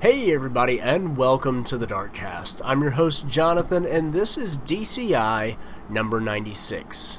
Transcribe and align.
Hey, 0.00 0.32
everybody, 0.32 0.80
and 0.80 1.16
welcome 1.16 1.64
to 1.64 1.76
the 1.76 1.88
Darkcast. 1.88 2.60
I'm 2.64 2.82
your 2.82 2.92
host, 2.92 3.26
Jonathan, 3.26 3.84
and 3.84 4.12
this 4.12 4.38
is 4.38 4.58
DCI 4.58 5.56
number 5.90 6.20
96. 6.20 7.18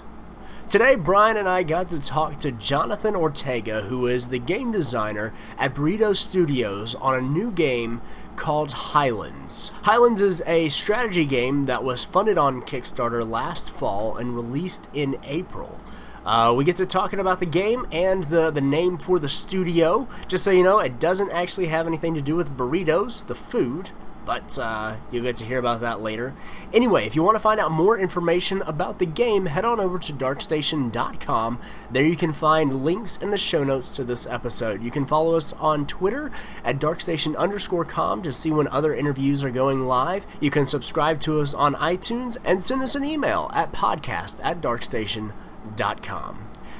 Today, 0.69 0.95
Brian 0.95 1.35
and 1.35 1.49
I 1.49 1.63
got 1.63 1.89
to 1.89 1.99
talk 1.99 2.39
to 2.39 2.53
Jonathan 2.53 3.17
Ortega, 3.17 3.81
who 3.81 4.07
is 4.07 4.29
the 4.29 4.39
game 4.39 4.71
designer 4.71 5.33
at 5.57 5.75
Burrito 5.75 6.15
Studios 6.15 6.95
on 6.95 7.15
a 7.15 7.21
new 7.21 7.51
game 7.51 7.99
called 8.37 8.71
Highlands. 8.71 9.73
Highlands 9.81 10.21
is 10.21 10.41
a 10.47 10.69
strategy 10.69 11.25
game 11.25 11.65
that 11.65 11.83
was 11.83 12.05
funded 12.05 12.37
on 12.37 12.61
Kickstarter 12.61 13.29
last 13.29 13.71
fall 13.71 14.15
and 14.15 14.33
released 14.33 14.87
in 14.93 15.19
April. 15.25 15.81
Uh, 16.25 16.53
we 16.55 16.63
get 16.63 16.75
to 16.77 16.85
talking 16.85 17.19
about 17.19 17.39
the 17.39 17.45
game 17.45 17.87
and 17.91 18.25
the, 18.25 18.51
the 18.51 18.61
name 18.61 18.97
for 18.97 19.19
the 19.19 19.29
studio. 19.29 20.07
Just 20.27 20.43
so 20.43 20.51
you 20.51 20.63
know, 20.63 20.79
it 20.79 20.99
doesn't 20.99 21.31
actually 21.31 21.67
have 21.67 21.87
anything 21.87 22.13
to 22.15 22.21
do 22.21 22.35
with 22.35 22.55
burritos, 22.55 23.25
the 23.27 23.35
food, 23.35 23.91
but 24.29 24.59
uh, 24.59 24.95
you'll 25.11 25.23
get 25.23 25.37
to 25.37 25.45
hear 25.45 25.57
about 25.57 25.81
that 25.81 26.01
later. 26.01 26.35
Anyway, 26.71 27.07
if 27.07 27.15
you 27.15 27.23
want 27.23 27.33
to 27.33 27.39
find 27.39 27.59
out 27.59 27.71
more 27.71 27.97
information 27.97 28.61
about 28.61 28.99
the 28.99 29.05
game, 29.07 29.47
head 29.47 29.65
on 29.65 29.79
over 29.79 29.97
to 29.97 30.13
darkstation.com. 30.13 31.59
There 31.89 32.05
you 32.05 32.15
can 32.15 32.33
find 32.33 32.83
links 32.83 33.17
in 33.17 33.31
the 33.31 33.39
show 33.39 33.63
notes 33.63 33.95
to 33.95 34.03
this 34.03 34.27
episode. 34.27 34.83
You 34.83 34.91
can 34.91 35.07
follow 35.07 35.33
us 35.33 35.53
on 35.53 35.87
Twitter 35.87 36.31
at 36.63 36.77
darkstation 36.77 37.35
underscore 37.37 37.85
com 37.85 38.21
to 38.21 38.31
see 38.31 38.51
when 38.51 38.67
other 38.67 38.93
interviews 38.93 39.43
are 39.43 39.49
going 39.49 39.87
live. 39.87 40.27
You 40.39 40.51
can 40.51 40.67
subscribe 40.67 41.19
to 41.21 41.41
us 41.41 41.55
on 41.55 41.73
iTunes 41.73 42.37
and 42.45 42.61
send 42.61 42.83
us 42.83 42.93
an 42.93 43.03
email 43.03 43.49
at 43.55 43.71
podcast 43.71 44.39
at 44.43 44.61
darkstation.com. 44.61 45.48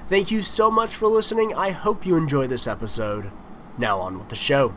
Thank 0.07 0.31
you 0.31 0.41
so 0.41 0.71
much 0.71 0.95
for 0.95 1.07
listening. 1.07 1.53
I 1.55 1.71
hope 1.71 2.05
you 2.05 2.15
enjoy 2.15 2.47
this 2.47 2.67
episode. 2.67 3.31
Now 3.77 3.99
on 3.99 4.17
with 4.17 4.29
the 4.29 4.35
show. 4.35 4.73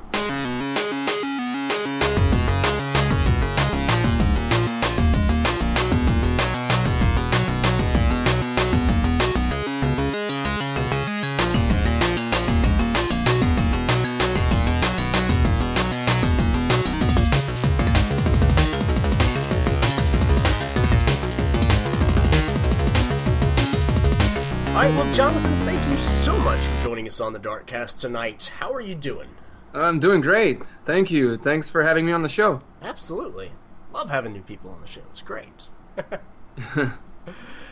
Us 27.13 27.21
on 27.21 27.35
the 27.35 27.38
Darkcast 27.38 28.01
tonight. 28.01 28.51
How 28.59 28.73
are 28.73 28.80
you 28.80 28.95
doing? 28.95 29.29
I'm 29.74 30.01
doing 30.01 30.23
great. 30.23 30.66
Thank 30.87 31.10
you. 31.10 31.37
Thanks 31.37 31.68
for 31.68 31.82
having 31.82 32.07
me 32.07 32.13
on 32.13 32.23
the 32.23 32.29
show. 32.29 32.63
Absolutely. 32.80 33.52
Love 33.93 34.09
having 34.09 34.32
new 34.32 34.41
people 34.41 34.71
on 34.71 34.80
the 34.80 34.87
show. 34.87 35.02
It's 35.10 35.21
great. 35.21 35.68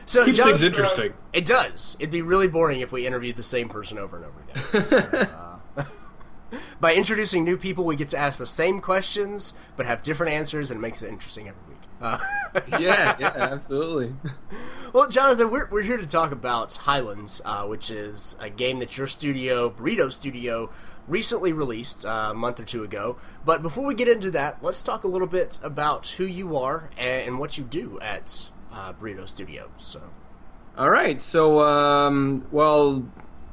so 0.04 0.24
Keeps 0.26 0.36
Jonathan, 0.36 0.44
things 0.44 0.62
interesting. 0.62 1.14
It 1.32 1.46
does. 1.46 1.96
It'd 1.98 2.10
be 2.10 2.20
really 2.20 2.48
boring 2.48 2.82
if 2.82 2.92
we 2.92 3.06
interviewed 3.06 3.36
the 3.36 3.42
same 3.42 3.70
person 3.70 3.96
over 3.96 4.16
and 4.16 4.26
over 4.26 4.40
again. 4.40 4.84
So, 4.86 5.78
uh, 5.78 5.84
by 6.80 6.94
introducing 6.94 7.42
new 7.42 7.56
people, 7.56 7.84
we 7.86 7.96
get 7.96 8.08
to 8.08 8.18
ask 8.18 8.38
the 8.38 8.44
same 8.46 8.80
questions 8.80 9.54
but 9.78 9.86
have 9.86 10.02
different 10.02 10.34
answers, 10.34 10.70
and 10.70 10.78
it 10.78 10.82
makes 10.82 11.02
it 11.02 11.08
interesting 11.08 11.48
every 11.48 11.62
week. 11.68 11.69
Uh, 12.00 12.18
Yeah, 12.78 13.16
yeah, 13.18 13.32
absolutely. 13.36 14.14
Well, 14.92 15.08
Jonathan, 15.08 15.50
we're, 15.50 15.68
we're 15.70 15.82
here 15.82 15.96
to 15.96 16.06
talk 16.06 16.32
about 16.32 16.74
Highlands, 16.74 17.40
uh, 17.44 17.64
which 17.66 17.90
is 17.90 18.36
a 18.40 18.50
game 18.50 18.78
that 18.78 18.96
your 18.96 19.06
studio, 19.06 19.70
Burrito 19.70 20.12
Studio, 20.12 20.70
recently 21.06 21.52
released 21.52 22.04
uh, 22.04 22.28
a 22.30 22.34
month 22.34 22.58
or 22.60 22.64
two 22.64 22.82
ago. 22.82 23.16
But 23.44 23.62
before 23.62 23.84
we 23.84 23.94
get 23.94 24.08
into 24.08 24.30
that, 24.32 24.62
let's 24.62 24.82
talk 24.82 25.04
a 25.04 25.08
little 25.08 25.26
bit 25.26 25.58
about 25.62 26.06
who 26.08 26.24
you 26.24 26.56
are 26.56 26.90
and, 26.96 27.38
what 27.38 27.58
you 27.58 27.64
do 27.64 27.98
at 28.00 28.50
uh, 28.72 28.92
Burrito 28.92 29.28
Studio. 29.28 29.70
So, 29.78 30.02
All 30.76 30.90
right. 30.90 31.20
So, 31.20 31.62
um, 31.62 32.46
well, 32.50 33.08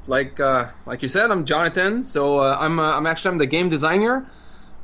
like 0.06 0.40
uh, 0.40 0.70
like 0.86 1.02
you 1.02 1.08
said, 1.08 1.30
I'm 1.30 1.44
Jonathan. 1.44 2.02
So 2.02 2.40
uh, 2.40 2.56
I'm 2.58 2.80
uh, 2.80 2.96
I'm 2.96 3.06
actually 3.06 3.32
I'm 3.32 3.38
the 3.38 3.46
game 3.46 3.68
designer 3.68 4.30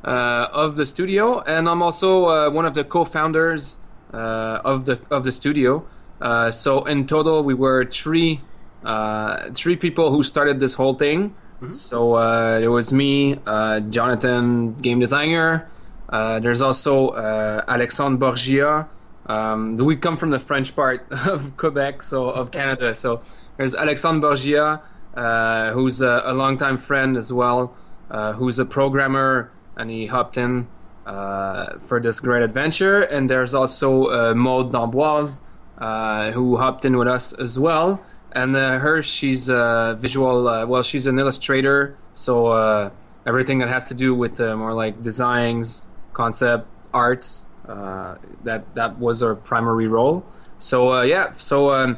of 0.05 0.77
the 0.77 0.85
studio, 0.85 1.41
and 1.41 1.67
I'm 1.67 1.81
also 1.81 2.25
uh, 2.25 2.49
one 2.51 2.65
of 2.65 2.73
the 2.73 2.83
co-founders 2.83 3.77
uh, 4.13 4.61
of 4.63 4.85
the 4.85 4.99
of 5.09 5.23
the 5.23 5.31
studio. 5.31 5.85
Uh, 6.21 6.51
so 6.51 6.83
in 6.85 7.05
total, 7.05 7.43
we 7.43 7.53
were 7.53 7.85
three 7.85 8.41
uh, 8.83 9.49
three 9.53 9.75
people 9.75 10.11
who 10.11 10.23
started 10.23 10.59
this 10.59 10.75
whole 10.75 10.93
thing. 10.93 11.35
So 11.67 12.15
uh, 12.15 12.59
it 12.61 12.67
was 12.67 12.93
me, 12.93 13.39
uh, 13.45 13.79
Jonathan, 13.79 14.75
game 14.75 14.99
designer. 14.99 15.67
Uh, 16.09 16.39
there's 16.39 16.61
also 16.61 17.09
uh, 17.09 17.63
Alexandre 17.67 18.17
Borgia. 18.17 18.87
Um, 19.25 19.75
we 19.77 19.95
come 19.95 20.17
from 20.17 20.29
the 20.29 20.39
French 20.39 20.75
part 20.75 21.07
of 21.27 21.57
Quebec, 21.57 22.03
so 22.03 22.29
of 22.29 22.51
Canada. 22.51 22.93
So 22.93 23.21
there's 23.57 23.73
Alexandre 23.73 24.27
Borgia, 24.27 24.81
uh, 25.15 25.71
who's 25.71 26.01
a, 26.01 26.21
a 26.25 26.33
longtime 26.33 26.77
friend 26.77 27.17
as 27.17 27.33
well, 27.33 27.73
uh, 28.11 28.33
who's 28.33 28.59
a 28.59 28.65
programmer, 28.65 29.51
and 29.77 29.89
he 29.89 30.07
hopped 30.07 30.37
in 30.37 30.67
uh, 31.05 31.77
for 31.79 31.99
this 31.99 32.19
great 32.19 32.43
adventure. 32.43 33.01
And 33.01 33.29
there's 33.29 33.53
also 33.53 34.05
uh, 34.05 34.33
Maud 34.33 34.71
d'Amboise, 34.71 35.41
uh, 35.77 36.31
who 36.31 36.57
hopped 36.57 36.85
in 36.85 36.97
with 36.97 37.07
us 37.07 37.33
as 37.33 37.59
well. 37.59 38.01
And 38.31 38.55
uh, 38.55 38.79
her, 38.79 39.01
she's 39.01 39.47
a 39.49 39.97
visual, 39.99 40.47
uh, 40.47 40.65
well, 40.65 40.83
she's 40.83 41.07
an 41.07 41.19
illustrator, 41.19 41.97
so 42.13 42.47
uh, 42.47 42.89
everything 43.25 43.59
that 43.59 43.69
has 43.69 43.87
to 43.87 43.93
do 43.93 44.13
with 44.13 44.41
uh, 44.41 44.57
more 44.57 44.73
like 44.73 45.01
designs, 45.01 45.85
concept, 46.11 46.67
arts, 46.93 47.45
that 47.65 48.63
that 48.75 48.99
was 48.99 49.23
our 49.23 49.35
primary 49.35 49.87
role. 49.87 50.25
So 50.57 51.01
yeah, 51.01 51.31
so 51.33 51.73
um, 51.73 51.97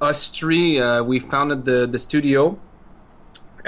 us 0.00 0.28
three, 0.28 0.80
we 1.02 1.20
founded 1.20 1.64
the 1.64 1.86
the 1.86 1.98
studio, 1.98 2.58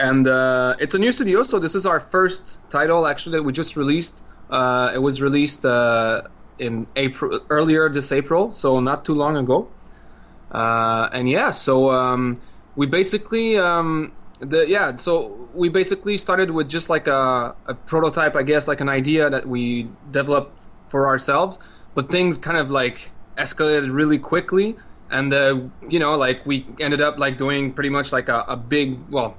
and 0.00 0.26
uh, 0.26 0.76
it's 0.78 0.94
a 0.94 0.98
new 0.98 1.12
studio. 1.12 1.42
So 1.42 1.58
this 1.58 1.74
is 1.74 1.84
our 1.84 2.00
first 2.00 2.58
title 2.70 3.06
actually 3.06 3.36
that 3.36 3.42
we 3.42 3.52
just 3.52 3.76
released. 3.76 4.24
Uh, 4.48 4.90
it 4.94 4.98
was 4.98 5.20
released 5.20 5.64
uh, 5.64 6.22
in 6.58 6.86
April 6.96 7.40
earlier 7.50 7.88
this 7.90 8.10
April, 8.10 8.50
so 8.52 8.80
not 8.80 9.04
too 9.04 9.14
long 9.14 9.36
ago. 9.36 9.68
Uh, 10.50 11.10
and 11.12 11.28
yeah, 11.28 11.50
so 11.50 11.90
um, 11.90 12.40
we 12.76 12.86
basically 12.86 13.58
um, 13.58 14.12
the 14.40 14.66
yeah, 14.66 14.96
so 14.96 15.48
we 15.54 15.68
basically 15.68 16.16
started 16.16 16.50
with 16.50 16.68
just 16.68 16.88
like 16.88 17.06
a, 17.06 17.54
a 17.66 17.74
prototype, 17.74 18.34
I 18.34 18.42
guess, 18.42 18.66
like 18.66 18.80
an 18.80 18.88
idea 18.88 19.28
that 19.28 19.46
we 19.46 19.90
developed 20.10 20.62
for 20.88 21.08
ourselves. 21.08 21.58
But 21.94 22.08
things 22.08 22.38
kind 22.38 22.56
of 22.56 22.70
like 22.70 23.10
escalated 23.36 23.92
really 23.92 24.18
quickly, 24.18 24.76
and 25.10 25.34
uh, 25.34 25.60
you 25.90 25.98
know, 25.98 26.16
like 26.16 26.46
we 26.46 26.64
ended 26.80 27.02
up 27.02 27.18
like 27.18 27.36
doing 27.36 27.72
pretty 27.74 27.90
much 27.90 28.12
like 28.12 28.28
a, 28.30 28.44
a 28.48 28.56
big, 28.56 28.98
well, 29.10 29.36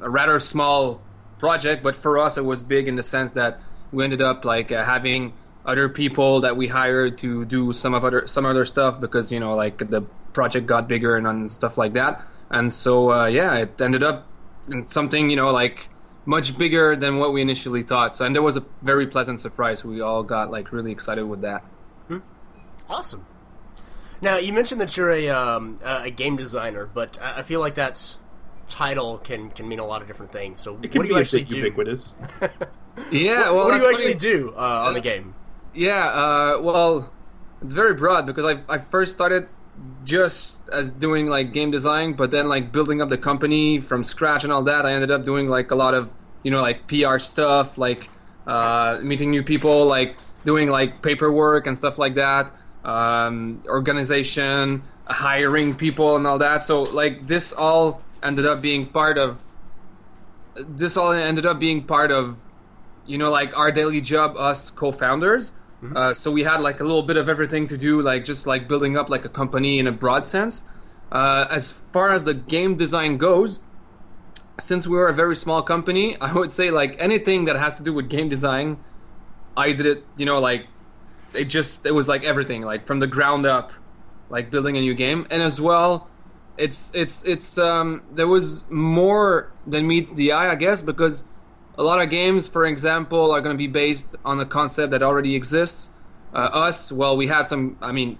a 0.00 0.10
rather 0.10 0.38
small 0.38 1.00
project, 1.38 1.82
but 1.82 1.96
for 1.96 2.18
us 2.18 2.36
it 2.36 2.44
was 2.44 2.64
big 2.64 2.88
in 2.88 2.96
the 2.96 3.02
sense 3.02 3.32
that 3.32 3.60
we 3.92 4.04
ended 4.04 4.20
up 4.20 4.44
like 4.44 4.70
uh, 4.70 4.84
having 4.84 5.32
other 5.64 5.88
people 5.88 6.40
that 6.40 6.56
we 6.56 6.68
hired 6.68 7.18
to 7.18 7.44
do 7.44 7.72
some 7.72 7.94
of 7.94 8.04
other 8.04 8.26
some 8.26 8.46
other 8.46 8.64
stuff 8.64 9.00
because 9.00 9.30
you 9.30 9.40
know 9.40 9.54
like 9.54 9.78
the 9.78 10.02
project 10.32 10.66
got 10.66 10.88
bigger 10.88 11.16
and, 11.16 11.26
and 11.26 11.50
stuff 11.50 11.76
like 11.76 11.92
that. 11.94 12.22
And 12.50 12.72
so 12.72 13.12
uh, 13.12 13.26
yeah, 13.26 13.56
it 13.56 13.80
ended 13.80 14.02
up 14.02 14.26
in 14.68 14.86
something 14.86 15.30
you 15.30 15.36
know 15.36 15.50
like 15.50 15.88
much 16.26 16.56
bigger 16.56 16.94
than 16.96 17.18
what 17.18 17.32
we 17.32 17.42
initially 17.42 17.82
thought. 17.82 18.14
So 18.14 18.24
and 18.24 18.34
there 18.34 18.42
was 18.42 18.56
a 18.56 18.64
very 18.82 19.06
pleasant 19.06 19.40
surprise. 19.40 19.84
We 19.84 20.00
all 20.00 20.22
got 20.22 20.50
like 20.50 20.72
really 20.72 20.92
excited 20.92 21.24
with 21.24 21.42
that. 21.42 21.64
awesome. 22.88 23.26
Now, 24.22 24.36
you 24.36 24.52
mentioned 24.52 24.80
that 24.82 24.96
you're 24.96 25.10
a, 25.10 25.28
um, 25.30 25.80
a 25.82 26.10
game 26.10 26.36
designer, 26.36 26.90
but 26.92 27.18
I 27.22 27.42
feel 27.42 27.60
like 27.60 27.76
that 27.76 28.16
title 28.70 29.18
can, 29.18 29.50
can 29.50 29.68
mean 29.68 29.78
a 29.78 29.84
lot 29.84 30.00
of 30.00 30.08
different 30.08 30.32
things. 30.32 30.60
So, 30.62 30.78
It 30.82 30.94
what 30.94 31.02
do 31.02 31.08
be 31.08 31.08
you 31.08 31.18
actually 31.18 31.42
bit 31.42 31.48
do? 31.50 31.56
ubiquitous. 31.58 32.14
Yeah, 33.10 33.50
well, 33.50 33.64
what 33.64 33.64
do 33.66 33.70
that's 33.72 33.84
you 33.84 33.90
actually 33.90 34.14
do 34.14 34.54
uh, 34.56 34.84
on 34.86 34.94
the 34.94 35.00
game? 35.00 35.34
Yeah, 35.74 36.06
uh, 36.06 36.60
well, 36.60 37.10
it's 37.62 37.72
very 37.72 37.94
broad 37.94 38.26
because 38.26 38.44
I 38.44 38.60
I 38.68 38.78
first 38.78 39.12
started 39.14 39.48
just 40.04 40.68
as 40.70 40.92
doing 40.92 41.26
like 41.26 41.52
game 41.52 41.70
design, 41.70 42.12
but 42.14 42.30
then 42.30 42.48
like 42.48 42.72
building 42.72 43.00
up 43.00 43.08
the 43.08 43.16
company 43.18 43.80
from 43.80 44.04
scratch 44.04 44.44
and 44.44 44.52
all 44.52 44.62
that. 44.64 44.84
I 44.84 44.92
ended 44.92 45.10
up 45.10 45.24
doing 45.24 45.48
like 45.48 45.70
a 45.70 45.74
lot 45.74 45.94
of 45.94 46.12
you 46.42 46.50
know 46.50 46.60
like 46.60 46.86
PR 46.88 47.18
stuff, 47.18 47.78
like 47.78 48.10
uh, 48.46 48.98
meeting 49.02 49.30
new 49.30 49.42
people, 49.42 49.86
like 49.86 50.16
doing 50.44 50.68
like 50.68 51.00
paperwork 51.02 51.66
and 51.66 51.76
stuff 51.76 51.96
like 51.96 52.14
that, 52.14 52.52
um, 52.84 53.62
organization, 53.66 54.82
hiring 55.06 55.74
people 55.74 56.16
and 56.16 56.26
all 56.26 56.38
that. 56.38 56.62
So 56.62 56.82
like 56.82 57.26
this 57.26 57.52
all 57.52 58.02
ended 58.22 58.46
up 58.46 58.60
being 58.60 58.86
part 58.86 59.18
of. 59.18 59.40
This 60.56 60.96
all 60.96 61.12
ended 61.12 61.46
up 61.46 61.58
being 61.58 61.84
part 61.84 62.10
of 62.10 62.44
you 63.10 63.18
know, 63.18 63.30
like 63.30 63.56
our 63.58 63.72
daily 63.72 64.00
job, 64.00 64.36
us 64.36 64.70
co-founders. 64.70 65.52
Uh, 65.96 66.12
so 66.12 66.30
we 66.30 66.44
had 66.44 66.60
like 66.60 66.80
a 66.80 66.84
little 66.84 67.02
bit 67.02 67.16
of 67.16 67.28
everything 67.28 67.66
to 67.66 67.76
do, 67.76 68.02
like 68.02 68.24
just 68.24 68.46
like 68.46 68.68
building 68.68 68.96
up 68.96 69.08
like 69.08 69.24
a 69.24 69.28
company 69.28 69.78
in 69.78 69.86
a 69.86 69.92
broad 69.92 70.26
sense. 70.26 70.64
Uh, 71.10 71.46
as 71.50 71.72
far 71.72 72.12
as 72.12 72.24
the 72.24 72.34
game 72.34 72.76
design 72.76 73.16
goes, 73.16 73.62
since 74.60 74.86
we 74.86 74.94
were 74.96 75.08
a 75.08 75.14
very 75.14 75.34
small 75.34 75.62
company, 75.62 76.16
I 76.20 76.32
would 76.32 76.52
say 76.52 76.70
like 76.70 76.96
anything 76.98 77.46
that 77.46 77.56
has 77.56 77.76
to 77.76 77.82
do 77.82 77.92
with 77.92 78.08
game 78.08 78.28
design, 78.28 78.78
I 79.56 79.72
did 79.72 79.86
it. 79.86 80.04
You 80.16 80.26
know, 80.26 80.38
like 80.38 80.66
it 81.34 81.46
just 81.46 81.86
it 81.86 81.92
was 81.92 82.06
like 82.06 82.24
everything, 82.24 82.62
like 82.62 82.84
from 82.84 82.98
the 82.98 83.06
ground 83.06 83.46
up, 83.46 83.72
like 84.28 84.50
building 84.50 84.76
a 84.76 84.80
new 84.80 84.94
game, 84.94 85.26
and 85.30 85.42
as 85.42 85.60
well, 85.60 86.08
it's 86.60 86.92
it's 86.94 87.24
it's 87.24 87.56
um 87.56 88.02
there 88.12 88.28
was 88.28 88.70
more 88.70 89.50
than 89.66 89.86
meets 89.86 90.12
the 90.12 90.32
eye, 90.32 90.52
I 90.52 90.54
guess, 90.56 90.82
because 90.82 91.24
a 91.78 91.82
lot 91.82 92.00
of 92.02 92.10
games, 92.10 92.46
for 92.46 92.66
example, 92.66 93.32
are 93.32 93.40
going 93.40 93.54
to 93.54 93.58
be 93.58 93.66
based 93.66 94.14
on 94.24 94.38
a 94.38 94.44
concept 94.44 94.90
that 94.90 95.02
already 95.02 95.34
exists. 95.34 95.90
Uh, 96.34 96.50
us, 96.52 96.92
well, 96.92 97.16
we 97.16 97.28
had 97.28 97.46
some. 97.46 97.78
I 97.80 97.92
mean, 97.92 98.18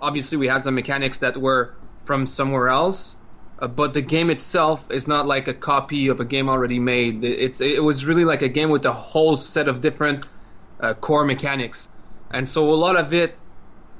obviously, 0.00 0.36
we 0.36 0.48
had 0.48 0.64
some 0.64 0.74
mechanics 0.74 1.18
that 1.18 1.36
were 1.36 1.74
from 2.04 2.26
somewhere 2.26 2.68
else, 2.68 3.16
uh, 3.60 3.68
but 3.68 3.94
the 3.94 4.02
game 4.02 4.30
itself 4.30 4.90
is 4.90 5.06
not 5.06 5.26
like 5.26 5.46
a 5.46 5.54
copy 5.54 6.08
of 6.08 6.18
a 6.18 6.24
game 6.24 6.48
already 6.48 6.80
made. 6.80 7.22
It's 7.22 7.60
it 7.60 7.84
was 7.84 8.04
really 8.04 8.24
like 8.24 8.42
a 8.42 8.48
game 8.48 8.70
with 8.70 8.84
a 8.84 8.92
whole 8.92 9.36
set 9.36 9.68
of 9.68 9.80
different 9.80 10.26
uh, 10.80 10.94
core 10.94 11.24
mechanics, 11.24 11.88
and 12.32 12.48
so 12.48 12.64
a 12.64 12.74
lot 12.74 12.96
of 12.96 13.14
it 13.14 13.38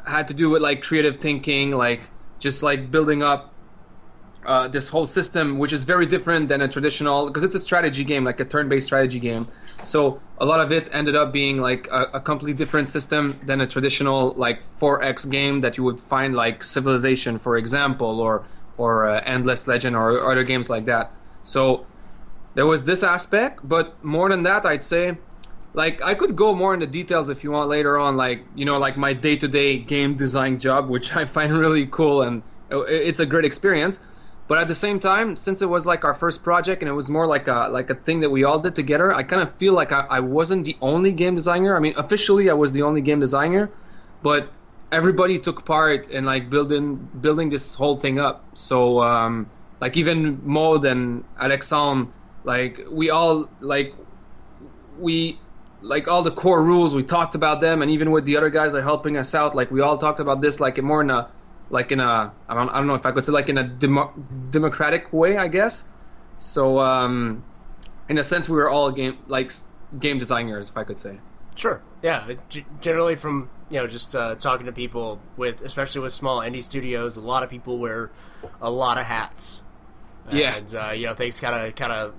had 0.06 0.27
to 0.29 0.35
do 0.35 0.50
with 0.50 0.61
like 0.61 0.82
creative 0.82 1.17
thinking, 1.17 1.71
like 1.71 2.11
just 2.41 2.65
like 2.65 2.91
building 2.91 3.23
up 3.23 3.53
uh, 4.46 4.69
this 4.69 4.88
whole 4.88 5.06
system, 5.06 5.58
which 5.58 5.72
is 5.72 5.84
very 5.84 6.06
different 6.06 6.48
than 6.48 6.60
a 6.62 6.69
traditional, 6.69 7.26
because 7.26 7.44
it's 7.44 7.54
a 7.54 7.60
strategy 7.60 8.04
game, 8.04 8.25
like 8.25 8.40
a 8.40 8.44
turn-based 8.44 8.87
strategy 8.87 9.20
game. 9.20 9.48
So 9.84 10.20
a 10.38 10.44
lot 10.44 10.60
of 10.60 10.72
it 10.72 10.88
ended 10.93 11.16
up 11.16 11.32
being 11.32 11.60
like 11.60 11.87
a, 11.88 12.02
a 12.14 12.20
completely 12.20 12.54
different 12.54 12.88
system 12.88 13.38
than 13.44 13.60
a 13.60 13.66
traditional 13.66 14.32
like 14.37 14.60
4X 14.62 15.31
game 15.31 15.60
that 15.60 15.76
you 15.76 15.84
would 15.84 16.00
find 16.00 16.34
like 16.34 16.64
Civilization, 16.64 17.38
for 17.38 17.56
example, 17.56 18.20
or 18.20 18.44
or 18.78 19.08
uh, 19.08 19.22
Endless 19.25 19.66
Legend 19.66 19.96
or, 19.96 20.10
or 20.10 20.32
other 20.32 20.44
games 20.44 20.69
like 20.69 20.84
that. 20.84 21.10
So 21.43 21.87
there 22.54 22.66
was 22.66 22.82
this 22.84 23.02
aspect, 23.02 23.66
but 23.66 24.02
more 24.04 24.28
than 24.28 24.43
that, 24.43 24.66
I'd 24.66 24.82
say 24.82 25.16
like 25.75 26.02
I 26.02 26.14
could 26.14 26.34
go 26.34 26.54
more 26.54 26.75
into 26.75 26.87
details 26.87 27.28
if 27.28 27.44
you 27.44 27.50
want 27.52 27.69
later 27.69 27.98
on, 27.98 28.16
like 28.16 28.44
you 28.54 28.64
know, 28.64 28.78
like 28.78 28.96
my 28.96 29.12
day-to-day 29.12 29.78
game 29.78 30.14
design 30.14 30.58
job, 30.58 30.88
which 30.88 31.14
I 31.14 31.26
find 31.26 31.56
really 31.64 31.87
cool 31.87 32.22
and 32.22 32.43
it's 32.70 33.20
a 33.20 33.26
great 33.26 33.44
experience. 33.44 34.00
But 34.48 34.58
at 34.58 34.69
the 34.69 34.75
same 34.75 35.00
time, 35.00 35.34
since 35.34 35.60
it 35.60 35.66
was 35.66 35.87
like 35.87 36.04
our 36.04 36.14
first 36.14 36.44
project 36.44 36.81
and 36.81 36.88
it 36.88 36.93
was 36.93 37.10
more 37.10 37.26
like 37.26 37.48
a 37.48 37.69
like 37.69 37.90
a 37.90 37.94
thing 37.94 38.20
that 38.20 38.31
we 38.31 38.44
all 38.44 38.60
did 38.60 38.75
together, 38.76 39.12
I 39.12 39.25
kind 39.25 39.43
of 39.43 39.52
feel 39.56 39.72
like 39.72 39.90
I, 39.90 40.06
I 40.08 40.20
wasn't 40.20 40.64
the 40.64 40.76
only 40.81 41.12
game 41.12 41.34
designer. 41.34 41.76
I 41.76 41.81
mean, 41.81 41.94
officially 41.96 42.48
I 42.48 42.54
was 42.54 42.72
the 42.72 42.82
only 42.82 43.00
game 43.00 43.19
designer, 43.19 43.70
but 44.22 44.52
everybody 44.93 45.38
took 45.38 45.64
part 45.64 46.08
in 46.08 46.25
like 46.25 46.48
building 46.48 47.08
building 47.20 47.50
this 47.50 47.75
whole 47.75 47.96
thing 47.96 48.20
up. 48.20 48.44
So 48.54 49.02
um, 49.02 49.50
like 49.81 49.96
even 49.96 50.40
Maud 50.44 50.84
and 50.84 51.25
Alexandre, 51.40 52.12
like 52.44 52.81
we 52.88 53.10
all 53.10 53.48
like 53.60 53.94
we 54.98 55.40
like 55.82 56.08
all 56.08 56.22
the 56.22 56.31
core 56.31 56.62
rules 56.62 56.94
we 56.94 57.02
talked 57.02 57.34
about 57.34 57.60
them 57.60 57.82
and 57.82 57.90
even 57.90 58.10
with 58.10 58.25
the 58.25 58.37
other 58.37 58.48
guys 58.48 58.75
are 58.75 58.82
helping 58.82 59.16
us 59.16 59.34
out 59.34 59.54
like 59.54 59.70
we 59.70 59.81
all 59.81 59.98
talked 59.98 60.20
about 60.20 60.40
this 60.40 60.58
like 60.58 60.82
more 60.82 61.02
in 61.02 61.10
a 61.10 61.28
like 61.71 61.93
in 61.93 62.01
a 62.01 62.33
I 62.49 62.55
don't, 62.55 62.69
I 62.71 62.79
don't 62.79 62.87
know 62.87 62.95
if 62.95 63.07
I 63.07 63.13
could 63.13 63.25
say 63.25 63.33
like 63.33 63.49
in 63.49 63.59
a 63.59 63.65
demo, 63.65 64.13
democratic 64.51 65.13
way, 65.13 65.37
I 65.37 65.49
guess. 65.49 65.87
So 66.39 66.81
um, 66.81 67.45
in 68.09 68.19
a 68.19 68.25
sense, 68.25 68.49
we 68.49 68.57
were 68.57 68.69
all 68.69 68.91
game 68.91 69.19
like 69.27 69.53
game 69.99 70.19
designers, 70.19 70.69
if 70.69 70.77
I 70.77 70.85
could 70.85 70.99
say. 70.99 71.19
Sure. 71.55 71.81
Yeah. 72.03 72.35
Generally, 72.81 73.17
from 73.17 73.51
you 73.71 73.79
know, 73.79 73.87
just 73.87 74.15
uh, 74.15 74.35
talking 74.37 74.67
to 74.67 74.73
people 74.73 75.21
with, 75.37 75.63
especially 75.63 76.03
with 76.03 76.13
small 76.13 76.41
indie 76.41 76.63
studios, 76.63 77.17
a 77.17 77.21
lot 77.21 77.43
of 77.43 77.51
people 77.51 77.79
wear 77.79 78.11
a 78.61 78.71
lot 78.71 78.99
of 78.99 79.07
hats. 79.07 79.63
Yeah. 80.31 80.57
And 80.57 80.75
uh, 80.75 80.91
you 80.91 81.07
know, 81.07 81.15
things 81.15 81.41
kind 81.41 81.55
of 81.55 81.75
kind 81.75 81.93
of 81.93 82.15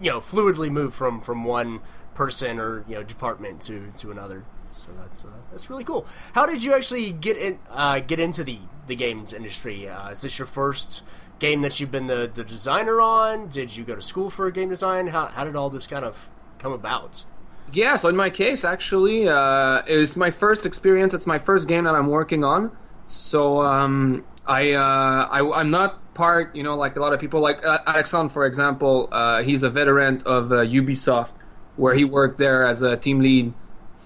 you 0.00 0.10
know 0.10 0.20
fluidly 0.20 0.70
move 0.70 0.94
from 0.94 1.20
from 1.20 1.44
one 1.44 1.80
person 2.14 2.58
or 2.58 2.84
you 2.88 2.94
know 2.94 3.02
department 3.02 3.60
to 3.62 3.92
to 3.98 4.10
another. 4.10 4.44
So 4.72 4.90
that's 4.98 5.24
uh, 5.24 5.28
that's 5.50 5.68
really 5.70 5.84
cool. 5.84 6.06
How 6.34 6.46
did 6.46 6.64
you 6.64 6.74
actually 6.74 7.12
get 7.12 7.36
in 7.36 7.58
uh, 7.70 8.00
get 8.00 8.18
into 8.18 8.42
the 8.42 8.60
the 8.86 8.96
games 8.96 9.32
industry? 9.32 9.88
Uh, 9.88 10.10
is 10.10 10.22
this 10.22 10.38
your 10.38 10.46
first 10.46 11.02
game 11.38 11.62
that 11.62 11.78
you've 11.80 11.90
been 11.90 12.06
the, 12.06 12.30
the 12.32 12.44
designer 12.44 13.00
on? 13.00 13.48
Did 13.48 13.76
you 13.76 13.84
go 13.84 13.94
to 13.94 14.02
school 14.02 14.30
for 14.30 14.50
game 14.50 14.68
design? 14.70 15.08
How 15.08 15.26
how 15.26 15.44
did 15.44 15.56
all 15.56 15.70
this 15.70 15.86
kind 15.86 16.04
of 16.04 16.30
come 16.58 16.72
about? 16.72 17.24
Yeah, 17.72 17.96
so 17.96 18.08
in 18.08 18.16
my 18.16 18.28
case, 18.28 18.64
actually, 18.64 19.28
uh, 19.28 19.82
it 19.86 19.96
was 19.96 20.16
my 20.16 20.30
first 20.30 20.66
experience. 20.66 21.14
It's 21.14 21.26
my 21.26 21.38
first 21.38 21.68
game 21.68 21.84
that 21.84 21.94
I'm 21.94 22.08
working 22.08 22.44
on. 22.44 22.76
So 23.06 23.62
um, 23.62 24.24
I, 24.46 24.72
uh, 24.72 25.28
I 25.30 25.50
I'm 25.54 25.70
not 25.70 26.14
part, 26.14 26.54
you 26.54 26.62
know, 26.62 26.76
like 26.76 26.96
a 26.96 27.00
lot 27.00 27.12
of 27.12 27.20
people. 27.20 27.40
Like 27.40 27.64
uh, 27.64 28.28
for 28.28 28.46
example, 28.46 29.08
uh, 29.12 29.42
he's 29.42 29.62
a 29.62 29.70
veteran 29.70 30.22
of 30.26 30.52
uh, 30.52 30.56
Ubisoft, 30.56 31.32
where 31.76 31.94
he 31.94 32.04
worked 32.04 32.38
there 32.38 32.66
as 32.66 32.82
a 32.82 32.96
team 32.96 33.20
lead 33.20 33.54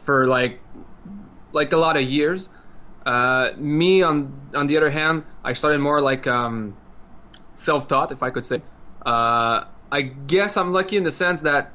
for 0.07 0.27
like 0.27 0.61
like 1.53 1.73
a 1.73 1.77
lot 1.77 1.97
of 1.97 2.05
years. 2.05 2.49
Uh, 3.05 3.51
me 3.59 4.03
on 4.03 4.33
on 4.55 4.67
the 4.69 4.77
other 4.77 4.91
hand, 4.91 5.25
I 5.45 5.53
started 5.53 5.81
more 5.81 6.01
like 6.01 6.27
um, 6.27 6.77
self-taught, 7.55 8.13
if 8.13 8.23
I 8.23 8.31
could 8.31 8.47
say. 8.47 8.63
Uh, 9.05 9.67
I 9.91 10.03
guess 10.03 10.57
I'm 10.57 10.73
lucky 10.73 10.97
in 10.97 11.05
the 11.05 11.13
sense 11.13 11.43
that 11.43 11.73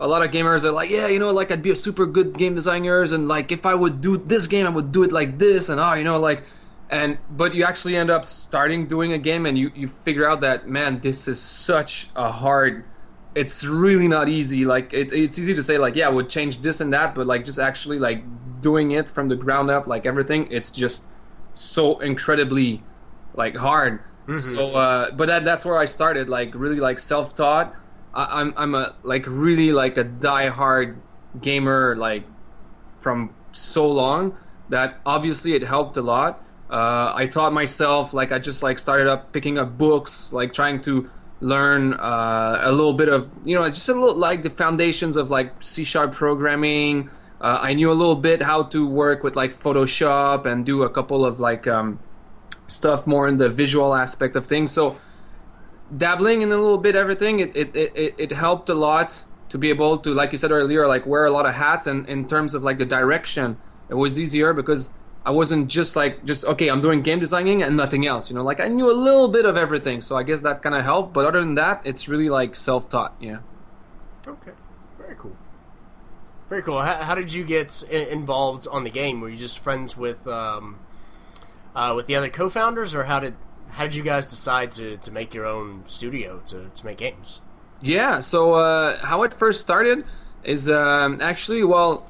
a 0.00 0.08
lot 0.08 0.24
of 0.24 0.30
gamers 0.30 0.64
are 0.64 0.72
like, 0.72 0.90
yeah, 0.90 1.06
you 1.06 1.18
know, 1.18 1.30
like 1.30 1.52
I'd 1.52 1.62
be 1.62 1.70
a 1.70 1.76
super 1.76 2.06
good 2.06 2.36
game 2.36 2.54
designer, 2.54 3.02
and 3.02 3.28
like 3.28 3.52
if 3.52 3.66
I 3.66 3.74
would 3.74 4.00
do 4.00 4.16
this 4.18 4.46
game, 4.46 4.66
I 4.66 4.70
would 4.70 4.90
do 4.90 5.02
it 5.02 5.12
like 5.12 5.38
this, 5.38 5.68
and 5.68 5.80
oh, 5.80 5.94
you 5.94 6.04
know, 6.04 6.18
like, 6.18 6.42
and 6.90 7.18
but 7.30 7.54
you 7.54 7.64
actually 7.64 7.96
end 7.96 8.10
up 8.10 8.24
starting 8.24 8.86
doing 8.86 9.12
a 9.12 9.18
game, 9.18 9.46
and 9.46 9.56
you 9.56 9.70
you 9.74 9.86
figure 9.86 10.28
out 10.28 10.40
that 10.40 10.68
man, 10.68 11.00
this 11.00 11.28
is 11.28 11.40
such 11.40 12.08
a 12.16 12.30
hard 12.30 12.84
it's 13.34 13.64
really 13.64 14.08
not 14.08 14.28
easy. 14.28 14.64
Like 14.64 14.92
it, 14.92 15.12
it's 15.12 15.38
easy 15.38 15.54
to 15.54 15.62
say 15.62 15.78
like 15.78 15.96
yeah, 15.96 16.08
we'll 16.08 16.26
change 16.26 16.62
this 16.62 16.80
and 16.80 16.92
that, 16.92 17.14
but 17.14 17.26
like 17.26 17.44
just 17.44 17.58
actually 17.58 17.98
like 17.98 18.22
doing 18.60 18.92
it 18.92 19.08
from 19.08 19.28
the 19.28 19.36
ground 19.36 19.70
up, 19.70 19.86
like 19.86 20.06
everything, 20.06 20.48
it's 20.50 20.70
just 20.70 21.06
so 21.52 21.98
incredibly 22.00 22.82
like 23.34 23.56
hard. 23.56 24.00
Mm-hmm. 24.26 24.36
So, 24.36 24.74
uh, 24.74 25.10
but 25.10 25.26
that 25.26 25.44
that's 25.44 25.64
where 25.64 25.78
I 25.78 25.84
started, 25.84 26.28
like 26.28 26.54
really 26.54 26.80
like 26.80 26.98
self 26.98 27.34
taught. 27.34 27.74
I'm 28.14 28.54
I'm 28.56 28.74
a 28.74 28.94
like 29.02 29.24
really 29.26 29.72
like 29.72 29.96
a 29.96 30.04
die 30.04 30.48
hard 30.48 31.00
gamer 31.40 31.96
like 31.96 32.24
from 32.98 33.34
so 33.50 33.90
long 33.90 34.36
that 34.68 35.00
obviously 35.04 35.54
it 35.54 35.62
helped 35.62 35.96
a 35.96 36.02
lot. 36.02 36.42
Uh, 36.70 37.12
I 37.14 37.26
taught 37.26 37.52
myself 37.52 38.14
like 38.14 38.32
I 38.32 38.38
just 38.38 38.62
like 38.62 38.78
started 38.78 39.08
up 39.08 39.32
picking 39.32 39.58
up 39.58 39.76
books, 39.76 40.32
like 40.32 40.52
trying 40.52 40.80
to 40.82 41.10
learn 41.44 41.92
uh, 41.94 42.58
a 42.62 42.72
little 42.72 42.94
bit 42.94 43.10
of 43.10 43.30
you 43.44 43.54
know 43.54 43.68
just 43.68 43.88
a 43.88 43.92
little 43.92 44.16
like 44.16 44.42
the 44.42 44.50
foundations 44.50 45.16
of 45.16 45.30
like 45.30 45.52
C 45.62 45.84
sharp 45.84 46.12
programming. 46.12 47.10
Uh, 47.40 47.58
I 47.60 47.74
knew 47.74 47.92
a 47.92 47.98
little 48.02 48.16
bit 48.16 48.40
how 48.40 48.62
to 48.74 48.86
work 48.88 49.22
with 49.22 49.36
like 49.36 49.52
Photoshop 49.52 50.46
and 50.46 50.64
do 50.64 50.82
a 50.82 50.88
couple 50.88 51.26
of 51.26 51.40
like 51.40 51.66
um, 51.66 51.98
stuff 52.66 53.06
more 53.06 53.28
in 53.28 53.36
the 53.36 53.50
visual 53.50 53.94
aspect 53.94 54.34
of 54.36 54.46
things. 54.46 54.72
So 54.72 54.98
dabbling 55.94 56.40
in 56.40 56.50
a 56.50 56.56
little 56.56 56.78
bit 56.78 56.96
everything, 56.96 57.40
it, 57.40 57.54
it, 57.54 57.76
it, 57.76 58.14
it 58.16 58.32
helped 58.32 58.70
a 58.70 58.74
lot 58.74 59.24
to 59.50 59.58
be 59.58 59.68
able 59.68 59.98
to, 59.98 60.14
like 60.14 60.32
you 60.32 60.38
said 60.38 60.50
earlier, 60.50 60.88
like 60.88 61.04
wear 61.06 61.26
a 61.26 61.30
lot 61.30 61.44
of 61.44 61.54
hats. 61.54 61.86
And 61.86 62.08
in 62.08 62.26
terms 62.26 62.54
of 62.54 62.62
like 62.62 62.78
the 62.78 62.86
direction, 62.86 63.58
it 63.90 63.94
was 63.94 64.18
easier 64.18 64.54
because 64.54 64.88
I 65.26 65.30
wasn't 65.30 65.68
just 65.68 65.96
like 65.96 66.24
just 66.24 66.44
okay, 66.44 66.68
I'm 66.68 66.80
doing 66.80 67.02
game 67.02 67.18
designing 67.18 67.62
and 67.62 67.76
nothing 67.76 68.06
else. 68.06 68.28
You 68.28 68.36
know, 68.36 68.42
like 68.42 68.60
I 68.60 68.68
knew 68.68 68.90
a 68.90 68.96
little 68.96 69.28
bit 69.28 69.46
of 69.46 69.56
everything, 69.56 70.02
so 70.02 70.16
I 70.16 70.22
guess 70.22 70.42
that 70.42 70.62
kind 70.62 70.74
of 70.74 70.84
helped. 70.84 71.14
But 71.14 71.24
other 71.24 71.40
than 71.40 71.54
that, 71.54 71.80
it's 71.84 72.08
really 72.08 72.28
like 72.28 72.56
self-taught. 72.56 73.14
Yeah. 73.20 73.38
Okay. 74.26 74.52
Very 74.98 75.16
cool. 75.16 75.36
Very 76.50 76.62
cool. 76.62 76.82
How, 76.82 76.96
how 76.96 77.14
did 77.14 77.32
you 77.32 77.44
get 77.44 77.82
involved 77.82 78.68
on 78.68 78.84
the 78.84 78.90
game? 78.90 79.20
Were 79.20 79.30
you 79.30 79.38
just 79.38 79.58
friends 79.58 79.96
with 79.96 80.26
um, 80.26 80.78
uh, 81.74 81.94
with 81.96 82.06
the 82.06 82.16
other 82.16 82.28
co-founders, 82.28 82.94
or 82.94 83.04
how 83.04 83.20
did 83.20 83.34
how 83.70 83.84
did 83.84 83.94
you 83.94 84.02
guys 84.02 84.30
decide 84.30 84.72
to, 84.72 84.96
to 84.98 85.10
make 85.10 85.34
your 85.34 85.46
own 85.46 85.82
studio 85.86 86.40
to, 86.46 86.70
to 86.74 86.86
make 86.86 86.98
games? 86.98 87.40
Yeah. 87.80 88.20
So 88.20 88.54
uh, 88.54 88.98
how 88.98 89.22
it 89.22 89.32
first 89.32 89.62
started 89.62 90.04
is 90.44 90.68
um, 90.68 91.20
actually 91.20 91.64
well 91.64 92.08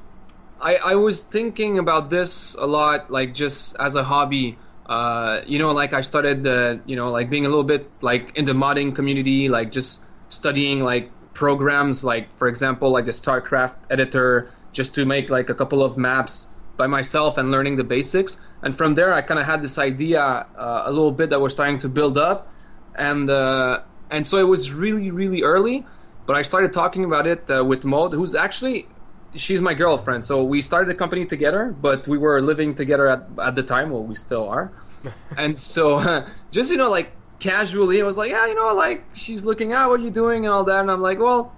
I, 0.61 0.75
I 0.75 0.95
was 0.95 1.21
thinking 1.21 1.77
about 1.79 2.09
this 2.09 2.55
a 2.55 2.65
lot, 2.65 3.11
like 3.11 3.33
just 3.33 3.75
as 3.79 3.95
a 3.95 4.03
hobby. 4.03 4.57
Uh, 4.85 5.41
you 5.47 5.57
know, 5.57 5.71
like 5.71 5.93
I 5.93 6.01
started 6.01 6.43
the, 6.43 6.79
you 6.85 6.95
know, 6.95 7.09
like 7.09 7.29
being 7.29 7.45
a 7.45 7.49
little 7.49 7.63
bit 7.63 7.89
like 8.01 8.35
in 8.37 8.45
the 8.45 8.53
modding 8.53 8.95
community, 8.95 9.49
like 9.49 9.71
just 9.71 10.03
studying 10.29 10.83
like 10.83 11.11
programs, 11.33 12.03
like 12.03 12.31
for 12.31 12.47
example, 12.47 12.91
like 12.91 13.05
the 13.05 13.11
StarCraft 13.11 13.75
editor, 13.89 14.51
just 14.71 14.93
to 14.95 15.05
make 15.05 15.29
like 15.29 15.49
a 15.49 15.55
couple 15.55 15.83
of 15.83 15.97
maps 15.97 16.49
by 16.77 16.87
myself 16.87 17.37
and 17.37 17.51
learning 17.51 17.77
the 17.77 17.83
basics. 17.83 18.39
And 18.61 18.75
from 18.75 18.95
there, 18.95 19.13
I 19.13 19.21
kind 19.21 19.39
of 19.39 19.45
had 19.45 19.61
this 19.61 19.77
idea 19.77 20.21
uh, 20.21 20.83
a 20.85 20.91
little 20.91 21.11
bit 21.11 21.29
that 21.29 21.39
was 21.39 21.53
starting 21.53 21.79
to 21.79 21.89
build 21.89 22.17
up, 22.17 22.51
and 22.95 23.29
uh, 23.29 23.81
and 24.09 24.25
so 24.25 24.37
it 24.37 24.47
was 24.47 24.73
really 24.73 25.11
really 25.11 25.43
early. 25.43 25.85
But 26.25 26.35
I 26.35 26.41
started 26.41 26.73
talking 26.73 27.03
about 27.05 27.27
it 27.27 27.49
uh, 27.49 27.63
with 27.63 27.85
Maud, 27.85 28.13
who's 28.13 28.33
actually 28.33 28.87
she's 29.35 29.61
my 29.61 29.73
girlfriend. 29.73 30.25
So 30.25 30.43
we 30.43 30.61
started 30.61 30.89
the 30.89 30.95
company 30.95 31.25
together, 31.25 31.75
but 31.79 32.07
we 32.07 32.17
were 32.17 32.41
living 32.41 32.75
together 32.75 33.07
at, 33.07 33.23
at 33.41 33.55
the 33.55 33.63
time. 33.63 33.89
Well, 33.89 34.03
we 34.03 34.15
still 34.15 34.47
are. 34.47 34.71
and 35.37 35.57
so, 35.57 36.25
just 36.51 36.71
you 36.71 36.77
know, 36.77 36.89
like 36.89 37.11
casually, 37.39 38.01
I 38.01 38.05
was 38.05 38.17
like, 38.17 38.31
yeah, 38.31 38.47
you 38.47 38.55
know, 38.55 38.73
like 38.73 39.03
she's 39.13 39.45
looking 39.45 39.73
out, 39.73 39.89
what 39.89 39.99
are 39.99 40.03
you 40.03 40.11
doing, 40.11 40.45
and 40.45 40.53
all 40.53 40.63
that, 40.63 40.81
and 40.81 40.91
I'm 40.91 41.01
like, 41.01 41.19
well. 41.19 41.55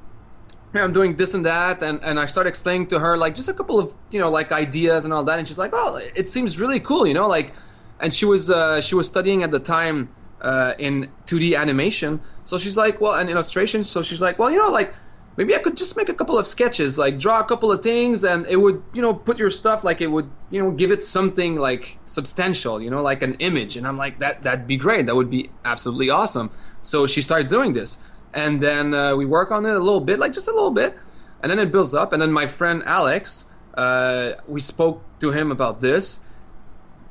I'm 0.73 0.93
doing 0.93 1.15
this 1.15 1.33
and 1.33 1.43
that, 1.43 1.81
and, 1.81 1.99
and 2.03 2.19
I 2.19 2.27
started 2.27 2.49
explaining 2.49 2.85
to 2.87 2.99
her 2.99 3.17
like 3.17 3.33
just 3.33 3.49
a 3.49 3.53
couple 3.53 3.79
of 3.79 3.95
you 4.11 4.19
know 4.19 4.29
like 4.29 4.51
ideas 4.51 5.05
and 5.05 5.13
all 5.13 5.23
that, 5.23 5.39
and 5.39 5.47
she's 5.47 5.57
like, 5.57 5.71
"Well, 5.71 5.95
it 5.95 6.27
seems 6.27 6.59
really 6.59 6.79
cool, 6.79 7.07
you 7.07 7.15
know." 7.15 7.27
Like, 7.27 7.53
and 7.99 8.13
she 8.13 8.25
was 8.25 8.51
uh, 8.51 8.79
she 8.79 8.93
was 8.93 9.07
studying 9.07 9.41
at 9.41 9.49
the 9.49 9.59
time 9.59 10.09
uh, 10.41 10.75
in 10.77 11.09
2D 11.25 11.57
animation, 11.57 12.21
so 12.45 12.59
she's 12.59 12.77
like, 12.77 13.01
"Well, 13.01 13.13
and 13.13 13.27
illustration." 13.27 13.83
So 13.83 14.03
she's 14.03 14.21
like, 14.21 14.37
"Well, 14.37 14.51
you 14.51 14.57
know, 14.59 14.69
like 14.69 14.93
maybe 15.37 15.55
I 15.55 15.59
could 15.59 15.77
just 15.77 15.95
make 15.95 16.09
a 16.09 16.13
couple 16.13 16.37
of 16.37 16.45
sketches, 16.45 16.97
like 16.97 17.17
draw 17.17 17.39
a 17.39 17.45
couple 17.45 17.71
of 17.71 17.81
things, 17.81 18.23
and 18.23 18.45
it 18.47 18.57
would 18.57 18.83
you 18.93 19.01
know 19.01 19.13
put 19.13 19.39
your 19.39 19.49
stuff 19.49 19.83
like 19.83 20.01
it 20.01 20.11
would 20.11 20.29
you 20.49 20.61
know 20.61 20.71
give 20.71 20.91
it 20.91 21.01
something 21.03 21.55
like 21.55 21.99
substantial, 22.05 22.81
you 22.81 22.89
know, 22.89 23.01
like 23.01 23.21
an 23.21 23.35
image." 23.35 23.77
And 23.77 23.87
I'm 23.87 23.97
like, 23.97 24.19
"That 24.19 24.43
that'd 24.43 24.67
be 24.67 24.77
great. 24.77 25.05
That 25.05 25.15
would 25.15 25.29
be 25.29 25.51
absolutely 25.63 26.09
awesome." 26.09 26.51
So 26.81 27.07
she 27.07 27.21
starts 27.21 27.49
doing 27.49 27.73
this 27.73 27.97
and 28.33 28.61
then 28.61 28.93
uh, 28.93 29.15
we 29.15 29.25
work 29.25 29.51
on 29.51 29.65
it 29.65 29.73
a 29.73 29.79
little 29.79 29.99
bit, 29.99 30.19
like 30.19 30.31
just 30.31 30.47
a 30.47 30.51
little 30.51 30.71
bit, 30.71 30.95
and 31.41 31.51
then 31.51 31.59
it 31.59 31.71
builds 31.71 31.93
up. 31.93 32.13
And 32.13 32.21
then 32.21 32.31
my 32.31 32.47
friend 32.47 32.83
Alex, 32.85 33.45
uh, 33.73 34.33
we 34.47 34.59
spoke 34.59 35.03
to 35.19 35.31
him 35.31 35.51
about 35.51 35.81
this, 35.81 36.19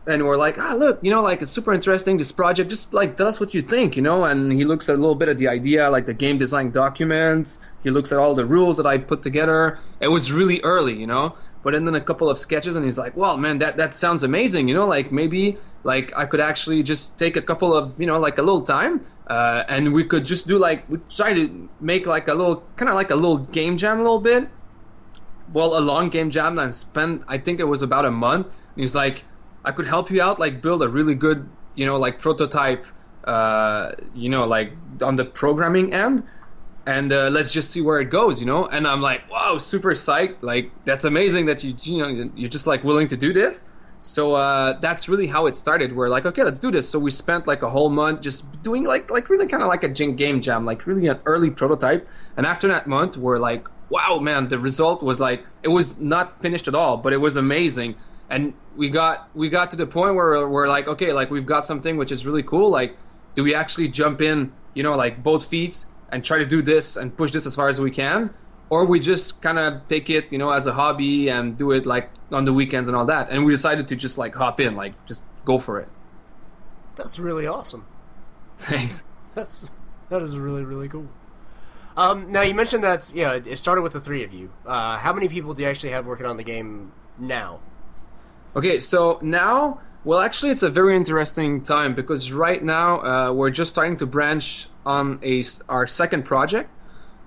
and 0.06 0.24
we're 0.24 0.36
like, 0.36 0.58
ah, 0.58 0.74
look, 0.74 0.98
you 1.02 1.10
know, 1.10 1.20
like 1.20 1.42
it's 1.42 1.50
super 1.50 1.72
interesting 1.72 2.16
this 2.16 2.32
project. 2.32 2.70
Just 2.70 2.94
like 2.94 3.16
tell 3.16 3.26
us 3.26 3.40
what 3.40 3.54
you 3.54 3.62
think, 3.62 3.96
you 3.96 4.02
know. 4.02 4.24
And 4.24 4.52
he 4.52 4.64
looks 4.64 4.88
at 4.88 4.94
a 4.94 4.98
little 4.98 5.14
bit 5.14 5.28
at 5.28 5.38
the 5.38 5.48
idea, 5.48 5.90
like 5.90 6.06
the 6.06 6.14
game 6.14 6.38
design 6.38 6.70
documents. 6.70 7.60
He 7.82 7.90
looks 7.90 8.12
at 8.12 8.18
all 8.18 8.34
the 8.34 8.46
rules 8.46 8.76
that 8.76 8.86
I 8.86 8.98
put 8.98 9.22
together. 9.22 9.78
It 10.00 10.08
was 10.08 10.32
really 10.32 10.60
early, 10.62 10.94
you 10.94 11.06
know. 11.06 11.36
But 11.62 11.72
then 11.72 11.92
a 11.94 12.00
couple 12.00 12.30
of 12.30 12.38
sketches, 12.38 12.76
and 12.76 12.84
he's 12.84 12.96
like, 12.96 13.16
"Well, 13.16 13.36
man, 13.36 13.58
that 13.58 13.76
that 13.76 13.92
sounds 13.92 14.22
amazing. 14.22 14.68
You 14.68 14.74
know, 14.74 14.86
like 14.86 15.10
maybe 15.10 15.58
like 15.86 16.12
I 16.16 16.26
could 16.26 16.40
actually 16.40 16.82
just 16.82 17.18
take 17.18 17.36
a 17.36 17.42
couple 17.42 17.72
of 17.72 17.98
you 17.98 18.06
know 18.06 18.18
like 18.18 18.38
a 18.38 18.42
little 18.42 18.62
time 18.62 19.06
uh, 19.28 19.62
and 19.68 19.92
we 19.92 20.04
could 20.04 20.24
just 20.24 20.46
do 20.46 20.58
like 20.58 20.84
we 20.90 20.98
try 21.08 21.32
to 21.32 21.68
make 21.80 22.06
like 22.06 22.28
a 22.28 22.34
little 22.34 22.56
kind 22.76 22.88
of 22.88 22.94
like 22.94 23.10
a 23.10 23.14
little 23.14 23.38
game 23.38 23.76
jam 23.78 24.00
a 24.00 24.02
little 24.02 24.20
bit 24.20 24.48
well 25.52 25.78
a 25.78 25.80
long 25.80 26.10
game 26.10 26.28
jam 26.28 26.58
and 26.58 26.74
spend 26.74 27.24
i 27.28 27.38
think 27.38 27.60
it 27.60 27.64
was 27.64 27.82
about 27.82 28.04
a 28.04 28.10
month 28.10 28.46
and 28.46 28.82
he's 28.82 28.94
like 28.94 29.24
i 29.66 29.72
could 29.72 29.86
help 29.86 30.10
you 30.10 30.22
out 30.22 30.38
like 30.38 30.62
build 30.62 30.82
a 30.82 30.88
really 30.88 31.14
good 31.14 31.48
you 31.74 31.84
know 31.84 31.96
like 31.96 32.18
prototype 32.18 32.86
uh, 33.24 33.92
you 34.14 34.28
know 34.28 34.46
like 34.46 34.72
on 35.02 35.16
the 35.16 35.24
programming 35.24 35.92
end 35.92 36.22
and 36.86 37.12
uh, 37.12 37.28
let's 37.28 37.52
just 37.52 37.70
see 37.72 37.82
where 37.82 38.00
it 38.00 38.08
goes 38.08 38.40
you 38.40 38.46
know 38.46 38.64
and 38.66 38.86
i'm 38.86 39.02
like 39.02 39.28
wow 39.30 39.58
super 39.58 39.92
psyched 39.92 40.36
like 40.42 40.70
that's 40.84 41.04
amazing 41.04 41.44
that 41.46 41.62
you 41.64 41.74
you 41.82 41.98
know 41.98 42.30
you're 42.36 42.48
just 42.48 42.66
like 42.66 42.84
willing 42.84 43.08
to 43.08 43.16
do 43.16 43.32
this 43.32 43.64
so 44.00 44.34
uh, 44.34 44.78
that's 44.78 45.08
really 45.08 45.26
how 45.26 45.46
it 45.46 45.56
started. 45.56 45.94
We're 45.94 46.08
like, 46.08 46.26
okay, 46.26 46.44
let's 46.44 46.58
do 46.58 46.70
this. 46.70 46.88
So 46.88 46.98
we 46.98 47.10
spent 47.10 47.46
like 47.46 47.62
a 47.62 47.70
whole 47.70 47.88
month 47.88 48.20
just 48.20 48.62
doing 48.62 48.84
like 48.84 49.10
like 49.10 49.28
really 49.28 49.46
kind 49.46 49.62
of 49.62 49.68
like 49.68 49.84
a 49.84 49.88
game 49.88 50.40
jam, 50.40 50.64
like 50.64 50.86
really 50.86 51.06
an 51.08 51.18
early 51.24 51.50
prototype. 51.50 52.08
And 52.36 52.46
after 52.46 52.68
that 52.68 52.86
month, 52.86 53.16
we're 53.16 53.38
like, 53.38 53.66
wow, 53.88 54.18
man, 54.18 54.48
the 54.48 54.58
result 54.58 55.02
was 55.02 55.18
like 55.18 55.44
it 55.62 55.68
was 55.68 56.00
not 56.00 56.40
finished 56.40 56.68
at 56.68 56.74
all, 56.74 56.98
but 56.98 57.12
it 57.12 57.18
was 57.18 57.36
amazing. 57.36 57.96
And 58.28 58.54
we 58.76 58.90
got 58.90 59.28
we 59.34 59.48
got 59.48 59.70
to 59.70 59.76
the 59.76 59.86
point 59.86 60.14
where 60.14 60.48
we're 60.48 60.68
like, 60.68 60.88
okay, 60.88 61.12
like 61.12 61.30
we've 61.30 61.46
got 61.46 61.64
something 61.64 61.96
which 61.96 62.12
is 62.12 62.26
really 62.26 62.42
cool. 62.42 62.70
Like, 62.70 62.96
do 63.34 63.42
we 63.42 63.54
actually 63.54 63.88
jump 63.88 64.20
in, 64.20 64.52
you 64.74 64.82
know, 64.82 64.96
like 64.96 65.22
both 65.22 65.44
feet 65.46 65.86
and 66.10 66.24
try 66.24 66.38
to 66.38 66.46
do 66.46 66.62
this 66.62 66.96
and 66.96 67.16
push 67.16 67.30
this 67.30 67.46
as 67.46 67.54
far 67.54 67.68
as 67.68 67.80
we 67.80 67.90
can? 67.90 68.32
or 68.68 68.84
we 68.84 68.98
just 69.00 69.42
kind 69.42 69.58
of 69.58 69.86
take 69.88 70.10
it, 70.10 70.30
you 70.32 70.38
know, 70.38 70.50
as 70.50 70.66
a 70.66 70.72
hobby 70.72 71.28
and 71.28 71.56
do 71.56 71.72
it 71.72 71.86
like 71.86 72.10
on 72.32 72.44
the 72.44 72.52
weekends 72.52 72.88
and 72.88 72.96
all 72.96 73.06
that. 73.06 73.30
And 73.30 73.44
we 73.44 73.52
decided 73.52 73.88
to 73.88 73.96
just 73.96 74.18
like 74.18 74.34
hop 74.34 74.60
in, 74.60 74.76
like 74.76 74.92
just 75.06 75.22
go 75.44 75.58
for 75.58 75.78
it. 75.78 75.88
That's 76.96 77.18
really 77.18 77.46
awesome. 77.46 77.86
Thanks. 78.58 79.04
That's 79.34 79.70
that 80.08 80.22
is 80.22 80.36
really 80.38 80.64
really 80.64 80.88
cool. 80.88 81.08
Um, 81.96 82.30
now 82.30 82.42
you 82.42 82.54
mentioned 82.54 82.84
that 82.84 83.12
yeah, 83.14 83.34
it 83.34 83.58
started 83.58 83.82
with 83.82 83.92
the 83.92 84.00
three 84.00 84.24
of 84.24 84.32
you. 84.32 84.50
Uh, 84.66 84.98
how 84.98 85.12
many 85.12 85.28
people 85.28 85.54
do 85.54 85.62
you 85.62 85.68
actually 85.68 85.90
have 85.90 86.06
working 86.06 86.26
on 86.26 86.36
the 86.36 86.42
game 86.42 86.92
now? 87.18 87.60
Okay, 88.56 88.80
so 88.80 89.18
now, 89.20 89.82
well, 90.02 90.18
actually, 90.20 90.50
it's 90.50 90.62
a 90.62 90.70
very 90.70 90.96
interesting 90.96 91.62
time 91.62 91.94
because 91.94 92.32
right 92.32 92.64
now 92.64 93.02
uh, 93.02 93.30
we're 93.30 93.50
just 93.50 93.70
starting 93.70 93.98
to 93.98 94.06
branch 94.06 94.68
on 94.86 95.20
a 95.22 95.44
our 95.68 95.86
second 95.86 96.24
project. 96.24 96.70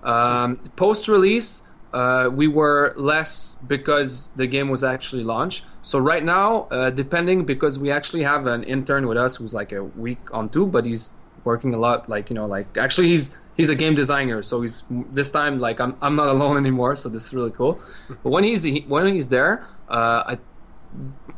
Um, 0.02 0.72
Post 0.76 1.08
release, 1.08 1.68
uh, 1.94 2.32
we 2.34 2.48
were 2.48 2.96
less 2.98 3.58
because 3.68 4.30
the 4.38 4.48
game 4.48 4.70
was 4.70 4.84
actually 4.84 5.24
launched. 5.24 5.66
So 5.84 6.00
right 6.00 6.24
now, 6.24 6.64
uh, 6.72 6.90
depending 6.90 7.46
because 7.46 7.78
we 7.78 7.92
actually 7.92 8.24
have 8.24 8.48
an 8.48 8.64
intern 8.64 9.08
with 9.08 9.18
us 9.18 9.36
who's 9.36 9.54
like 9.54 9.72
a 9.72 9.84
week 9.84 10.34
on 10.34 10.50
two, 10.50 10.66
but 10.66 10.84
he's 10.84 11.14
working 11.44 11.76
a 11.76 11.78
lot. 11.78 12.10
Like 12.10 12.32
you 12.32 12.34
know, 12.34 12.48
like 12.48 12.76
actually 12.76 13.10
he's 13.10 13.38
he's 13.56 13.70
a 13.70 13.76
game 13.76 13.94
designer, 13.94 14.42
so 14.42 14.62
he's 14.62 14.84
this 14.90 15.30
time 15.30 15.60
like 15.60 15.80
I'm 15.80 15.96
I'm 16.02 16.16
not 16.16 16.30
alone 16.36 16.58
anymore. 16.58 16.96
So 16.96 17.08
this 17.08 17.28
is 17.28 17.36
really 17.36 17.52
cool. 17.52 17.80
but 18.24 18.32
when 18.32 18.44
he's 18.44 18.66
when 18.88 19.14
he's 19.14 19.28
there, 19.28 19.68
uh, 19.90 20.24
I 20.26 20.40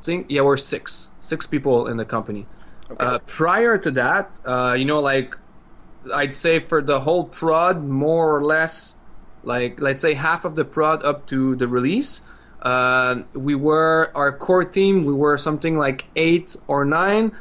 think 0.03 0.27
yeah 0.29 0.41
we're 0.41 0.57
six 0.57 1.09
six 1.19 1.47
people 1.47 1.87
in 1.87 1.97
the 1.97 2.05
company. 2.05 2.45
Okay. 2.89 3.05
Uh, 3.05 3.19
prior 3.19 3.77
to 3.77 3.91
that, 3.91 4.39
uh, 4.45 4.75
you 4.77 4.85
know, 4.85 4.99
like 4.99 5.37
I'd 6.13 6.33
say 6.33 6.59
for 6.59 6.81
the 6.81 7.01
whole 7.01 7.23
prod, 7.25 7.83
more 7.83 8.35
or 8.35 8.43
less, 8.43 8.97
like 9.43 9.79
let's 9.79 10.01
say 10.01 10.13
half 10.13 10.45
of 10.45 10.55
the 10.55 10.65
prod 10.65 11.03
up 11.03 11.25
to 11.27 11.55
the 11.55 11.67
release. 11.67 12.21
Uh, 12.61 13.23
we 13.33 13.55
were 13.55 14.11
our 14.13 14.31
core 14.31 14.65
team. 14.65 15.03
We 15.03 15.13
were 15.13 15.37
something 15.37 15.77
like 15.77 16.05
eight 16.15 16.55
or 16.67 16.85
nine, 16.85 17.31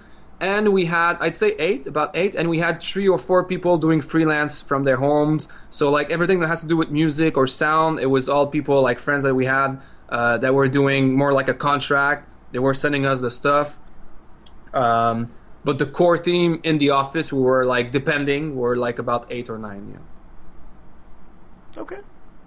and 0.40 0.72
we 0.72 0.86
had 0.86 1.16
I'd 1.20 1.36
say 1.36 1.54
eight, 1.58 1.86
about 1.86 2.16
eight, 2.16 2.34
and 2.34 2.48
we 2.48 2.60
had 2.60 2.80
three 2.80 3.08
or 3.08 3.18
four 3.18 3.44
people 3.44 3.76
doing 3.76 4.00
freelance 4.00 4.62
from 4.62 4.84
their 4.84 4.96
homes. 4.96 5.48
So 5.68 5.90
like 5.90 6.10
everything 6.10 6.40
that 6.40 6.48
has 6.48 6.60
to 6.62 6.68
do 6.68 6.76
with 6.76 6.90
music 6.90 7.36
or 7.36 7.46
sound, 7.46 8.00
it 8.00 8.06
was 8.06 8.28
all 8.28 8.46
people 8.46 8.80
like 8.82 8.98
friends 8.98 9.24
that 9.24 9.34
we 9.34 9.46
had 9.46 9.80
uh, 10.08 10.38
that 10.38 10.54
were 10.54 10.68
doing 10.68 11.14
more 11.14 11.32
like 11.32 11.48
a 11.48 11.54
contract. 11.54 12.29
They 12.52 12.58
were 12.58 12.74
sending 12.74 13.06
us 13.06 13.20
the 13.20 13.30
stuff. 13.30 13.78
Um, 14.72 15.32
but 15.64 15.78
the 15.78 15.86
core 15.86 16.18
team 16.18 16.60
in 16.62 16.78
the 16.78 16.90
office, 16.90 17.32
we 17.32 17.40
were 17.40 17.64
like 17.64 17.92
depending, 17.92 18.56
were 18.56 18.76
like 18.76 18.98
about 18.98 19.30
eight 19.30 19.50
or 19.50 19.58
nine. 19.58 19.90
Yeah. 19.92 21.82
Okay, 21.82 21.98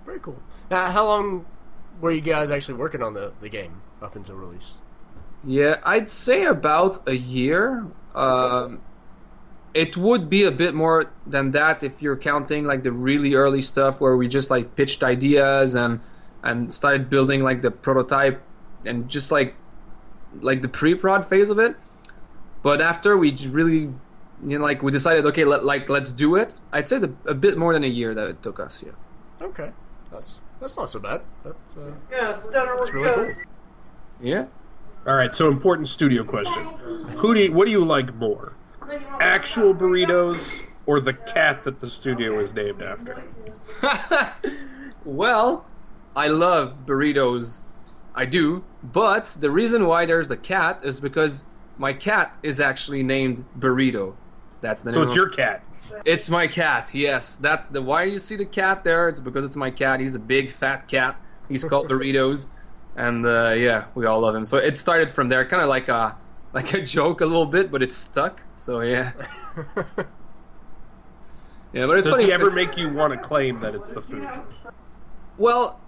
very 0.06 0.20
cool. 0.20 0.42
Now, 0.70 0.90
how 0.90 1.06
long 1.06 1.46
were 2.02 2.12
you 2.12 2.22
guys 2.22 2.52
actually 2.52 2.76
working 2.76 3.02
on 3.02 3.14
the 3.14 3.34
the 3.40 3.50
game 3.50 3.82
up 4.02 4.16
until 4.16 4.36
release? 4.36 4.82
Yeah, 5.46 5.78
I'd 5.84 6.10
say 6.10 6.46
about 6.46 7.08
a 7.08 7.16
year. 7.16 7.86
Um, 8.16 8.82
it 9.74 9.98
would 9.98 10.30
be 10.30 10.44
a 10.44 10.52
bit 10.52 10.74
more 10.74 11.12
than 11.26 11.52
that 11.52 11.84
if 11.84 12.02
you're 12.02 12.18
counting 12.18 12.66
like 12.66 12.84
the 12.84 12.92
really 12.92 13.34
early 13.34 13.62
stuff 13.62 14.00
where 14.00 14.16
we 14.16 14.28
just 14.28 14.50
like 14.52 14.76
pitched 14.76 15.04
ideas 15.04 15.74
and 15.74 16.00
and 16.44 16.74
started 16.74 17.10
building 17.10 17.44
like 17.44 17.62
the 17.62 17.72
prototype 17.72 18.42
and 18.86 19.10
just 19.10 19.32
like 19.32 19.56
like 20.42 20.62
the 20.62 20.70
pre-prod 20.70 21.26
phase 21.26 21.50
of 21.50 21.60
it 21.60 21.76
but 22.64 22.80
after 22.80 23.18
we 23.18 23.36
really, 23.50 23.90
you 24.46 24.58
know, 24.58 24.60
like 24.60 24.82
we 24.82 24.92
decided, 24.92 25.26
okay, 25.28 25.44
let, 25.44 25.66
like 25.66 25.90
let's 25.90 26.12
do 26.12 26.36
it. 26.36 26.56
I'd 26.72 26.88
say 26.88 26.98
the, 26.98 27.14
a 27.28 27.34
bit 27.36 27.58
more 27.58 27.74
than 27.74 27.84
a 27.84 27.88
year 27.88 28.16
that 28.16 28.28
it 28.28 28.42
took 28.42 28.60
us. 28.60 28.82
Yeah. 28.84 28.94
Okay, 29.42 29.72
that's 30.12 30.40
that's 30.62 30.78
not 30.78 30.88
so 30.88 31.00
bad. 31.00 31.22
That's, 31.44 31.78
uh, 31.78 31.92
yeah, 32.10 32.32
that's 32.32 32.94
really 32.94 33.04
good. 33.04 33.36
cool. 33.36 33.44
Yeah. 34.22 34.46
All 35.06 35.16
right. 35.16 35.34
So 35.34 35.50
important 35.50 35.90
studio 35.90 36.24
question: 36.24 36.64
Who 37.18 37.36
do 37.36 37.42
you, 37.42 37.52
what 37.52 37.66
do 37.66 37.72
you 37.72 37.84
like 37.84 38.16
more, 38.16 38.54
actual 39.20 39.76
burritos 39.76 40.62
or 40.86 41.02
the 41.02 41.14
cat 41.14 41.66
that 41.66 41.82
the 41.82 41.90
studio 41.90 42.40
is 42.40 42.54
named 42.54 42.82
after? 42.82 43.26
well, 45.04 45.66
I 46.16 46.30
love 46.30 46.86
burritos. 46.86 47.73
I 48.16 48.26
do, 48.26 48.64
but 48.84 49.38
the 49.40 49.50
reason 49.50 49.88
why 49.88 50.06
there's 50.06 50.28
the 50.28 50.38
cat 50.38 50.82
is 50.84 51.00
because 51.00 51.48
my 51.78 51.94
cat 51.94 52.38
is 52.44 52.60
actually 52.60 53.04
named 53.04 53.46
Burrito. 53.58 54.16
That's 54.62 54.82
the 54.82 54.92
name. 54.92 54.94
So 54.94 55.02
it's 55.04 55.16
your 55.16 55.30
cat. 55.30 55.64
It's 56.06 56.30
my 56.30 56.48
cat. 56.48 56.94
Yes. 56.94 57.36
That 57.38 57.74
the 57.74 57.82
why 57.82 58.04
you 58.04 58.20
see 58.20 58.36
the 58.36 58.46
cat 58.46 58.84
there? 58.84 59.10
It's 59.10 59.20
because 59.20 59.44
it's 59.44 59.56
my 59.56 59.72
cat. 59.72 60.00
He's 60.00 60.16
a 60.16 60.20
big 60.20 60.52
fat 60.52 60.88
cat. 60.88 61.20
He's 61.50 61.64
called 61.64 61.88
Burritos, 61.90 62.50
and 62.96 63.26
uh, 63.26 63.52
yeah, 63.52 63.86
we 63.96 64.06
all 64.06 64.22
love 64.22 64.36
him. 64.36 64.46
So 64.46 64.58
it 64.58 64.78
started 64.78 65.12
from 65.12 65.28
there, 65.30 65.46
kind 65.46 65.62
of 65.62 65.70
like 65.70 65.90
a 65.90 66.18
like 66.54 66.74
a 66.74 66.82
joke 66.82 67.22
a 67.22 67.26
little 67.26 67.48
bit, 67.48 67.72
but 67.72 67.82
it's 67.82 67.96
stuck. 67.96 68.42
So 68.56 68.82
yeah. 68.82 69.12
yeah, 71.74 71.88
but 71.88 71.98
it's 71.98 72.08
Does 72.08 72.16
funny. 72.16 72.26
he 72.26 72.32
ever 72.32 72.52
make 72.52 72.78
you 72.78 72.90
want 72.90 73.12
to 73.14 73.20
claim 73.20 73.60
that 73.62 73.76
it's 73.76 73.90
the 73.90 74.02
food? 74.02 74.30
Well, 75.38 75.82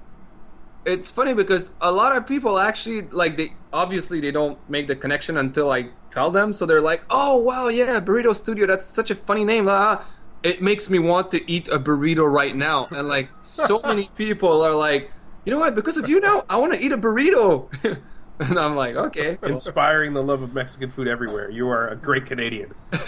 it's 0.85 1.09
funny 1.09 1.33
because 1.33 1.71
a 1.81 1.91
lot 1.91 2.15
of 2.15 2.27
people 2.27 2.59
actually 2.59 3.01
like 3.03 3.37
they 3.37 3.53
obviously 3.73 4.19
they 4.19 4.31
don't 4.31 4.57
make 4.69 4.87
the 4.87 4.95
connection 4.95 5.37
until 5.37 5.71
I 5.71 5.89
tell 6.11 6.31
them. 6.31 6.53
So 6.53 6.65
they're 6.65 6.81
like, 6.81 7.03
"Oh 7.09 7.39
wow, 7.39 7.67
yeah, 7.67 7.99
Burrito 7.99 8.35
Studio. 8.35 8.65
That's 8.67 8.85
such 8.85 9.11
a 9.11 9.15
funny 9.15 9.45
name." 9.45 9.67
Uh, 9.67 9.97
it 10.43 10.61
makes 10.61 10.89
me 10.89 10.99
want 10.99 11.31
to 11.31 11.51
eat 11.51 11.67
a 11.69 11.79
burrito 11.79 12.31
right 12.31 12.55
now. 12.55 12.87
And 12.91 13.07
like 13.07 13.29
so 13.41 13.81
many 13.85 14.09
people 14.15 14.61
are 14.61 14.75
like, 14.75 15.11
"You 15.45 15.51
know 15.53 15.59
what? 15.59 15.75
Because 15.75 15.97
of 15.97 16.07
you 16.07 16.19
now, 16.19 16.43
I 16.49 16.57
want 16.57 16.73
to 16.73 16.79
eat 16.79 16.91
a 16.91 16.97
burrito." 16.97 17.69
And 18.37 18.59
I'm 18.59 18.75
like, 18.75 18.95
okay. 18.95 19.37
Inspiring 19.43 20.13
the 20.13 20.21
love 20.21 20.41
of 20.41 20.53
Mexican 20.53 20.91
food 20.91 21.07
everywhere. 21.07 21.49
You 21.49 21.69
are 21.69 21.87
a 21.87 21.95
great 21.95 22.25
Canadian. 22.25 22.73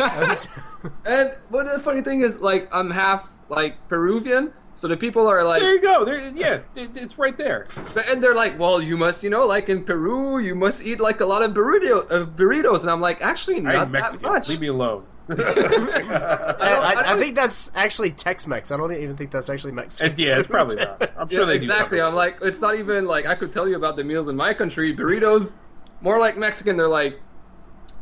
And 1.06 1.36
but 1.52 1.66
the 1.66 1.82
funny 1.84 2.02
thing 2.02 2.22
is, 2.22 2.40
like, 2.40 2.70
I'm 2.72 2.90
half 2.92 3.36
like 3.50 3.76
Peruvian, 3.90 4.54
so 4.78 4.88
the 4.88 4.96
people 4.96 5.28
are 5.28 5.44
like, 5.44 5.60
there 5.60 5.74
you 5.74 5.82
go. 5.82 6.06
There, 6.06 6.20
yeah, 6.36 6.60
it, 6.76 6.92
it's 6.96 7.18
right 7.18 7.36
there. 7.36 7.66
and 8.08 8.24
they're 8.24 8.36
like, 8.36 8.60
well, 8.60 8.80
you 8.80 8.96
must, 8.96 9.24
you 9.24 9.30
know, 9.32 9.44
like 9.46 9.70
in 9.70 9.84
Peru, 9.84 10.38
you 10.40 10.54
must 10.54 10.84
eat 10.84 11.00
like 11.00 11.20
a 11.20 11.26
lot 11.26 11.42
of 11.42 11.52
burrito, 11.52 12.06
uh, 12.12 12.26
burritos, 12.26 12.82
and 12.82 12.92
I'm 12.92 13.02
like, 13.02 13.20
actually, 13.20 13.60
not 13.60 13.92
that 13.92 14.22
much. 14.22 14.50
Leave 14.50 14.62
me 14.62 14.68
alone. 14.68 15.04
I, 15.30 15.34
I, 15.36 16.94
I 16.94 17.14
I 17.14 17.18
think 17.18 17.36
that's 17.36 17.72
actually 17.76 18.12
Tex-Mex. 18.12 18.72
I 18.72 18.78
don't 18.78 18.94
even 18.94 19.18
think 19.18 19.32
that's 19.32 19.50
actually 19.50 19.74
Mexican. 19.74 20.12
And 20.12 20.20
yeah, 20.20 20.38
it's 20.40 20.48
probably 20.48 20.78
not. 20.78 21.12
I'm 21.18 21.28
sure 21.28 21.42
Yeah, 21.42 21.46
they 21.48 21.56
exactly. 21.56 21.98
Do 21.98 22.04
I'm 22.04 22.14
like, 22.16 22.38
it's 22.42 22.62
not 22.62 22.76
even 22.76 23.06
like 23.08 23.26
I 23.26 23.34
could 23.34 23.52
tell 23.52 23.68
you 23.68 23.76
about 23.76 23.96
the 23.96 24.04
meals 24.04 24.28
in 24.28 24.36
my 24.36 24.54
country. 24.54 24.96
Burritos, 24.96 25.54
more 26.02 26.20
like 26.20 26.38
Mexican. 26.38 26.78
They're 26.78 26.88
like, 26.88 27.20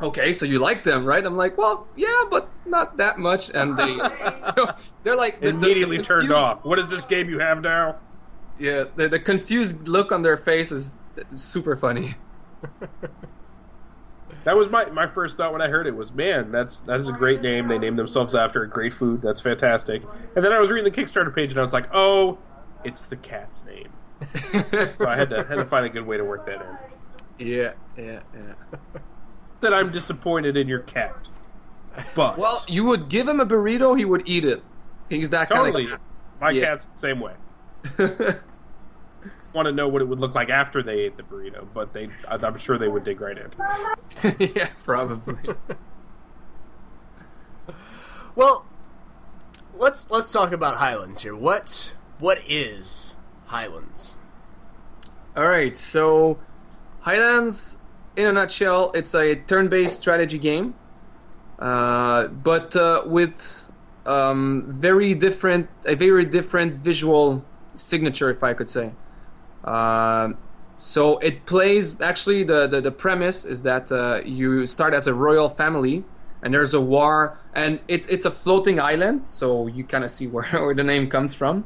okay, 0.00 0.32
so 0.32 0.44
you 0.46 0.58
like 0.58 0.84
them, 0.84 1.04
right? 1.04 1.24
I'm 1.24 1.36
like, 1.36 1.56
well, 1.58 1.86
yeah, 1.96 2.24
but 2.30 2.48
not 2.66 2.96
that 2.98 3.18
much. 3.18 3.50
And 3.50 3.76
they, 3.76 3.96
so 4.54 4.72
they're 5.02 5.16
like 5.16 5.40
the- 5.40 5.46
the- 5.46 5.52
the 5.52 5.66
immediately 5.66 5.98
turned 6.02 6.32
off. 6.32 6.64
What 6.64 6.78
is 6.78 6.88
this 6.88 7.04
game 7.04 7.28
you 7.28 7.38
have 7.38 7.60
now? 7.62 7.96
Yeah, 8.58 8.84
the, 8.96 9.08
the 9.08 9.20
confused 9.20 9.86
look 9.86 10.10
on 10.12 10.22
their 10.22 10.36
face 10.38 10.72
is 10.72 11.00
super 11.34 11.76
funny. 11.76 12.14
That 14.44 14.56
was 14.56 14.68
my, 14.70 14.84
my 14.86 15.06
first 15.08 15.36
thought 15.36 15.52
when 15.52 15.60
I 15.60 15.68
heard 15.68 15.86
it 15.88 15.96
was, 15.96 16.12
man, 16.12 16.52
that's 16.52 16.78
that 16.80 17.00
is 17.00 17.08
a 17.08 17.12
great 17.12 17.42
name. 17.42 17.66
They 17.66 17.78
named 17.78 17.98
themselves 17.98 18.32
after 18.34 18.62
a 18.62 18.68
great 18.68 18.92
food. 18.92 19.20
That's 19.20 19.40
fantastic. 19.40 20.02
And 20.36 20.44
then 20.44 20.52
I 20.52 20.60
was 20.60 20.70
reading 20.70 20.90
the 20.90 20.96
Kickstarter 20.96 21.34
page 21.34 21.50
and 21.50 21.58
I 21.58 21.62
was 21.62 21.72
like, 21.72 21.88
oh, 21.92 22.38
it's 22.84 23.06
the 23.06 23.16
cat's 23.16 23.64
name. 23.64 23.88
So 24.98 25.06
I 25.06 25.16
had 25.16 25.30
to 25.30 25.44
had 25.44 25.56
to 25.56 25.64
find 25.66 25.84
a 25.84 25.88
good 25.90 26.06
way 26.06 26.16
to 26.16 26.24
work 26.24 26.46
that 26.46 26.62
in. 27.38 27.46
Yeah, 27.46 27.72
yeah, 27.98 28.20
yeah. 28.34 28.54
That 29.60 29.72
I'm 29.74 29.90
disappointed 29.90 30.56
in 30.56 30.68
your 30.68 30.80
cat. 30.80 31.28
But 32.14 32.36
Well, 32.38 32.62
you 32.68 32.84
would 32.84 33.08
give 33.08 33.26
him 33.26 33.40
a 33.40 33.46
burrito, 33.46 33.96
he 33.96 34.04
would 34.04 34.22
eat 34.26 34.44
it. 34.44 34.62
He's 35.08 35.30
that 35.30 35.48
totally, 35.48 35.84
kind 35.86 35.94
of 35.94 36.00
cat. 36.00 36.00
my 36.40 36.50
Yeah. 36.50 36.64
cat's 36.66 36.84
the 36.86 36.96
same 36.96 37.20
way. 37.20 37.32
Want 39.54 39.66
to 39.66 39.72
know 39.72 39.88
what 39.88 40.02
it 40.02 40.04
would 40.08 40.20
look 40.20 40.34
like 40.34 40.50
after 40.50 40.82
they 40.82 41.00
ate 41.00 41.16
the 41.16 41.22
burrito, 41.22 41.66
but 41.72 41.94
they 41.94 42.10
I'm 42.28 42.58
sure 42.58 42.76
they 42.76 42.88
would 42.88 43.04
dig 43.04 43.20
right 43.22 43.38
in. 43.38 43.50
yeah, 44.54 44.68
probably. 44.84 45.34
Well, 48.34 48.66
let's 49.74 50.10
let's 50.10 50.30
talk 50.30 50.52
about 50.52 50.76
Highlands 50.76 51.22
here. 51.22 51.34
What 51.34 51.92
what 52.18 52.38
is 52.46 53.16
Highlands? 53.46 54.16
All 55.34 55.44
right, 55.44 55.74
so 55.76 56.38
Highlands, 57.00 57.78
in 58.16 58.26
a 58.26 58.32
nutshell, 58.32 58.90
it's 58.94 59.14
a 59.14 59.34
turn-based 59.34 60.00
strategy 60.00 60.38
game, 60.38 60.74
uh, 61.58 62.28
but 62.28 62.74
uh, 62.74 63.02
with 63.06 63.70
um, 64.06 64.64
very 64.68 65.14
different, 65.14 65.68
a 65.84 65.94
very 65.94 66.24
different 66.24 66.74
visual 66.74 67.44
signature, 67.74 68.30
if 68.30 68.42
I 68.42 68.54
could 68.54 68.70
say. 68.70 68.92
Um 69.64 70.38
so 70.78 71.18
it 71.18 71.46
plays. 71.46 72.00
Actually, 72.00 72.44
the 72.44 72.66
the, 72.66 72.80
the 72.80 72.92
premise 72.92 73.44
is 73.44 73.62
that 73.62 73.90
uh, 73.90 74.20
you 74.24 74.66
start 74.66 74.92
as 74.92 75.06
a 75.06 75.14
royal 75.14 75.48
family, 75.48 76.04
and 76.42 76.52
there's 76.52 76.74
a 76.74 76.80
war, 76.80 77.38
and 77.54 77.80
it's 77.88 78.06
it's 78.08 78.24
a 78.24 78.30
floating 78.30 78.78
island, 78.78 79.24
so 79.28 79.66
you 79.68 79.84
kind 79.84 80.04
of 80.04 80.10
see 80.10 80.26
where, 80.34 80.44
where 80.44 80.74
the 80.74 80.84
name 80.84 81.08
comes 81.08 81.34
from. 81.34 81.64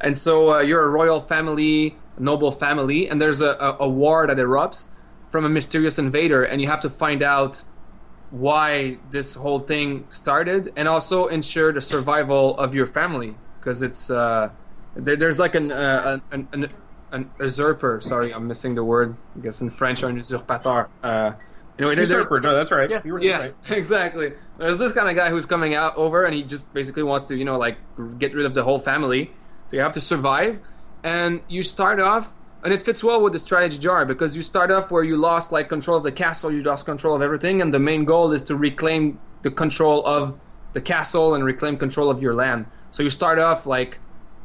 And 0.00 0.16
so 0.16 0.54
uh, 0.54 0.60
you're 0.60 0.82
a 0.82 0.88
royal 0.88 1.20
family, 1.20 1.96
noble 2.18 2.52
family, 2.52 3.08
and 3.08 3.20
there's 3.20 3.42
a, 3.42 3.50
a, 3.60 3.76
a 3.80 3.88
war 3.88 4.26
that 4.26 4.38
erupts 4.38 4.90
from 5.30 5.44
a 5.44 5.48
mysterious 5.48 5.98
invader, 5.98 6.42
and 6.42 6.60
you 6.60 6.68
have 6.68 6.82
to 6.82 6.90
find 6.90 7.22
out 7.22 7.62
why 8.30 8.98
this 9.10 9.34
whole 9.34 9.60
thing 9.60 10.04
started, 10.10 10.72
and 10.76 10.86
also 10.86 11.26
ensure 11.26 11.72
the 11.72 11.80
survival 11.80 12.56
of 12.58 12.74
your 12.74 12.86
family, 12.86 13.34
because 13.58 13.80
it's 13.80 14.10
uh, 14.10 14.50
there, 14.94 15.16
there's 15.16 15.38
like 15.38 15.54
an, 15.54 15.72
uh, 15.72 16.18
an, 16.30 16.48
an 16.52 16.68
an 17.12 17.30
usurper. 17.40 18.00
Sorry, 18.00 18.32
I'm 18.32 18.46
missing 18.46 18.74
the 18.74 18.84
word. 18.84 19.16
I 19.36 19.40
guess 19.40 19.60
in 19.60 19.70
French, 19.70 20.02
un 20.02 20.16
usurpateur. 20.16 20.88
Uh, 21.02 21.32
anyway, 21.78 21.96
Usurper, 21.96 22.40
no, 22.40 22.54
that's 22.54 22.70
right. 22.70 22.88
Yeah. 22.88 23.00
You 23.04 23.12
were 23.14 23.20
yeah, 23.20 23.38
right. 23.38 23.54
exactly. 23.70 24.32
There's 24.58 24.78
this 24.78 24.92
kind 24.92 25.08
of 25.08 25.16
guy 25.16 25.30
who's 25.30 25.46
coming 25.46 25.74
out 25.74 25.96
over, 25.96 26.24
and 26.24 26.34
he 26.34 26.42
just 26.42 26.72
basically 26.72 27.02
wants 27.02 27.26
to, 27.26 27.36
you 27.36 27.44
know, 27.44 27.58
like 27.58 27.78
get 28.18 28.34
rid 28.34 28.46
of 28.46 28.54
the 28.54 28.62
whole 28.62 28.78
family. 28.78 29.32
So 29.66 29.76
you 29.76 29.82
have 29.82 29.92
to 29.94 30.00
survive, 30.00 30.60
and 31.02 31.42
you 31.48 31.62
start 31.62 32.00
off, 32.00 32.32
and 32.62 32.72
it 32.72 32.82
fits 32.82 33.02
well 33.02 33.22
with 33.22 33.32
the 33.32 33.38
strategy 33.38 33.78
jar 33.78 34.04
because 34.04 34.36
you 34.36 34.42
start 34.42 34.70
off 34.70 34.90
where 34.90 35.02
you 35.02 35.16
lost 35.16 35.52
like 35.52 35.68
control 35.68 35.96
of 35.96 36.02
the 36.02 36.12
castle, 36.12 36.52
you 36.52 36.60
lost 36.60 36.84
control 36.84 37.14
of 37.14 37.22
everything, 37.22 37.62
and 37.62 37.72
the 37.72 37.78
main 37.78 38.04
goal 38.04 38.32
is 38.32 38.42
to 38.44 38.56
reclaim 38.56 39.18
the 39.42 39.50
control 39.50 40.04
of 40.06 40.38
the 40.72 40.80
castle 40.80 41.34
and 41.34 41.44
reclaim 41.44 41.76
control 41.76 42.10
of 42.10 42.22
your 42.22 42.34
land. 42.34 42.66
So 42.90 43.02
you 43.02 43.10
start 43.10 43.38
off 43.38 43.66
like 43.66 43.98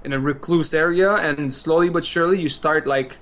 in 0.04 0.13
a 0.13 0.19
recluse 0.19 0.73
area, 0.73 1.13
and 1.15 1.51
slowly 1.51 1.89
but 1.89 2.06
surely 2.06 2.39
you 2.39 2.49
start 2.49 2.88
like 2.88 3.17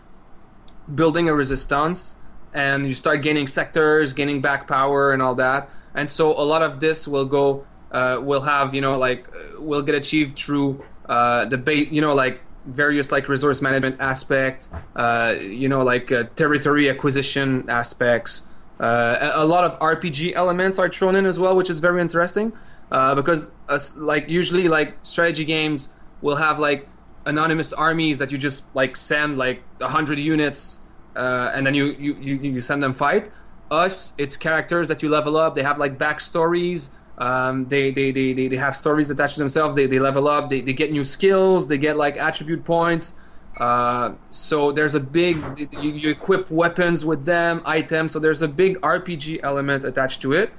building 0.94 1.30
a 1.30 1.34
resistance 1.34 2.16
and 2.54 2.88
you 2.88 2.94
start 2.94 3.22
gaining 3.22 3.48
sectors 3.48 4.14
gaining 4.14 4.42
back 4.42 4.68
power 4.68 5.12
and 5.12 5.22
all 5.22 5.36
that 5.36 5.70
and 5.96 6.10
so 6.10 6.32
a 6.32 6.44
lot 6.44 6.62
of 6.62 6.80
this 6.80 7.08
will 7.08 7.26
go 7.26 7.66
uh, 7.92 8.20
will 8.22 8.42
have 8.42 8.74
you 8.74 8.82
know 8.82 8.98
like 8.98 9.28
uh, 9.30 9.62
will 9.62 9.82
get 9.82 9.96
achieved 9.96 10.38
through 10.38 10.84
uh, 11.08 11.46
the 11.46 11.58
ba- 11.58 11.94
you 11.94 12.02
know 12.02 12.14
like 12.14 12.42
various 12.66 13.12
like 13.12 13.28
resource 13.28 13.62
management 13.62 14.00
aspect 14.00 14.70
uh, 14.96 15.36
you 15.40 15.68
know 15.68 15.84
like 15.84 16.12
uh, 16.12 16.24
territory 16.36 16.90
acquisition 16.90 17.70
aspects. 17.70 18.48
Uh, 18.80 19.32
a, 19.36 19.46
lot 19.46 19.64
of 19.64 19.78
rpg 19.80 20.34
elements 20.34 20.80
are 20.80 20.90
thrown 20.90 21.16
in 21.16 21.26
as 21.26 21.40
well 21.40 21.56
which 21.56 21.70
is 21.70 21.80
very 21.80 22.02
interesting 22.02 22.52
uh, 22.92 23.14
because 23.14 23.52
like 23.98 24.28
usually 24.28 24.68
like 24.68 24.96
strategy 25.04 25.46
games 25.46 25.90
will 26.22 26.36
have 26.36 26.58
like 26.60 26.90
anonymous 27.26 27.72
armies 27.74 28.18
that 28.18 28.32
you 28.32 28.38
just 28.38 28.66
like 28.76 28.98
send 28.98 29.38
like 29.38 29.62
a 29.80 29.86
100 29.86 30.20
units 30.20 30.82
uh, 31.16 31.52
and 31.54 31.66
then 31.66 31.74
you, 31.74 31.96
you, 32.00 32.16
you, 32.16 32.36
you 32.36 32.62
send 32.62 32.82
them 32.82 32.94
fight. 32.94 33.30
Us 33.70 34.14
it's 34.18 34.38
characters 34.38 34.88
that 34.88 35.02
you 35.02 35.10
level 35.10 35.38
up. 35.38 35.56
They 35.56 35.64
have 35.64 35.78
like 35.78 35.98
backstories 35.98 36.90
um, 37.18 37.68
they, 37.68 37.92
they, 37.92 38.12
they, 38.12 38.34
they, 38.34 38.58
have 38.58 38.76
stories 38.76 39.10
attached 39.10 39.36
to 39.36 39.40
themselves. 39.40 39.76
They, 39.76 39.86
they 39.86 40.00
level 40.00 40.28
up. 40.28 40.50
They, 40.50 40.62
they 40.62 40.74
get 40.74 40.92
new 40.92 41.06
skills. 41.06 41.68
They 41.68 41.78
get 41.78 41.96
like 41.96 42.18
attribute 42.18 42.66
points. 42.66 43.20
Uh, 43.58 44.16
so 44.32 44.72
there's 44.72 44.96
a 44.96 45.00
big 45.00 45.38
you, 45.74 45.92
you 45.92 46.10
equip 46.10 46.50
weapons 46.50 47.06
with 47.06 47.26
them 47.26 47.62
items. 47.66 48.14
So 48.14 48.20
there's 48.20 48.42
a 48.42 48.48
big 48.48 48.82
rpg 48.82 49.42
element 49.44 49.86
attached 49.86 50.22
to 50.24 50.34
it. 50.34 50.52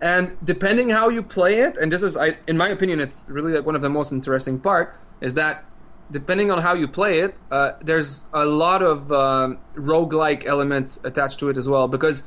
And 0.00 0.36
depending 0.42 0.88
how 0.88 1.10
you 1.10 1.22
play 1.22 1.60
it 1.60 1.76
and 1.76 1.92
this 1.92 2.02
is 2.02 2.16
I, 2.16 2.38
in 2.48 2.56
my 2.56 2.70
opinion 2.70 3.00
it's 3.00 3.28
really 3.28 3.52
like 3.52 3.66
one 3.66 3.76
of 3.76 3.82
the 3.82 3.90
most 3.90 4.12
interesting 4.12 4.58
part 4.58 4.96
is 5.20 5.34
that 5.34 5.64
depending 6.10 6.50
on 6.50 6.62
how 6.62 6.72
you 6.72 6.88
play 6.88 7.18
it 7.18 7.36
uh, 7.50 7.72
there's 7.82 8.24
a 8.32 8.46
lot 8.46 8.82
of 8.82 9.12
um, 9.12 9.58
roguelike 9.74 10.46
elements 10.46 10.98
attached 11.04 11.38
to 11.40 11.50
it 11.50 11.58
as 11.58 11.68
well. 11.68 11.86
Because 11.86 12.22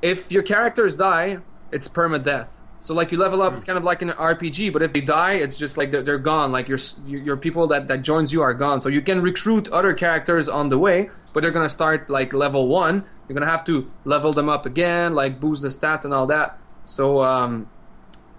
if 0.00 0.30
your 0.30 0.44
characters 0.44 0.94
die 0.94 1.38
it's 1.72 1.88
permadeath 1.88 2.60
so 2.78 2.92
like 2.92 3.10
you 3.12 3.18
level 3.18 3.40
up 3.40 3.54
it's 3.54 3.64
kind 3.64 3.78
of 3.78 3.84
like 3.84 4.02
an 4.02 4.10
rpg 4.10 4.72
but 4.72 4.82
if 4.82 4.92
they 4.92 5.00
die 5.00 5.32
it's 5.32 5.56
just 5.56 5.78
like 5.78 5.90
they're, 5.90 6.02
they're 6.02 6.18
gone 6.18 6.52
like 6.52 6.68
your 6.68 6.78
your 7.06 7.36
people 7.36 7.66
that 7.66 7.88
that 7.88 8.02
joins 8.02 8.32
you 8.32 8.42
are 8.42 8.54
gone 8.54 8.80
so 8.80 8.88
you 8.88 9.00
can 9.00 9.22
recruit 9.22 9.68
other 9.70 9.94
characters 9.94 10.48
on 10.48 10.68
the 10.68 10.78
way 10.78 11.10
but 11.32 11.42
they're 11.42 11.52
gonna 11.52 11.68
start 11.68 12.10
like 12.10 12.32
level 12.32 12.68
one 12.68 13.04
you're 13.28 13.34
gonna 13.34 13.50
have 13.50 13.64
to 13.64 13.90
level 14.04 14.32
them 14.32 14.48
up 14.48 14.66
again 14.66 15.14
like 15.14 15.40
boost 15.40 15.62
the 15.62 15.68
stats 15.68 16.04
and 16.04 16.12
all 16.12 16.26
that 16.26 16.58
so 16.84 17.22
um, 17.22 17.68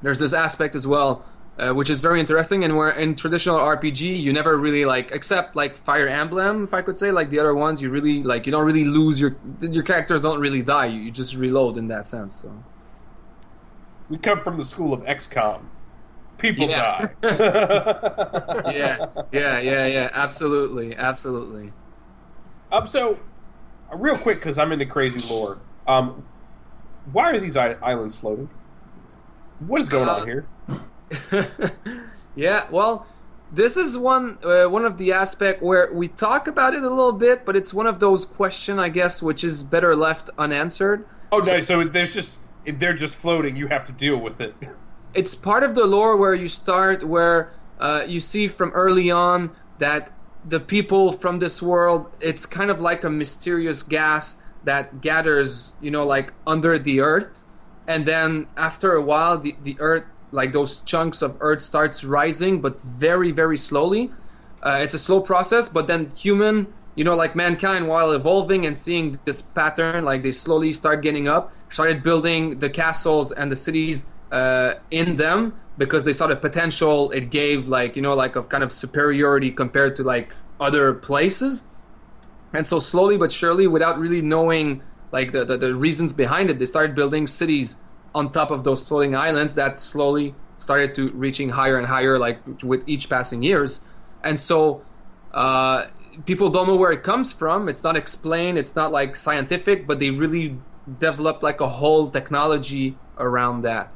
there's 0.01 0.19
this 0.19 0.33
aspect 0.33 0.75
as 0.75 0.85
well, 0.87 1.25
uh, 1.57 1.73
which 1.73 1.89
is 1.89 1.99
very 1.99 2.19
interesting. 2.19 2.63
And 2.63 2.77
where 2.77 2.91
in 2.91 3.15
traditional 3.15 3.57
RPG, 3.57 4.21
you 4.21 4.31
never 4.31 4.57
really 4.57 4.85
like, 4.85 5.11
except 5.11 5.55
like 5.55 5.75
Fire 5.75 6.07
Emblem, 6.07 6.63
if 6.63 6.73
I 6.73 6.81
could 6.81 6.97
say, 6.97 7.11
like 7.11 7.29
the 7.29 7.39
other 7.39 7.55
ones, 7.55 7.81
you 7.81 7.89
really 7.89 8.23
like 8.23 8.45
you 8.45 8.51
don't 8.51 8.65
really 8.65 8.85
lose 8.85 9.19
your 9.19 9.35
your 9.61 9.83
characters 9.83 10.21
don't 10.21 10.39
really 10.39 10.61
die. 10.61 10.85
You, 10.85 11.01
you 11.01 11.11
just 11.11 11.35
reload 11.35 11.77
in 11.77 11.87
that 11.87 12.07
sense. 12.07 12.35
So 12.35 12.63
We 14.09 14.17
come 14.17 14.41
from 14.41 14.57
the 14.57 14.65
school 14.65 14.93
of 14.93 15.01
XCOM. 15.01 15.61
People 16.37 16.67
Yeah. 16.69 17.07
die. 17.21 17.31
yeah, 18.73 19.07
yeah, 19.31 19.59
yeah, 19.59 19.85
yeah, 19.87 20.09
absolutely, 20.13 20.95
absolutely. 20.95 21.71
Um, 22.71 22.87
so, 22.87 23.19
uh, 23.91 23.95
real 23.97 24.17
quick, 24.17 24.37
because 24.37 24.57
I'm 24.57 24.71
into 24.71 24.85
crazy 24.85 25.27
lore. 25.33 25.59
Um, 25.87 26.25
why 27.11 27.31
are 27.31 27.39
these 27.39 27.55
islands 27.55 28.15
floating? 28.15 28.49
What 29.59 29.81
is 29.81 29.89
going 29.89 30.09
Uh, 30.09 30.13
on 30.13 30.27
here? 30.27 31.71
yeah, 32.35 32.65
well, 32.69 33.07
this 33.51 33.77
is 33.77 33.97
one 33.97 34.37
uh, 34.43 34.65
one 34.65 34.85
of 34.85 34.97
the 34.97 35.13
aspect 35.13 35.61
where 35.61 35.93
we 35.93 36.07
talk 36.07 36.47
about 36.47 36.73
it 36.73 36.83
a 36.83 36.89
little 36.89 37.13
bit, 37.13 37.45
but 37.45 37.55
it's 37.55 37.73
one 37.73 37.87
of 37.87 37.99
those 37.99 38.25
question, 38.25 38.79
I 38.79 38.89
guess, 38.89 39.21
which 39.21 39.43
is 39.43 39.63
better 39.63 39.95
left 39.95 40.29
unanswered. 40.37 41.05
Oh 41.31 41.37
no! 41.37 41.59
So 41.61 41.83
there's 41.85 42.13
just 42.13 42.37
they're 42.65 42.93
just 42.93 43.15
floating. 43.15 43.55
You 43.55 43.67
have 43.67 43.85
to 43.85 43.91
deal 43.91 44.17
with 44.17 44.41
it. 44.41 44.55
it's 45.13 45.33
part 45.33 45.63
of 45.63 45.75
the 45.75 45.85
lore 45.85 46.17
where 46.17 46.33
you 46.33 46.47
start 46.47 47.03
where 47.03 47.53
uh, 47.79 48.03
you 48.07 48.19
see 48.19 48.47
from 48.47 48.71
early 48.71 49.09
on 49.09 49.51
that 49.79 50.11
the 50.47 50.59
people 50.59 51.11
from 51.11 51.39
this 51.39 51.61
world 51.61 52.05
it's 52.19 52.45
kind 52.45 52.69
of 52.69 52.79
like 52.79 53.03
a 53.03 53.09
mysterious 53.09 53.81
gas 53.81 54.37
that 54.65 55.01
gathers, 55.01 55.75
you 55.79 55.91
know, 55.91 56.05
like 56.05 56.33
under 56.45 56.77
the 56.77 56.99
earth, 56.99 57.43
and 57.87 58.05
then 58.05 58.47
after 58.57 58.93
a 58.93 59.01
while, 59.01 59.37
the 59.37 59.55
the 59.63 59.77
earth, 59.79 60.05
like 60.31 60.51
those 60.53 60.81
chunks 60.81 61.21
of 61.21 61.37
earth, 61.39 61.61
starts 61.61 62.03
rising, 62.03 62.61
but 62.61 62.81
very 62.81 63.31
very 63.31 63.57
slowly. 63.57 64.11
Uh, 64.63 64.79
it's 64.81 64.95
a 64.95 64.99
slow 64.99 65.21
process, 65.21 65.69
but 65.69 65.85
then 65.85 66.11
human, 66.17 66.73
you 66.95 67.03
know, 67.03 67.15
like 67.15 67.35
mankind, 67.35 67.87
while 67.87 68.11
evolving 68.11 68.65
and 68.65 68.77
seeing 68.77 69.19
this 69.25 69.41
pattern, 69.41 70.05
like 70.05 70.23
they 70.23 70.31
slowly 70.31 70.71
start 70.71 71.01
getting 71.01 71.27
up, 71.27 71.53
started 71.69 72.01
building 72.01 72.59
the 72.59 72.69
castles 72.69 73.31
and 73.31 73.51
the 73.51 73.55
cities 73.55 74.05
uh, 74.31 74.75
in 74.91 75.17
them 75.17 75.53
because 75.77 76.05
they 76.05 76.13
saw 76.13 76.27
the 76.27 76.35
potential 76.35 77.11
it 77.11 77.29
gave, 77.29 77.67
like 77.67 77.95
you 77.95 78.01
know, 78.01 78.13
like 78.13 78.35
of 78.35 78.49
kind 78.49 78.63
of 78.63 78.71
superiority 78.71 79.51
compared 79.51 79.95
to 79.97 80.03
like 80.03 80.29
other 80.59 80.93
places. 80.93 81.65
And 82.53 82.65
so 82.65 82.79
slowly 82.79 83.17
but 83.17 83.31
surely, 83.31 83.67
without 83.67 83.99
really 83.99 84.21
knowing 84.21 84.81
like 85.11 85.33
the, 85.33 85.43
the, 85.43 85.57
the 85.57 85.75
reasons 85.75 86.13
behind 86.13 86.49
it, 86.49 86.59
they 86.59 86.65
started 86.65 86.95
building 86.95 87.27
cities 87.27 87.75
on 88.13 88.31
top 88.31 88.51
of 88.51 88.63
those 88.63 88.87
floating 88.87 89.15
islands 89.15 89.53
that 89.55 89.79
slowly 89.79 90.33
started 90.57 90.95
to 90.95 91.11
reaching 91.11 91.49
higher 91.49 91.77
and 91.77 91.87
higher, 91.87 92.17
like 92.17 92.39
with 92.63 92.87
each 92.87 93.09
passing 93.09 93.43
years. 93.43 93.81
And 94.23 94.39
so 94.39 94.83
uh, 95.33 95.87
people 96.25 96.49
don't 96.49 96.67
know 96.67 96.75
where 96.75 96.91
it 96.91 97.03
comes 97.03 97.33
from. 97.33 97.67
It's 97.67 97.83
not 97.83 97.95
explained. 97.95 98.57
It's 98.57 98.75
not 98.75 98.91
like 98.91 99.15
scientific, 99.15 99.87
but 99.87 99.99
they 99.99 100.09
really 100.09 100.57
developed 100.99 101.43
like 101.43 101.61
a 101.61 101.67
whole 101.67 102.09
technology 102.09 102.97
around 103.17 103.61
that. 103.61 103.91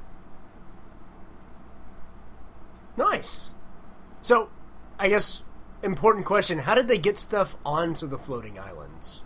Nice. 2.97 3.53
So, 4.21 4.49
I 4.97 5.09
guess 5.09 5.43
important 5.81 6.25
question: 6.25 6.59
How 6.59 6.75
did 6.75 6.87
they 6.87 6.97
get 6.97 7.17
stuff 7.17 7.55
onto 7.65 8.07
the 8.07 8.17
floating 8.17 8.59
islands? 8.59 9.23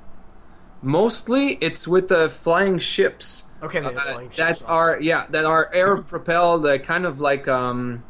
Mostly, 0.82 1.58
it's 1.62 1.88
with 1.88 2.10
the 2.10 2.30
flying 2.30 2.78
ships. 2.78 3.46
Okay, 3.64 3.82
have 3.82 3.96
uh, 3.96 4.02
flying 4.02 4.30
that 4.36 4.58
ships 4.58 4.64
are 4.64 5.00
yeah 5.02 5.26
that 5.30 5.46
are 5.46 5.74
air 5.74 5.98
propelled, 5.98 6.66
uh, 6.66 6.78
kind 6.78 7.06
of 7.06 7.20
like 7.20 7.48
um, 7.48 8.04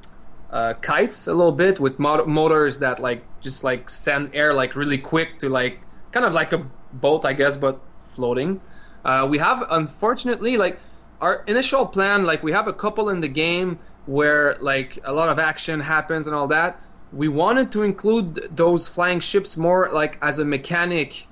uh, 0.54 0.76
kites 0.76 1.26
a 1.26 1.34
little 1.34 1.52
bit 1.52 1.80
with 1.80 1.98
mot- 1.98 2.28
motors 2.28 2.78
that 2.78 3.00
like 3.00 3.24
just 3.42 3.64
like 3.64 3.90
send 3.90 4.30
air 4.36 4.54
like 4.54 4.76
really 4.76 5.00
quick 5.00 5.40
to 5.40 5.50
like 5.50 5.80
kind 6.12 6.26
of 6.26 6.32
like 6.32 6.54
a 6.54 6.64
boat, 6.94 7.26
I 7.26 7.34
guess, 7.34 7.58
but 7.58 7.82
floating. 8.02 8.62
Uh, 9.04 9.28
we 9.30 9.40
have 9.40 9.66
unfortunately 9.72 10.56
like 10.56 10.80
our 11.20 11.44
initial 11.48 11.88
plan, 11.88 12.24
like 12.24 12.44
we 12.44 12.52
have 12.52 12.68
a 12.68 12.74
couple 12.74 13.10
in 13.10 13.20
the 13.20 13.28
game 13.28 13.80
where 14.06 14.56
like 14.62 15.00
a 15.04 15.12
lot 15.12 15.28
of 15.28 15.40
action 15.40 15.80
happens 15.80 16.28
and 16.28 16.36
all 16.36 16.48
that. 16.48 16.80
We 17.12 17.28
wanted 17.28 17.72
to 17.72 17.82
include 17.82 18.56
those 18.56 18.88
flying 18.88 19.22
ships 19.22 19.58
more 19.58 19.90
like 19.92 20.20
as 20.22 20.38
a 20.38 20.46
mechanic 20.46 21.28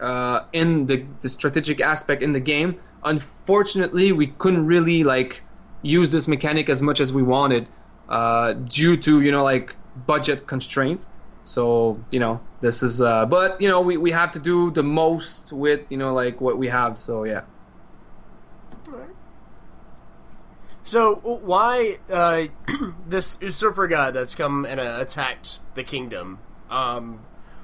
uh, 0.00 0.40
in 0.52 0.84
the, 0.84 1.06
the 1.22 1.30
strategic 1.30 1.80
aspect 1.80 2.22
in 2.22 2.34
the 2.34 2.40
game. 2.40 2.78
Unfortunately, 3.04 4.12
we 4.12 4.26
couldn't 4.26 4.66
really 4.66 5.02
like 5.02 5.42
use 5.80 6.12
this 6.12 6.28
mechanic 6.28 6.68
as 6.68 6.82
much 6.82 7.00
as 7.00 7.10
we 7.10 7.22
wanted 7.22 7.68
uh, 8.08 8.52
due 8.52 8.96
to 8.96 9.20
you 9.20 9.32
know 9.32 9.44
like 9.44 9.76
budget 10.06 10.46
constraints. 10.46 11.06
So 11.44 12.02
you 12.10 12.18
know 12.18 12.40
this 12.60 12.82
is, 12.82 13.00
uh, 13.00 13.26
but 13.26 13.60
you 13.60 13.68
know 13.68 13.80
we, 13.80 13.96
we 13.96 14.10
have 14.10 14.32
to 14.32 14.40
do 14.40 14.70
the 14.70 14.82
most 14.82 15.52
with 15.52 15.90
you 15.90 15.96
know 15.96 16.12
like 16.12 16.40
what 16.40 16.58
we 16.58 16.68
have. 16.68 17.00
So 17.00 17.24
yeah. 17.24 17.42
So 20.82 21.16
why 21.16 21.98
uh, 22.08 22.46
this 23.08 23.38
usurper 23.40 23.88
god 23.88 24.14
that's 24.14 24.36
come 24.36 24.64
and 24.64 24.78
uh, 24.78 24.98
attacked 25.00 25.58
the 25.74 25.82
kingdom? 25.82 26.38
Um, 26.70 27.20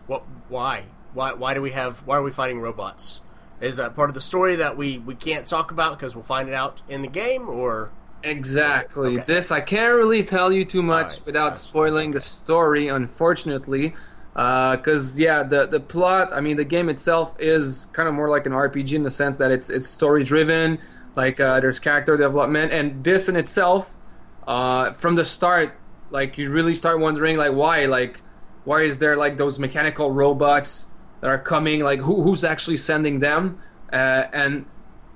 what? 0.08 0.24
Why? 0.48 0.86
Why? 1.14 1.32
Why 1.32 1.54
do 1.54 1.62
we 1.62 1.70
have? 1.70 1.98
Why 1.98 2.16
are 2.16 2.22
we 2.22 2.32
fighting 2.32 2.60
robots? 2.60 3.20
Is 3.60 3.76
that 3.76 3.94
part 3.94 4.10
of 4.10 4.14
the 4.14 4.20
story 4.20 4.56
that 4.56 4.76
we 4.76 4.98
we 4.98 5.14
can't 5.14 5.46
talk 5.46 5.70
about 5.70 5.96
because 5.96 6.16
we'll 6.16 6.24
find 6.24 6.48
it 6.48 6.54
out 6.54 6.82
in 6.88 7.02
the 7.02 7.08
game, 7.08 7.48
or? 7.48 7.92
Exactly. 8.24 9.14
Okay. 9.14 9.24
This 9.26 9.50
I 9.50 9.60
can't 9.60 9.94
really 9.94 10.22
tell 10.22 10.52
you 10.52 10.64
too 10.64 10.82
much 10.82 11.06
Alright, 11.06 11.26
without 11.26 11.44
that's- 11.44 11.60
spoiling 11.62 12.10
the 12.12 12.20
story, 12.20 12.88
unfortunately. 12.88 13.94
Because 14.34 15.18
yeah, 15.20 15.42
the 15.42 15.66
the 15.66 15.80
plot. 15.80 16.30
I 16.32 16.40
mean, 16.40 16.56
the 16.56 16.64
game 16.64 16.88
itself 16.88 17.36
is 17.38 17.86
kind 17.92 18.08
of 18.08 18.14
more 18.14 18.30
like 18.30 18.46
an 18.46 18.52
RPG 18.52 18.92
in 18.94 19.02
the 19.02 19.10
sense 19.10 19.36
that 19.36 19.50
it's 19.50 19.68
it's 19.68 19.86
story 19.86 20.24
driven. 20.24 20.78
Like 21.16 21.38
uh, 21.38 21.60
there's 21.60 21.78
character 21.78 22.16
development, 22.16 22.72
and 22.72 23.04
this 23.04 23.28
in 23.28 23.36
itself, 23.36 23.94
uh, 24.46 24.92
from 24.92 25.16
the 25.16 25.24
start, 25.26 25.74
like 26.08 26.38
you 26.38 26.50
really 26.50 26.72
start 26.74 26.98
wondering 26.98 27.36
like 27.36 27.52
why 27.52 27.84
like 27.84 28.22
why 28.64 28.80
is 28.82 28.96
there 28.96 29.16
like 29.16 29.36
those 29.36 29.58
mechanical 29.58 30.10
robots 30.10 30.86
that 31.20 31.28
are 31.28 31.38
coming 31.38 31.82
like 31.84 32.00
who 32.00 32.22
who's 32.22 32.42
actually 32.44 32.78
sending 32.78 33.18
them 33.18 33.60
uh, 33.92 34.24
and 34.32 34.64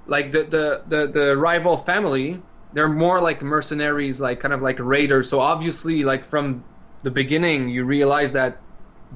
like 0.07 0.33
the, 0.33 0.43
the 0.45 0.83
the 0.89 1.07
the 1.07 1.37
rival 1.39 1.79
family 1.79 2.43
they're 2.77 2.89
more 2.89 3.21
like 3.21 3.43
mercenaries 3.43 4.21
like 4.21 4.39
kind 4.39 4.53
of 4.53 4.61
like 4.63 4.79
raiders 4.79 5.29
so 5.31 5.41
obviously 5.41 6.05
like 6.05 6.25
from 6.25 6.63
the 7.03 7.11
beginning 7.11 7.69
you 7.69 7.85
realize 7.85 8.33
that 8.33 8.59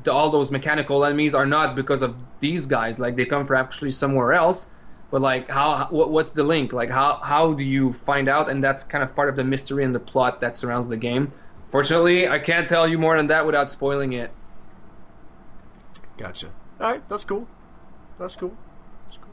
the, 0.03 0.13
all 0.13 0.31
those 0.31 0.51
mechanical 0.51 1.05
enemies 1.05 1.35
are 1.35 1.47
not 1.47 1.77
because 1.77 2.01
of 2.03 2.17
these 2.41 2.65
guys 2.67 2.99
like 2.99 3.17
they 3.17 3.27
come 3.27 3.45
from 3.45 3.57
actually 3.57 3.91
somewhere 3.91 4.33
else 4.33 4.75
but 5.11 5.21
like 5.21 5.51
how 5.51 5.87
what, 5.91 6.11
what's 6.11 6.31
the 6.31 6.43
link 6.43 6.73
like 6.73 6.91
how 6.91 7.17
how 7.23 7.53
do 7.53 7.63
you 7.63 7.93
find 7.93 8.29
out 8.29 8.49
and 8.49 8.65
that's 8.65 8.83
kind 8.83 9.05
of 9.05 9.15
part 9.15 9.29
of 9.29 9.37
the 9.37 9.45
mystery 9.45 9.85
and 9.85 9.95
the 9.95 10.01
plot 10.01 10.41
that 10.41 10.57
surrounds 10.57 10.89
the 10.89 10.97
game 10.97 11.31
fortunately 11.67 12.27
i 12.27 12.39
can't 12.39 12.69
tell 12.69 12.89
you 12.89 12.99
more 12.99 13.17
than 13.17 13.27
that 13.27 13.45
without 13.45 13.71
spoiling 13.71 14.13
it 14.13 14.31
Gotcha. 16.21 16.49
All 16.79 16.91
right, 16.91 17.09
that's 17.09 17.25
cool. 17.25 17.49
That's 18.19 18.37
cool. 18.37 18.55
That's 19.05 19.17
cool. 19.17 19.33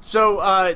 So, 0.00 0.38
uh, 0.38 0.74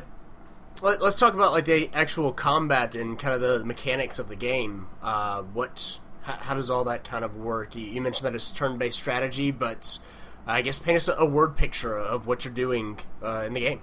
let, 0.83 1.03
us 1.03 1.19
talk 1.19 1.35
about 1.35 1.53
like 1.53 1.65
the 1.65 1.91
actual 1.93 2.33
combat 2.33 2.95
and 2.95 3.19
kind 3.19 3.35
of 3.35 3.41
the 3.41 3.65
mechanics 3.65 4.19
of 4.19 4.29
the 4.29 4.37
game. 4.37 4.89
Uh, 5.03 5.43
what? 5.43 5.99
How, 6.23 6.35
how 6.35 6.55
does 6.55 6.71
all 6.71 6.85
that 6.85 7.05
kind 7.05 7.25
of 7.25 7.37
work? 7.37 7.75
You, 7.77 7.87
you 7.87 8.01
mentioned 8.01 8.27
that 8.27 8.35
it's 8.35 8.53
turn-based 8.53 8.99
strategy, 8.99 9.51
but 9.51 9.99
I 10.47 10.63
guess 10.63 10.79
paint 10.79 10.97
us 10.97 11.09
a, 11.09 11.15
a 11.15 11.25
word 11.25 11.57
picture 11.57 11.99
of 11.99 12.27
what 12.27 12.45
you're 12.45 12.55
doing 12.55 13.01
uh, 13.23 13.45
in 13.47 13.55
the 13.55 13.61
game. 13.61 13.81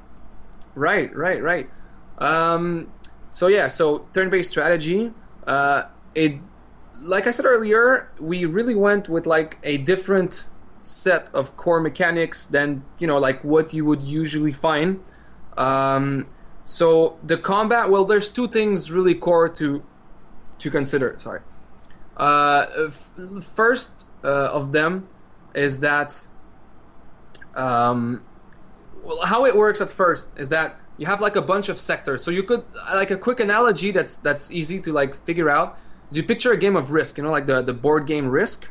Right, 0.76 1.16
right, 1.16 1.42
right. 1.42 1.70
Um, 2.18 2.92
so 3.30 3.48
yeah, 3.48 3.68
so 3.68 4.08
turn-based 4.14 4.50
strategy. 4.50 5.12
Uh, 5.46 5.84
it, 6.16 6.38
like 6.96 7.28
I 7.28 7.32
said 7.32 7.46
earlier, 7.46 8.12
we 8.20 8.46
really 8.46 8.76
went 8.76 9.10
with 9.10 9.26
like 9.26 9.58
a 9.64 9.78
different 9.78 10.46
set 10.84 11.34
of 11.34 11.56
core 11.58 11.80
mechanics 11.80 12.46
than 12.46 12.84
you 13.00 13.08
know 13.08 13.18
like 13.18 13.44
what 13.44 13.74
you 13.74 13.86
would 13.86 14.04
usually 14.04 14.54
find. 14.54 15.04
Um, 15.58 16.26
so 16.64 17.18
the 17.24 17.38
combat, 17.38 17.90
well, 17.90 18.06
there's 18.06 18.30
two 18.30 18.48
things 18.48 18.92
really 18.92 19.16
core 19.16 19.50
to 19.50 19.84
to 20.60 20.72
consider. 20.72 21.16
Sorry. 21.18 21.42
Uh, 22.16 22.68
f- 22.88 23.14
first 23.44 24.06
uh, 24.24 24.50
of 24.54 24.72
them 24.72 25.08
is 25.54 25.80
that 25.80 26.28
um, 27.56 28.24
well, 29.04 29.26
how 29.26 29.46
it 29.46 29.56
works 29.56 29.82
at 29.82 29.90
first 29.90 30.30
is 30.38 30.50
that 30.50 30.80
you 30.98 31.06
have 31.06 31.22
like 31.22 31.36
a 31.36 31.42
bunch 31.42 31.70
of 31.70 31.80
sectors. 31.80 32.24
So 32.24 32.32
you 32.32 32.44
could 32.44 32.64
like 32.94 33.12
a 33.12 33.18
quick 33.18 33.40
analogy 33.40 33.92
that's 33.92 34.18
that's 34.18 34.52
easy 34.52 34.80
to 34.82 34.94
like 34.94 35.16
figure 35.16 35.50
out. 35.50 35.78
Is 36.10 36.18
you 36.18 36.24
picture 36.24 36.52
a 36.52 36.58
game 36.58 36.76
of 36.76 36.92
Risk, 36.92 37.18
you 37.18 37.24
know, 37.24 37.32
like 37.32 37.48
the 37.48 37.62
the 37.62 37.74
board 37.74 38.06
game 38.06 38.28
Risk. 38.28 38.70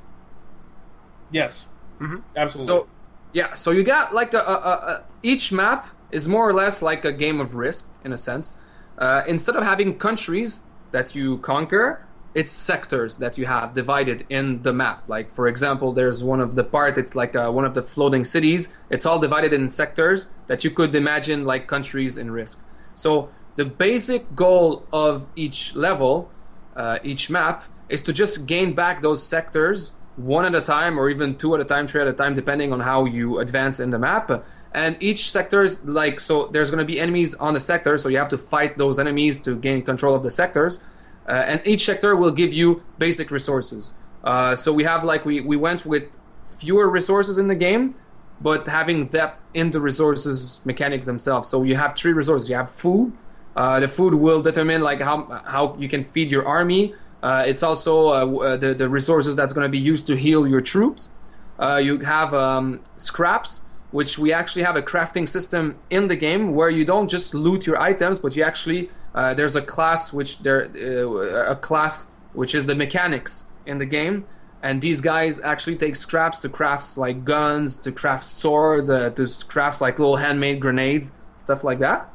Yes. 1.31 1.69
Mm-hmm. 2.01 2.19
Absolutely. 2.37 2.67
So 2.67 2.89
yeah, 3.33 3.55
so 3.55 3.71
you 3.71 3.83
got 3.83 4.13
like 4.15 4.35
a, 4.35 4.39
a, 4.39 4.41
a, 4.41 4.71
a 4.93 5.05
each 5.23 5.53
map 5.53 5.92
is 6.13 6.29
more 6.29 6.49
or 6.49 6.53
less 6.53 6.83
like 6.83 7.05
a 7.05 7.13
game 7.13 7.41
of 7.41 7.55
Risk 7.55 7.89
in 8.05 8.13
a 8.13 8.17
sense. 8.17 8.55
Uh, 8.99 9.23
instead 9.27 9.57
of 9.57 9.65
having 9.65 9.99
countries 9.99 10.63
that 10.93 11.15
you 11.15 11.39
conquer, 11.39 12.07
it's 12.35 12.51
sectors 12.51 13.19
that 13.19 13.37
you 13.37 13.47
have 13.47 13.75
divided 13.75 14.25
in 14.31 14.63
the 14.63 14.73
map. 14.73 15.05
Like 15.09 15.31
for 15.31 15.49
example, 15.49 15.93
there's 15.93 16.23
one 16.23 16.41
of 16.41 16.55
the 16.55 16.65
part. 16.65 16.97
It's 16.97 17.15
like 17.15 17.37
uh, 17.37 17.51
one 17.51 17.65
of 17.65 17.75
the 17.75 17.83
floating 17.83 18.25
cities. 18.25 18.69
It's 18.91 19.05
all 19.05 19.19
divided 19.19 19.53
in 19.53 19.69
sectors 19.69 20.29
that 20.47 20.65
you 20.65 20.71
could 20.71 20.95
imagine 20.95 21.45
like 21.45 21.67
countries 21.67 22.17
in 22.17 22.31
Risk. 22.31 22.63
So 22.95 23.31
the 23.57 23.65
basic 23.65 24.35
goal 24.35 24.87
of 24.93 25.29
each 25.37 25.75
level, 25.75 26.31
uh, 26.77 26.99
each 27.03 27.29
map, 27.29 27.65
is 27.89 28.01
to 28.03 28.13
just 28.13 28.47
gain 28.47 28.75
back 28.75 29.03
those 29.03 29.27
sectors 29.27 29.97
one 30.17 30.45
at 30.45 30.55
a 30.55 30.61
time, 30.61 30.99
or 30.99 31.09
even 31.09 31.37
two 31.37 31.55
at 31.55 31.61
a 31.61 31.65
time, 31.65 31.89
three 31.89 32.01
at 32.01 32.07
a 32.07 32.13
time, 32.13 32.35
depending 32.35 32.73
on 32.73 32.81
how 32.81 33.05
you 33.05 33.39
advance 33.39 33.81
in 33.81 33.91
the 33.91 33.99
map. 33.99 34.31
And 34.75 34.97
each 35.01 35.31
sector 35.31 35.63
is 35.63 35.85
like 35.85 36.21
so. 36.21 36.47
There's 36.47 36.71
going 36.71 36.79
to 36.79 36.85
be 36.85 36.99
enemies 36.99 37.35
on 37.35 37.55
the 37.55 37.61
sector, 37.61 37.99
so 37.99 38.09
you 38.09 38.17
have 38.17 38.31
to 38.31 38.39
fight 38.39 38.79
those 38.79 38.99
enemies 38.99 39.39
to 39.43 39.55
gain 39.57 39.83
control 39.83 40.15
of 40.15 40.23
the 40.23 40.31
sectors. 40.31 40.81
Uh, 41.29 41.33
and 41.33 41.63
each 41.67 41.85
sector 41.85 42.17
will 42.17 42.31
give 42.31 42.53
you 42.53 42.83
basic 42.99 43.31
resources. 43.31 43.95
Uh, 44.25 44.57
so 44.57 44.73
we 44.73 44.85
have 44.85 45.05
like 45.05 45.25
we, 45.25 45.41
we 45.41 45.57
went 45.57 45.85
with 45.85 46.05
fewer 46.47 46.89
resources 46.89 47.39
in 47.39 47.49
the 47.49 47.55
game, 47.55 47.95
but 48.41 48.67
having 48.67 49.07
depth 49.07 49.41
in 49.53 49.71
the 49.71 49.81
resources 49.81 50.61
mechanics 50.65 51.07
themselves. 51.07 51.49
So 51.49 51.63
you 51.65 51.77
have 51.77 51.95
three 51.95 52.13
resources. 52.13 52.49
You 52.49 52.57
have 52.57 52.71
food. 52.71 53.13
Uh, 53.55 53.81
the 53.81 53.89
food 53.89 54.15
will 54.15 54.41
determine 54.41 54.81
like 54.81 55.01
how 55.01 55.27
how 55.45 55.77
you 55.79 55.89
can 55.89 56.03
feed 56.03 56.31
your 56.31 56.47
army. 56.47 56.95
Uh, 57.23 57.45
it's 57.47 57.63
also 57.63 58.09
uh, 58.09 58.57
the 58.57 58.75
the 58.75 58.89
resources 58.89 59.37
that's 59.37 59.53
going 59.53 59.65
to 59.65 59.71
be 59.71 59.79
used 59.79 60.07
to 60.07 60.17
heal 60.17 60.47
your 60.47 60.61
troops. 60.61 61.11
Uh, 61.59 61.81
you 61.83 61.99
have 61.99 62.33
um, 62.35 62.81
scraps, 62.97 63.67
which 63.93 64.19
we 64.19 64.33
actually 64.33 64.63
have 64.63 64.75
a 64.75 64.83
crafting 64.83 65.29
system 65.29 65.77
in 65.91 66.09
the 66.09 66.17
game 66.17 66.55
where 66.55 66.71
you 66.71 66.85
don't 66.85 67.09
just 67.09 67.35
loot 67.35 67.67
your 67.67 67.81
items, 67.81 68.19
but 68.19 68.35
you 68.35 68.43
actually 68.43 68.91
uh, 69.15 69.35
there's 69.35 69.55
a 69.55 69.63
class 69.63 70.13
which 70.13 70.39
there 70.39 70.63
uh, 70.75 71.53
a 71.53 71.57
class 71.57 72.11
which 72.33 72.55
is 72.55 72.67
the 72.67 72.75
mechanics 72.75 73.45
in 73.67 73.79
the 73.79 73.87
game, 73.87 74.25
and 74.63 74.81
these 74.81 75.01
guys 75.01 75.41
actually 75.41 75.77
take 75.77 75.95
scraps 75.95 76.39
to 76.39 76.49
craft 76.49 76.97
like 76.97 77.25
guns, 77.25 77.77
to 77.77 77.93
craft 77.93 78.25
swords, 78.25 78.89
uh, 78.89 79.11
to 79.11 79.27
craft 79.47 79.81
like 79.83 79.99
little 79.99 80.17
handmade 80.17 80.61
grenades, 80.61 81.13
stuff 81.37 81.63
like 81.63 81.79
that. 81.79 82.09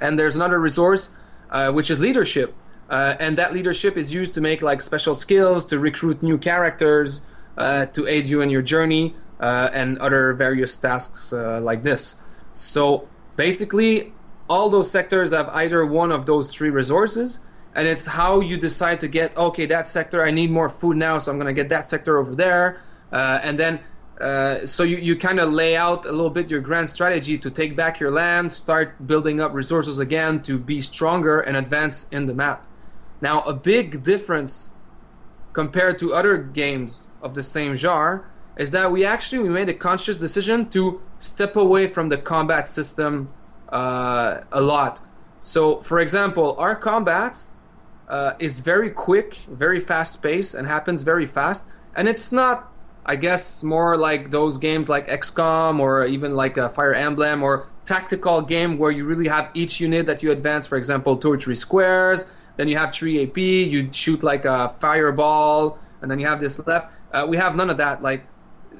And 0.00 0.18
there's 0.18 0.36
another 0.36 0.60
resource 0.60 1.16
uh, 1.50 1.72
which 1.72 1.90
is 1.90 1.98
leadership, 1.98 2.54
uh, 2.90 3.16
and 3.18 3.38
that 3.38 3.54
leadership 3.54 3.96
is 3.96 4.12
used 4.12 4.34
to 4.34 4.42
make 4.42 4.60
like 4.60 4.82
special 4.82 5.14
skills, 5.14 5.64
to 5.66 5.78
recruit 5.78 6.22
new 6.22 6.36
characters, 6.36 7.22
uh, 7.56 7.86
to 7.86 8.06
aid 8.06 8.26
you 8.26 8.42
in 8.42 8.50
your 8.50 8.62
journey, 8.62 9.14
uh, 9.40 9.70
and 9.72 9.98
other 9.98 10.32
various 10.34 10.76
tasks 10.76 11.32
uh, 11.32 11.60
like 11.60 11.82
this. 11.82 12.16
So 12.52 13.08
basically, 13.36 14.12
all 14.48 14.68
those 14.68 14.90
sectors 14.90 15.32
have 15.32 15.48
either 15.48 15.84
one 15.84 16.12
of 16.12 16.26
those 16.26 16.54
three 16.54 16.70
resources, 16.70 17.40
and 17.74 17.88
it's 17.88 18.06
how 18.06 18.40
you 18.40 18.56
decide 18.56 19.00
to 19.00 19.08
get 19.08 19.36
okay 19.36 19.66
that 19.66 19.88
sector. 19.88 20.24
I 20.24 20.30
need 20.30 20.50
more 20.50 20.68
food 20.68 20.96
now, 20.96 21.18
so 21.18 21.32
I'm 21.32 21.38
gonna 21.38 21.52
get 21.52 21.68
that 21.70 21.86
sector 21.86 22.18
over 22.18 22.34
there, 22.34 22.80
uh, 23.12 23.40
and 23.42 23.58
then. 23.58 23.80
Uh, 24.20 24.66
so 24.66 24.82
you, 24.82 24.98
you 24.98 25.16
kind 25.16 25.40
of 25.40 25.50
lay 25.50 25.74
out 25.74 26.04
a 26.04 26.12
little 26.12 26.28
bit 26.28 26.50
your 26.50 26.60
grand 26.60 26.90
strategy 26.90 27.38
to 27.38 27.50
take 27.50 27.74
back 27.74 27.98
your 27.98 28.10
land, 28.10 28.52
start 28.52 29.06
building 29.06 29.40
up 29.40 29.54
resources 29.54 29.98
again 29.98 30.42
to 30.42 30.58
be 30.58 30.82
stronger 30.82 31.40
and 31.40 31.56
advance 31.56 32.06
in 32.10 32.26
the 32.26 32.34
map. 32.34 32.66
Now, 33.22 33.40
a 33.44 33.54
big 33.54 34.02
difference 34.02 34.74
compared 35.54 35.98
to 36.00 36.12
other 36.12 36.36
games 36.36 37.08
of 37.22 37.32
the 37.32 37.42
same 37.42 37.74
genre 37.74 38.29
is 38.60 38.72
that 38.72 38.92
we 38.92 39.06
actually 39.06 39.38
we 39.38 39.48
made 39.48 39.70
a 39.70 39.78
conscious 39.88 40.18
decision 40.18 40.68
to 40.68 41.00
step 41.18 41.56
away 41.56 41.86
from 41.86 42.10
the 42.10 42.18
combat 42.18 42.68
system 42.68 43.32
uh, 43.70 44.42
a 44.52 44.60
lot. 44.60 45.00
So, 45.40 45.80
for 45.80 45.98
example, 45.98 46.54
our 46.58 46.76
combat 46.76 47.46
uh, 48.06 48.34
is 48.38 48.60
very 48.60 48.90
quick, 48.90 49.38
very 49.48 49.80
fast 49.80 50.22
paced, 50.22 50.54
and 50.54 50.66
happens 50.66 51.04
very 51.04 51.24
fast. 51.24 51.64
And 51.96 52.06
it's 52.06 52.32
not, 52.32 52.70
I 53.06 53.16
guess, 53.16 53.62
more 53.62 53.96
like 53.96 54.30
those 54.30 54.58
games 54.58 54.90
like 54.90 55.08
XCOM 55.08 55.80
or 55.80 56.04
even 56.04 56.34
like 56.34 56.58
a 56.58 56.68
Fire 56.68 56.92
Emblem 56.92 57.42
or 57.42 57.66
tactical 57.86 58.42
game 58.42 58.76
where 58.76 58.90
you 58.90 59.06
really 59.06 59.28
have 59.28 59.48
each 59.54 59.80
unit 59.80 60.04
that 60.04 60.22
you 60.22 60.32
advance. 60.32 60.66
For 60.66 60.76
example, 60.76 61.16
two 61.16 61.32
or 61.32 61.38
three 61.38 61.54
squares. 61.54 62.30
Then 62.58 62.68
you 62.68 62.76
have 62.76 62.92
three 62.92 63.22
AP. 63.22 63.38
You 63.38 63.90
shoot 63.90 64.22
like 64.22 64.44
a 64.44 64.74
fireball, 64.80 65.78
and 66.02 66.10
then 66.10 66.20
you 66.20 66.26
have 66.26 66.40
this 66.40 66.60
left. 66.66 66.92
Uh, 67.10 67.24
we 67.26 67.38
have 67.38 67.56
none 67.56 67.70
of 67.70 67.78
that. 67.78 68.02
Like 68.02 68.26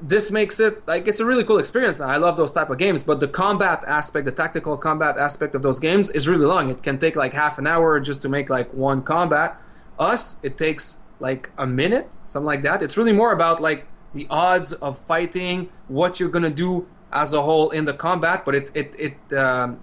this 0.01 0.31
makes 0.31 0.59
it 0.59 0.85
like 0.87 1.07
it's 1.07 1.19
a 1.19 1.25
really 1.25 1.43
cool 1.43 1.59
experience. 1.59 2.01
I 2.01 2.17
love 2.17 2.35
those 2.35 2.51
type 2.51 2.69
of 2.69 2.77
games, 2.77 3.03
but 3.03 3.19
the 3.19 3.27
combat 3.27 3.83
aspect, 3.85 4.25
the 4.25 4.31
tactical 4.31 4.77
combat 4.77 5.17
aspect 5.17 5.53
of 5.55 5.61
those 5.61 5.79
games 5.79 6.09
is 6.09 6.27
really 6.27 6.45
long. 6.45 6.69
It 6.69 6.81
can 6.81 6.97
take 6.97 7.15
like 7.15 7.33
half 7.33 7.59
an 7.59 7.67
hour 7.67 7.99
just 7.99 8.21
to 8.23 8.29
make 8.29 8.49
like 8.49 8.73
one 8.73 9.03
combat. 9.03 9.57
Us, 9.99 10.43
it 10.43 10.57
takes 10.57 10.97
like 11.19 11.49
a 11.57 11.67
minute, 11.67 12.09
something 12.25 12.47
like 12.47 12.63
that. 12.63 12.81
It's 12.81 12.97
really 12.97 13.13
more 13.13 13.31
about 13.31 13.61
like 13.61 13.85
the 14.13 14.27
odds 14.29 14.73
of 14.73 14.97
fighting, 14.97 15.69
what 15.87 16.19
you're 16.19 16.29
gonna 16.29 16.49
do 16.49 16.87
as 17.13 17.33
a 17.33 17.41
whole 17.41 17.69
in 17.69 17.85
the 17.85 17.93
combat, 17.93 18.43
but 18.43 18.55
it 18.55 18.71
it 18.73 18.95
it 18.97 19.37
um, 19.37 19.79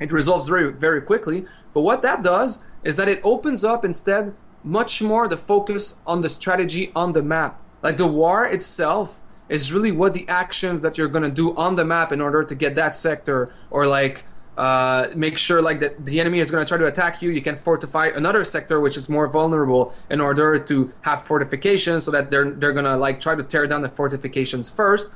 it 0.00 0.12
resolves 0.12 0.48
very 0.48 0.72
very 0.72 1.02
quickly. 1.02 1.44
But 1.74 1.82
what 1.82 2.02
that 2.02 2.22
does 2.22 2.58
is 2.84 2.96
that 2.96 3.08
it 3.08 3.20
opens 3.22 3.64
up 3.64 3.84
instead 3.84 4.34
much 4.64 5.02
more 5.02 5.28
the 5.28 5.36
focus 5.36 5.98
on 6.06 6.22
the 6.22 6.28
strategy 6.28 6.90
on 6.94 7.12
the 7.12 7.22
map. 7.22 7.60
Like 7.82 7.96
the 7.96 8.06
war 8.06 8.46
itself 8.46 9.21
is 9.52 9.72
really 9.72 9.92
what 9.92 10.14
the 10.14 10.26
actions 10.28 10.80
that 10.82 10.96
you're 10.96 11.08
going 11.16 11.22
to 11.22 11.30
do 11.30 11.54
on 11.56 11.76
the 11.76 11.84
map 11.84 12.10
in 12.10 12.20
order 12.20 12.42
to 12.42 12.54
get 12.54 12.74
that 12.74 12.94
sector 12.94 13.52
or 13.70 13.86
like 13.86 14.24
uh, 14.56 15.08
make 15.14 15.36
sure 15.36 15.60
like 15.60 15.78
that 15.80 16.06
the 16.06 16.20
enemy 16.20 16.38
is 16.38 16.50
going 16.50 16.64
to 16.64 16.68
try 16.68 16.78
to 16.78 16.86
attack 16.86 17.20
you. 17.22 17.30
You 17.30 17.42
can 17.42 17.56
fortify 17.56 18.06
another 18.08 18.44
sector 18.44 18.80
which 18.80 18.96
is 18.96 19.08
more 19.08 19.28
vulnerable 19.28 19.94
in 20.10 20.20
order 20.20 20.58
to 20.58 20.92
have 21.02 21.22
fortifications 21.22 22.04
so 22.04 22.10
that 22.10 22.30
they're 22.30 22.50
they're 22.50 22.72
going 22.72 22.86
to 22.86 22.96
like 22.96 23.20
try 23.20 23.34
to 23.34 23.42
tear 23.42 23.66
down 23.66 23.82
the 23.82 23.90
fortifications 23.90 24.70
first. 24.70 25.10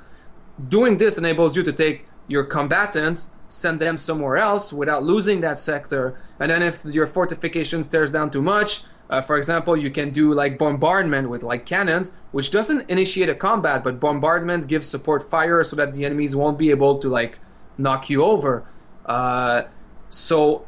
Doing 0.68 0.98
this 0.98 1.16
enables 1.16 1.56
you 1.56 1.62
to 1.62 1.72
take 1.72 2.06
your 2.28 2.44
combatants 2.44 3.30
send 3.48 3.80
them 3.80 3.96
somewhere 3.98 4.36
else 4.36 4.72
without 4.72 5.02
losing 5.02 5.40
that 5.40 5.58
sector. 5.58 6.20
And 6.40 6.50
then 6.50 6.62
if 6.62 6.84
your 6.84 7.06
fortifications 7.06 7.88
tears 7.88 8.12
down 8.12 8.30
too 8.30 8.42
much 8.42 8.82
uh, 9.08 9.20
for 9.20 9.36
example, 9.36 9.76
you 9.76 9.90
can 9.90 10.10
do 10.10 10.32
like 10.32 10.58
bombardment 10.58 11.28
with 11.28 11.42
like 11.42 11.64
cannons, 11.66 12.12
which 12.32 12.50
doesn't 12.50 12.88
initiate 12.90 13.28
a 13.28 13.34
combat, 13.34 13.84
but 13.84 14.00
bombardment 14.00 14.66
gives 14.66 14.86
support 14.86 15.28
fire 15.28 15.62
so 15.62 15.76
that 15.76 15.92
the 15.94 16.04
enemies 16.04 16.34
won't 16.34 16.58
be 16.58 16.70
able 16.70 16.98
to 16.98 17.08
like 17.08 17.38
knock 17.78 18.10
you 18.10 18.24
over. 18.24 18.68
Uh, 19.04 19.62
so 20.08 20.66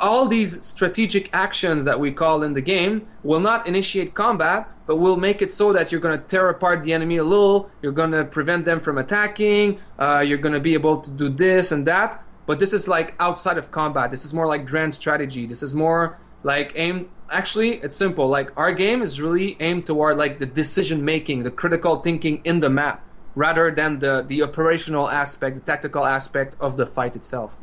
all 0.00 0.26
these 0.26 0.64
strategic 0.66 1.32
actions 1.32 1.84
that 1.84 1.98
we 2.00 2.10
call 2.10 2.42
in 2.42 2.54
the 2.54 2.60
game 2.60 3.06
will 3.22 3.40
not 3.40 3.66
initiate 3.66 4.14
combat, 4.14 4.68
but 4.86 4.96
will 4.96 5.16
make 5.16 5.42
it 5.42 5.50
so 5.50 5.72
that 5.72 5.92
you're 5.92 6.00
going 6.00 6.18
to 6.18 6.24
tear 6.24 6.48
apart 6.48 6.82
the 6.82 6.92
enemy 6.92 7.18
a 7.18 7.24
little. 7.24 7.70
You're 7.82 7.92
going 7.92 8.10
to 8.12 8.24
prevent 8.24 8.64
them 8.64 8.80
from 8.80 8.98
attacking. 8.98 9.78
Uh, 9.98 10.24
you're 10.26 10.38
going 10.38 10.54
to 10.54 10.60
be 10.60 10.74
able 10.74 11.00
to 11.00 11.10
do 11.10 11.28
this 11.28 11.70
and 11.70 11.86
that. 11.86 12.24
But 12.46 12.58
this 12.58 12.72
is 12.72 12.88
like 12.88 13.14
outside 13.20 13.58
of 13.58 13.70
combat. 13.70 14.10
This 14.10 14.24
is 14.24 14.34
more 14.34 14.46
like 14.46 14.66
grand 14.66 14.92
strategy. 14.92 15.46
This 15.46 15.62
is 15.62 15.74
more 15.74 16.18
like 16.42 16.72
aimed 16.74 17.08
actually 17.32 17.70
it's 17.76 17.96
simple. 17.96 18.28
Like 18.28 18.56
our 18.56 18.72
game 18.72 19.02
is 19.02 19.20
really 19.20 19.56
aimed 19.60 19.86
toward 19.86 20.16
like 20.18 20.38
the 20.38 20.46
decision 20.46 21.04
making 21.04 21.42
the 21.42 21.50
critical 21.50 21.96
thinking 22.00 22.40
in 22.44 22.60
the 22.60 22.70
map 22.70 23.04
rather 23.34 23.70
than 23.70 23.98
the 23.98 24.24
the 24.26 24.42
operational 24.42 25.08
aspect 25.08 25.56
the 25.56 25.62
tactical 25.62 26.04
aspect 26.04 26.56
of 26.60 26.76
the 26.76 26.86
fight 26.86 27.16
itself. 27.16 27.58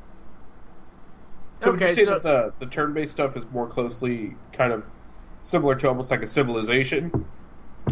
So 1.61 1.71
okay, 1.71 1.87
would 1.87 1.89
you 1.89 1.95
say 1.95 2.05
so... 2.05 2.11
that 2.11 2.23
the, 2.23 2.53
the 2.59 2.65
turn-based 2.65 3.11
stuff 3.11 3.35
is 3.35 3.45
more 3.51 3.67
closely 3.67 4.35
kind 4.53 4.71
of 4.71 4.85
similar 5.39 5.75
to 5.75 5.87
almost 5.87 6.11
like 6.11 6.21
a 6.21 6.27
civilization 6.27 7.25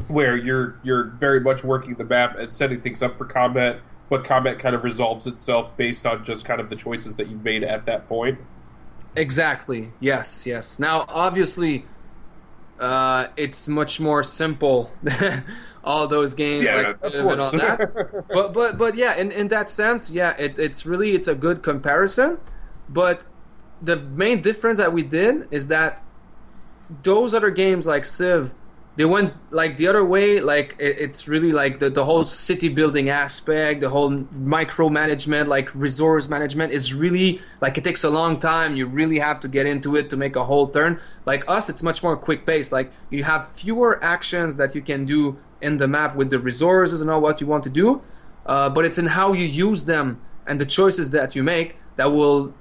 where 0.08 0.36
you're 0.36 0.80
you're 0.84 1.06
very 1.06 1.40
much 1.40 1.64
working 1.64 1.96
the 1.96 2.04
map 2.04 2.38
and 2.38 2.54
setting 2.54 2.82
things 2.82 3.02
up 3.02 3.18
for 3.18 3.26
combat 3.26 3.80
but 4.10 4.24
combat 4.24 4.60
kind 4.60 4.76
of 4.76 4.84
resolves 4.84 5.28
itself 5.28 5.76
based 5.76 6.06
on 6.06 6.24
just 6.24 6.46
kind 6.46 6.62
of 6.62 6.70
the 6.70 6.76
choices 6.76 7.16
that 7.18 7.28
you've 7.28 7.44
made 7.44 7.64
at 7.64 7.86
that 7.86 8.08
point 8.08 8.38
Exactly. 9.18 9.92
Yes. 10.00 10.46
Yes. 10.46 10.80
Now, 10.80 11.06
obviously, 11.10 11.86
uh, 12.80 13.28
it's 13.36 13.68
much 13.68 14.00
more 14.00 14.24
simple. 14.24 14.92
all 15.88 16.06
those 16.06 16.34
games 16.34 16.66
yeah, 16.66 16.76
like 16.76 16.96
Civ 16.96 17.14
and 17.14 17.42
all 17.42 17.52
that. 17.52 18.26
but 18.30 18.54
but 18.54 18.78
but 18.78 18.96
yeah, 18.96 19.16
in, 19.16 19.32
in 19.32 19.48
that 19.48 19.70
sense, 19.70 20.10
yeah, 20.10 20.36
it, 20.38 20.60
it's 20.60 20.86
really 20.86 21.12
it's 21.12 21.30
a 21.30 21.36
good 21.36 21.64
comparison. 21.64 22.38
But 22.90 23.26
the 23.82 23.96
main 23.96 24.42
difference 24.42 24.78
that 24.80 24.92
we 24.92 25.04
did 25.04 25.48
is 25.50 25.70
that 25.70 26.04
those 27.04 27.34
other 27.34 27.52
games 27.52 27.88
like 27.88 28.06
Civ 28.06 28.54
they 28.98 29.06
went 29.06 29.34
like 29.52 29.78
the 29.78 29.88
other 29.88 30.04
way 30.04 30.42
like 30.42 30.76
it, 30.80 30.98
it's 31.00 31.28
really 31.28 31.54
like 31.54 31.80
the, 31.80 31.90
the 31.90 32.04
whole 32.04 32.26
city 32.26 32.68
building 32.68 33.10
aspect 33.10 33.80
the 33.80 33.90
whole 33.90 34.12
micromanagement 34.58 35.48
like 35.48 35.74
resource 35.74 36.28
management 36.28 36.74
is 36.74 36.94
really 36.94 37.40
like 37.62 37.78
it 37.78 37.84
takes 37.84 38.04
a 38.04 38.10
long 38.10 38.40
time. 38.40 38.76
You 38.76 38.88
really 38.88 39.20
have 39.20 39.40
to 39.42 39.48
get 39.48 39.66
into 39.66 39.96
it 39.96 40.10
to 40.10 40.18
make 40.18 40.36
a 40.36 40.44
whole 40.44 40.68
turn. 40.68 41.00
Like 41.26 41.46
us 41.48 41.70
it's 41.70 41.82
much 41.82 42.04
more 42.04 42.18
quick 42.18 42.46
pace. 42.46 42.72
Like 42.72 42.92
you 43.10 43.24
have 43.24 43.48
fewer 43.48 44.04
actions 44.04 44.58
that 44.58 44.76
you 44.76 44.82
can 44.82 45.06
do 45.06 45.38
in 45.62 45.78
the 45.78 45.88
map 45.88 46.16
with 46.16 46.30
the 46.30 46.40
resources 46.40 47.02
and 47.02 47.10
all 47.10 47.22
what 47.22 47.40
you 47.40 47.48
want 47.48 47.64
to 47.64 47.70
do 47.70 48.02
uh, 48.48 48.70
but 48.70 48.86
it's 48.86 48.98
in 48.98 49.08
how 49.08 49.34
you 49.34 49.46
use 49.46 49.84
them 49.84 50.20
and 50.48 50.60
the 50.60 50.66
choices 50.66 51.12
that 51.12 51.36
you 51.36 51.44
make 51.44 51.76
that 51.98 52.12
will 52.12 52.54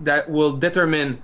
that 0.00 0.28
will 0.28 0.52
determine 0.52 1.22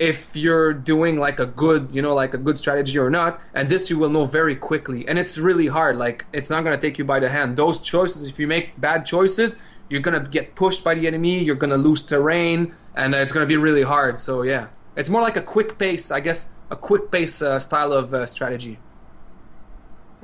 if 0.00 0.34
you're 0.34 0.72
doing 0.72 1.18
like 1.18 1.38
a 1.38 1.44
good 1.44 1.90
you 1.92 2.00
know 2.00 2.14
like 2.14 2.32
a 2.32 2.38
good 2.38 2.56
strategy 2.56 2.98
or 2.98 3.10
not 3.10 3.38
and 3.52 3.68
this 3.68 3.90
you 3.90 3.98
will 3.98 4.08
know 4.08 4.24
very 4.24 4.56
quickly. 4.56 5.06
And 5.06 5.18
it's 5.18 5.38
really 5.38 5.66
hard 5.66 5.96
like 5.96 6.24
it's 6.32 6.48
not 6.50 6.64
going 6.64 6.76
to 6.76 6.80
take 6.80 6.98
you 6.98 7.04
by 7.04 7.20
the 7.20 7.28
hand. 7.28 7.56
Those 7.56 7.80
choices 7.80 8.26
if 8.26 8.38
you 8.38 8.48
make 8.48 8.80
bad 8.80 9.04
choices 9.04 9.56
you're 9.90 10.00
going 10.00 10.20
to 10.20 10.28
get 10.28 10.54
pushed 10.54 10.82
by 10.82 10.94
the 10.94 11.06
enemy 11.06 11.44
you're 11.44 11.54
going 11.54 11.70
to 11.70 11.76
lose 11.76 12.02
terrain 12.02 12.74
and 12.96 13.14
it's 13.14 13.32
going 13.32 13.44
to 13.44 13.48
be 13.48 13.58
really 13.58 13.82
hard. 13.82 14.18
So 14.18 14.42
yeah. 14.42 14.68
It's 14.96 15.08
more 15.08 15.20
like 15.20 15.36
a 15.36 15.42
quick 15.42 15.78
pace 15.78 16.10
i 16.10 16.18
guess 16.18 16.48
a 16.70 16.76
quick 16.76 17.10
pace 17.10 17.42
uh, 17.42 17.58
style 17.58 17.92
of 17.92 18.14
uh, 18.14 18.24
strategy. 18.24 18.78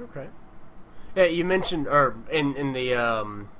Okay. 0.01 0.29
Yeah 1.15 1.27
you 1.27 1.45
mentioned 1.45 1.87
or 1.87 2.17
in 2.33 2.57
in 2.57 2.73
the 2.73 2.95
um, 2.95 3.51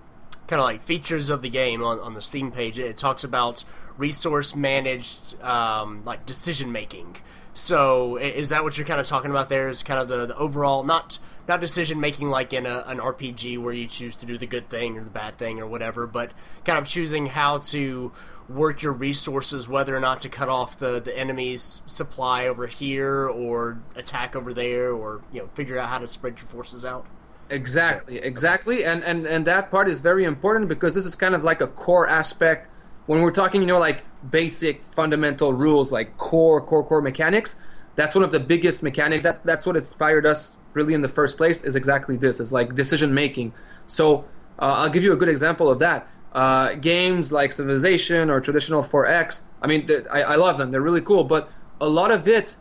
kind 0.47 0.61
of 0.61 0.65
like 0.65 0.81
features 0.81 1.29
of 1.29 1.43
the 1.43 1.51
game 1.51 1.83
on, 1.83 2.01
on 2.01 2.15
the 2.15 2.23
steam 2.23 2.51
page 2.53 2.79
it 2.79 2.97
talks 2.97 3.23
about 3.23 3.65
resource 3.99 4.55
managed 4.55 5.41
um, 5.43 6.05
like 6.05 6.27
decision 6.27 6.73
making. 6.73 7.17
So 7.55 8.17
is 8.17 8.51
that 8.51 8.65
what 8.65 8.77
you're 8.77 8.87
kind 8.87 9.01
of 9.01 9.07
talking 9.07 9.31
about 9.31 9.49
there? 9.49 9.69
Is 9.69 9.83
kind 9.83 9.99
of 9.99 10.09
the, 10.09 10.27
the 10.27 10.37
overall 10.37 10.85
not 10.85 11.19
not 11.49 11.61
decision 11.61 12.01
making 12.01 12.29
like 12.29 12.53
in 12.53 12.67
a, 12.67 12.85
an 12.87 12.99
RPG 12.99 13.59
where 13.59 13.73
you 13.73 13.87
choose 13.87 14.17
to 14.17 14.27
do 14.27 14.37
the 14.37 14.47
good 14.47 14.69
thing 14.69 14.99
or 14.99 15.05
the 15.05 15.11
bad 15.11 15.39
thing 15.39 15.61
or 15.61 15.67
whatever, 15.67 16.07
but 16.07 16.33
kind 16.65 16.79
of 16.79 16.87
choosing 16.87 17.27
how 17.27 17.59
to 17.59 18.13
work 18.49 18.83
your 18.83 18.93
resources, 18.93 19.67
whether 19.67 19.97
or 19.97 20.01
not 20.01 20.21
to 20.21 20.29
cut 20.29 20.49
off 20.49 20.79
the, 20.79 21.01
the 21.01 21.17
enemy's 21.17 21.83
supply 21.87 22.47
over 22.47 22.67
here 22.67 23.29
or 23.29 23.81
attack 23.95 24.37
over 24.37 24.53
there, 24.53 24.93
or 24.93 25.23
you 25.33 25.41
know 25.41 25.49
figure 25.55 25.79
out 25.79 25.89
how 25.89 25.99
to 25.99 26.09
spread 26.09 26.39
your 26.39 26.49
forces 26.49 26.85
out. 26.85 27.07
Exactly, 27.49 28.19
exactly, 28.19 28.85
and 28.85 29.03
and 29.05 29.27
and 29.27 29.47
that 29.47 29.71
part 29.71 29.89
is 29.89 30.01
very 30.01 30.25
important 30.25 30.69
because 30.69 30.95
this 30.95 31.05
is 31.05 31.15
kind 31.15 31.35
of 31.35 31.45
like 31.45 31.61
a 31.61 31.67
core 31.67 32.09
aspect 32.09 32.69
when 33.07 33.23
we're 33.23 33.31
talking, 33.31 33.61
you 33.61 33.67
know, 33.67 33.79
like 33.79 34.03
basic 34.31 34.85
fundamental 34.85 35.53
rules, 35.53 35.93
like 35.93 36.17
core 36.19 36.61
core 36.61 36.85
core 36.85 37.03
mechanics. 37.03 37.57
That's 37.95 38.15
one 38.15 38.25
of 38.25 38.31
the 38.31 38.41
biggest 38.41 38.83
mechanics. 38.83 39.25
That 39.25 39.45
that's 39.45 39.65
what 39.65 39.77
inspired 39.77 40.27
us 40.27 40.59
really 40.75 40.95
in 40.95 41.01
the 41.01 41.09
first 41.09 41.37
place. 41.37 41.65
Is 41.65 41.77
exactly 41.77 42.17
this. 42.17 42.41
Is 42.41 42.53
like 42.53 42.75
decision 42.75 43.15
making. 43.15 43.53
So 43.87 44.25
uh, 44.59 44.75
I'll 44.79 44.91
give 44.91 45.03
you 45.03 45.13
a 45.13 45.17
good 45.17 45.29
example 45.29 45.71
of 45.71 45.79
that. 45.79 46.09
Uh, 46.33 46.75
games 46.75 47.33
like 47.33 47.51
Civilization 47.51 48.29
or 48.29 48.41
traditional 48.41 48.83
4X. 48.83 49.45
I 49.63 49.67
mean, 49.67 49.87
th- 49.87 50.05
I, 50.13 50.23
I 50.23 50.35
love 50.35 50.59
them. 50.59 50.71
They're 50.71 50.83
really 50.83 51.01
cool, 51.01 51.25
but 51.25 51.51
a 51.81 51.89
lot 51.89 52.11
of 52.11 52.29
it 52.29 52.57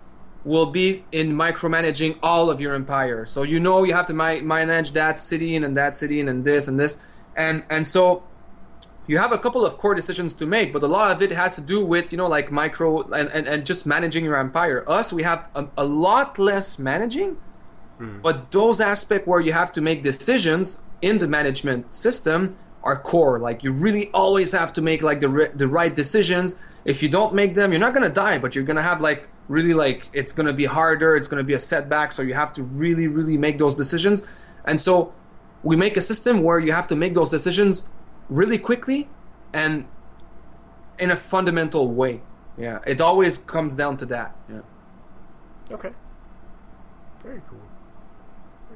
will 0.45 0.67
be 0.67 1.03
in 1.11 1.33
micromanaging 1.33 2.17
all 2.23 2.49
of 2.49 2.61
your 2.61 2.73
empire. 2.73 3.25
So 3.25 3.43
you 3.43 3.59
know 3.59 3.83
you 3.83 3.93
have 3.93 4.05
to 4.05 4.13
mi- 4.13 4.41
manage 4.41 4.91
that 4.91 5.19
city 5.19 5.55
and, 5.57 5.65
and 5.65 5.75
that 5.75 5.95
city 5.95 6.21
and, 6.21 6.29
and 6.29 6.45
this 6.45 6.67
and 6.69 6.79
this, 6.79 6.99
and 7.35 7.63
and 7.69 7.85
so 7.85 8.23
you 9.07 9.17
have 9.17 9.31
a 9.31 9.37
couple 9.37 9.65
of 9.65 9.77
core 9.77 9.93
decisions 9.93 10.33
to 10.35 10.45
make, 10.45 10.73
but 10.73 10.81
a 10.81 10.87
lot 10.87 11.11
of 11.11 11.21
it 11.21 11.31
has 11.31 11.55
to 11.55 11.61
do 11.61 11.85
with 11.85 12.11
you 12.11 12.17
know 12.17 12.27
like 12.27 12.51
micro 12.51 13.01
and, 13.11 13.29
and, 13.29 13.47
and 13.47 13.65
just 13.65 13.85
managing 13.85 14.23
your 14.23 14.35
empire. 14.35 14.83
Us, 14.89 15.13
we 15.13 15.23
have 15.23 15.49
a, 15.55 15.67
a 15.77 15.85
lot 15.85 16.39
less 16.39 16.79
managing, 16.79 17.37
hmm. 17.97 18.19
but 18.21 18.51
those 18.51 18.81
aspects 18.81 19.27
where 19.27 19.39
you 19.39 19.53
have 19.53 19.71
to 19.73 19.81
make 19.81 20.01
decisions 20.01 20.79
in 21.01 21.19
the 21.19 21.27
management 21.27 21.93
system 21.93 22.57
are 22.83 22.97
core. 22.97 23.39
Like 23.39 23.63
you 23.63 23.71
really 23.71 24.09
always 24.13 24.51
have 24.51 24.73
to 24.73 24.81
make 24.81 25.01
like 25.01 25.19
the 25.19 25.29
ri- 25.29 25.51
the 25.53 25.67
right 25.67 25.93
decisions. 25.93 26.55
If 26.83 27.01
you 27.01 27.09
don't 27.09 27.33
make 27.33 27.55
them, 27.55 27.71
you're 27.71 27.81
not 27.81 27.93
gonna 27.93 28.09
die, 28.09 28.39
but 28.39 28.55
you're 28.55 28.63
gonna 28.63 28.83
have 28.83 29.01
like 29.01 29.27
really 29.47 29.73
like 29.73 30.09
it's 30.13 30.31
gonna 30.31 30.53
be 30.53 30.65
harder. 30.65 31.15
It's 31.15 31.27
gonna 31.27 31.43
be 31.43 31.53
a 31.53 31.59
setback. 31.59 32.11
So 32.11 32.21
you 32.21 32.33
have 32.33 32.53
to 32.53 32.63
really 32.63 33.07
really 33.07 33.37
make 33.37 33.57
those 33.57 33.75
decisions. 33.75 34.25
And 34.65 34.81
so 34.81 35.13
we 35.63 35.75
make 35.75 35.97
a 35.97 36.01
system 36.01 36.43
where 36.43 36.59
you 36.59 36.71
have 36.71 36.87
to 36.87 36.95
make 36.95 37.13
those 37.13 37.31
decisions 37.31 37.87
really 38.29 38.57
quickly 38.57 39.09
and 39.53 39.85
in 40.99 41.11
a 41.11 41.15
fundamental 41.15 41.87
way. 41.87 42.21
Yeah, 42.57 42.79
it 42.87 43.01
always 43.01 43.37
comes 43.37 43.75
down 43.75 43.97
to 43.97 44.05
that. 44.07 44.35
Yeah. 44.49 44.61
Okay. 45.71 45.91
Very 47.21 47.41
cool. 47.49 47.59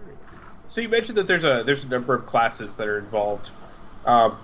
Very 0.03 0.17
cool. 0.27 0.39
So 0.67 0.81
you 0.81 0.89
mentioned 0.89 1.17
that 1.17 1.27
there's 1.27 1.43
a 1.43 1.63
there's 1.65 1.85
a 1.85 1.89
number 1.89 2.13
of 2.13 2.25
classes 2.25 2.75
that 2.75 2.87
are 2.87 2.97
involved, 2.97 3.51
um, 4.05 4.35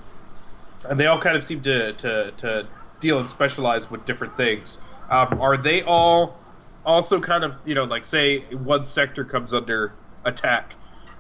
and 0.87 0.99
they 0.99 1.07
all 1.07 1.19
kind 1.19 1.35
of 1.35 1.43
seem 1.43 1.61
to, 1.63 1.93
to, 1.93 2.31
to 2.37 2.67
deal 3.01 3.19
and 3.19 3.29
specialize 3.29 3.89
with 3.91 4.05
different 4.05 4.37
things. 4.37 4.77
Um, 5.09 5.41
are 5.41 5.57
they 5.57 5.81
all 5.83 6.37
also 6.85 7.19
kind 7.19 7.43
of 7.43 7.55
you 7.65 7.75
know 7.75 7.83
like 7.83 8.05
say 8.05 8.41
one 8.53 8.85
sector 8.85 9.25
comes 9.25 9.53
under 9.53 9.93
attack? 10.23 10.74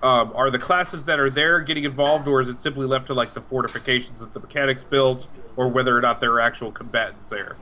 Um, 0.05 0.33
are 0.35 0.51
the 0.51 0.59
classes 0.59 1.03
that 1.05 1.19
are 1.19 1.31
there 1.31 1.61
getting 1.61 1.83
involved, 1.83 2.27
or 2.27 2.39
is 2.39 2.47
it 2.47 2.61
simply 2.61 2.85
left 2.85 3.07
to 3.07 3.15
like 3.15 3.33
the 3.33 3.41
fortifications 3.41 4.19
that 4.19 4.35
the 4.35 4.39
mechanics 4.39 4.83
built, 4.83 5.27
or 5.55 5.67
whether 5.67 5.97
or 5.97 6.01
not 6.01 6.19
there 6.19 6.31
are 6.33 6.41
actual 6.41 6.71
combatants 6.71 7.27
there? 7.29 7.55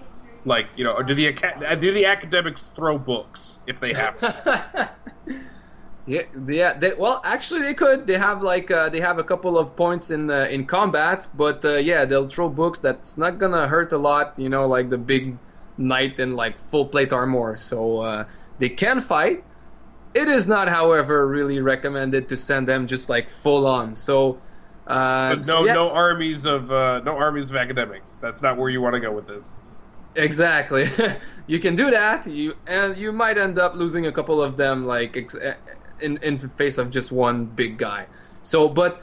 Like 0.44 0.68
you 0.76 0.84
know, 0.84 1.02
do 1.02 1.16
the 1.16 1.32
do 1.80 1.94
the 1.94 2.06
academics 2.06 2.66
throw 2.76 2.98
books 2.98 3.60
if 3.66 3.80
they 3.80 3.94
have? 3.94 4.92
Yeah, 6.06 6.24
yeah. 6.50 6.74
They, 6.74 6.94
well, 6.94 7.22
actually, 7.24 7.62
they 7.62 7.74
could. 7.74 8.08
They 8.08 8.18
have 8.18 8.42
like 8.42 8.70
uh, 8.70 8.90
they 8.90 9.00
have 9.00 9.20
a 9.20 9.24
couple 9.24 9.58
of 9.58 9.74
points 9.78 10.12
in 10.12 10.30
uh, 10.30 10.48
in 10.52 10.66
combat, 10.66 11.28
but 11.34 11.64
uh, 11.64 11.78
yeah, 11.78 12.04
they'll 12.04 12.28
throw 12.28 12.50
books. 12.50 12.82
That's 12.82 13.18
not 13.18 13.38
gonna 13.38 13.70
hurt 13.70 13.94
a 13.94 13.98
lot. 13.98 14.38
You 14.38 14.50
know, 14.50 14.68
like 14.68 14.90
the 14.90 14.98
big 14.98 15.38
knight 15.78 16.20
in 16.20 16.36
like 16.36 16.58
full 16.58 16.88
plate 16.88 17.14
armor. 17.14 17.56
So 17.56 18.02
uh, 18.02 18.26
they 18.60 18.68
can 18.68 19.00
fight. 19.00 19.46
It 20.14 20.28
is 20.28 20.48
not, 20.48 20.68
however, 20.68 21.28
really 21.28 21.60
recommended 21.60 22.28
to 22.30 22.38
send 22.38 22.68
them 22.68 22.88
just 22.88 23.10
like 23.10 23.30
full 23.30 23.66
on. 23.68 23.96
So. 23.96 24.40
Uh, 24.86 25.42
So 25.44 25.62
no, 25.62 25.66
yeah. 25.66 25.74
no 25.76 25.88
armies 25.90 26.46
of 26.46 26.70
uh, 26.72 27.00
no 27.00 27.16
armies 27.16 27.50
of 27.50 27.56
academics. 27.56 28.18
That's 28.22 28.42
not 28.42 28.58
where 28.58 28.70
you 28.70 28.82
want 28.82 28.96
to 28.96 29.00
go 29.00 29.12
with 29.14 29.28
this. 29.28 29.60
Exactly. 30.16 30.90
you 31.48 31.60
can 31.60 31.76
do 31.76 31.90
that. 31.90 32.28
You 32.28 32.56
and 32.68 32.98
you 32.98 33.12
might 33.14 33.38
end 33.38 33.58
up 33.58 33.76
losing 33.76 34.06
a 34.08 34.12
couple 34.12 34.42
of 34.44 34.58
them, 34.58 34.86
like 34.86 35.16
ex- 35.18 35.36
eh, 35.40 35.56
in 36.02 36.18
in 36.18 36.38
face 36.38 36.78
of 36.78 36.90
just 36.92 37.12
one 37.12 37.46
big 37.46 37.78
guy. 37.78 38.08
So, 38.44 38.68
but 38.70 39.02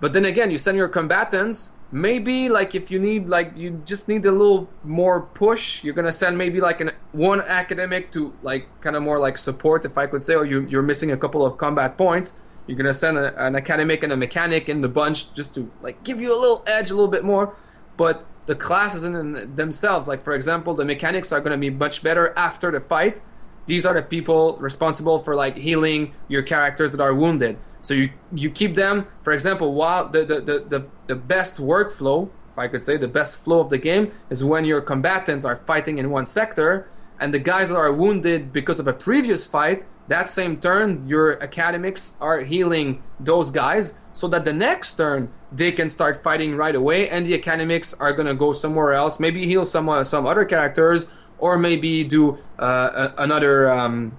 but 0.00 0.12
then 0.12 0.24
again, 0.24 0.50
you 0.50 0.58
send 0.58 0.76
your 0.78 0.88
combatants. 0.88 1.70
Maybe 1.96 2.50
like 2.50 2.74
if 2.74 2.90
you 2.90 2.98
need 2.98 3.26
like 3.26 3.52
you 3.56 3.80
just 3.86 4.06
need 4.06 4.26
a 4.26 4.30
little 4.30 4.68
more 4.84 5.22
push, 5.22 5.82
you're 5.82 5.94
gonna 5.94 6.12
send 6.12 6.36
maybe 6.36 6.60
like 6.60 6.82
an 6.82 6.90
one 7.12 7.40
academic 7.40 8.12
to 8.12 8.34
like 8.42 8.68
kind 8.82 8.96
of 8.96 9.02
more 9.02 9.18
like 9.18 9.38
support, 9.38 9.86
if 9.86 9.96
I 9.96 10.06
could 10.06 10.22
say, 10.22 10.34
or 10.34 10.44
you 10.44 10.60
you're 10.68 10.82
missing 10.82 11.10
a 11.10 11.16
couple 11.16 11.42
of 11.46 11.56
combat 11.56 11.96
points. 11.96 12.38
You're 12.66 12.76
gonna 12.76 12.92
send 12.92 13.16
a, 13.16 13.26
an 13.42 13.56
academic 13.56 14.02
and 14.02 14.12
a 14.12 14.16
mechanic 14.16 14.68
in 14.68 14.82
the 14.82 14.90
bunch 14.90 15.32
just 15.32 15.54
to 15.54 15.72
like 15.80 16.04
give 16.04 16.20
you 16.20 16.36
a 16.36 16.38
little 16.38 16.62
edge, 16.66 16.90
a 16.90 16.94
little 16.94 17.10
bit 17.10 17.24
more. 17.24 17.56
But 17.96 18.26
the 18.44 18.54
classes 18.54 19.02
in 19.02 19.56
themselves, 19.56 20.06
like 20.06 20.22
for 20.22 20.34
example, 20.34 20.74
the 20.74 20.84
mechanics 20.84 21.32
are 21.32 21.40
gonna 21.40 21.56
be 21.56 21.70
much 21.70 22.02
better 22.02 22.34
after 22.36 22.70
the 22.70 22.80
fight. 22.80 23.22
These 23.64 23.86
are 23.86 23.94
the 23.94 24.02
people 24.02 24.58
responsible 24.58 25.18
for 25.18 25.34
like 25.34 25.56
healing 25.56 26.12
your 26.28 26.42
characters 26.42 26.92
that 26.92 27.00
are 27.00 27.14
wounded. 27.14 27.56
So 27.86 27.94
you 27.94 28.10
you 28.34 28.50
keep 28.50 28.74
them, 28.74 29.06
for 29.22 29.32
example, 29.32 29.72
while 29.72 30.08
the 30.08 30.24
the, 30.24 30.40
the, 30.40 30.56
the, 30.72 30.80
the 31.06 31.14
best 31.14 31.60
workflow, 31.60 32.28
if 32.50 32.58
I 32.58 32.66
could 32.66 32.82
say, 32.82 32.96
the 32.96 33.06
best 33.20 33.36
flow 33.36 33.60
of 33.60 33.70
the 33.70 33.78
game 33.78 34.10
is 34.28 34.42
when 34.42 34.64
your 34.64 34.80
combatants 34.80 35.44
are 35.44 35.54
fighting 35.54 35.98
in 35.98 36.10
one 36.10 36.26
sector, 36.26 36.90
and 37.20 37.32
the 37.32 37.38
guys 37.38 37.68
that 37.68 37.76
are 37.76 37.92
wounded 37.92 38.52
because 38.52 38.80
of 38.80 38.88
a 38.88 38.92
previous 38.92 39.46
fight, 39.46 39.84
that 40.08 40.28
same 40.28 40.56
turn, 40.56 41.06
your 41.06 41.40
academics 41.40 42.14
are 42.20 42.40
healing 42.40 43.04
those 43.20 43.52
guys, 43.52 43.96
so 44.12 44.26
that 44.32 44.44
the 44.44 44.52
next 44.52 44.94
turn 44.94 45.28
they 45.52 45.70
can 45.70 45.88
start 45.88 46.24
fighting 46.24 46.56
right 46.56 46.74
away, 46.74 47.08
and 47.08 47.24
the 47.24 47.34
academics 47.34 47.94
are 47.94 48.12
gonna 48.12 48.34
go 48.34 48.50
somewhere 48.50 48.94
else, 48.94 49.20
maybe 49.20 49.46
heal 49.46 49.64
some 49.64 49.88
uh, 49.88 50.02
some 50.02 50.26
other 50.26 50.44
characters, 50.44 51.06
or 51.38 51.56
maybe 51.56 52.02
do 52.02 52.36
uh, 52.58 53.12
a, 53.16 53.22
another 53.22 53.70
um, 53.70 54.18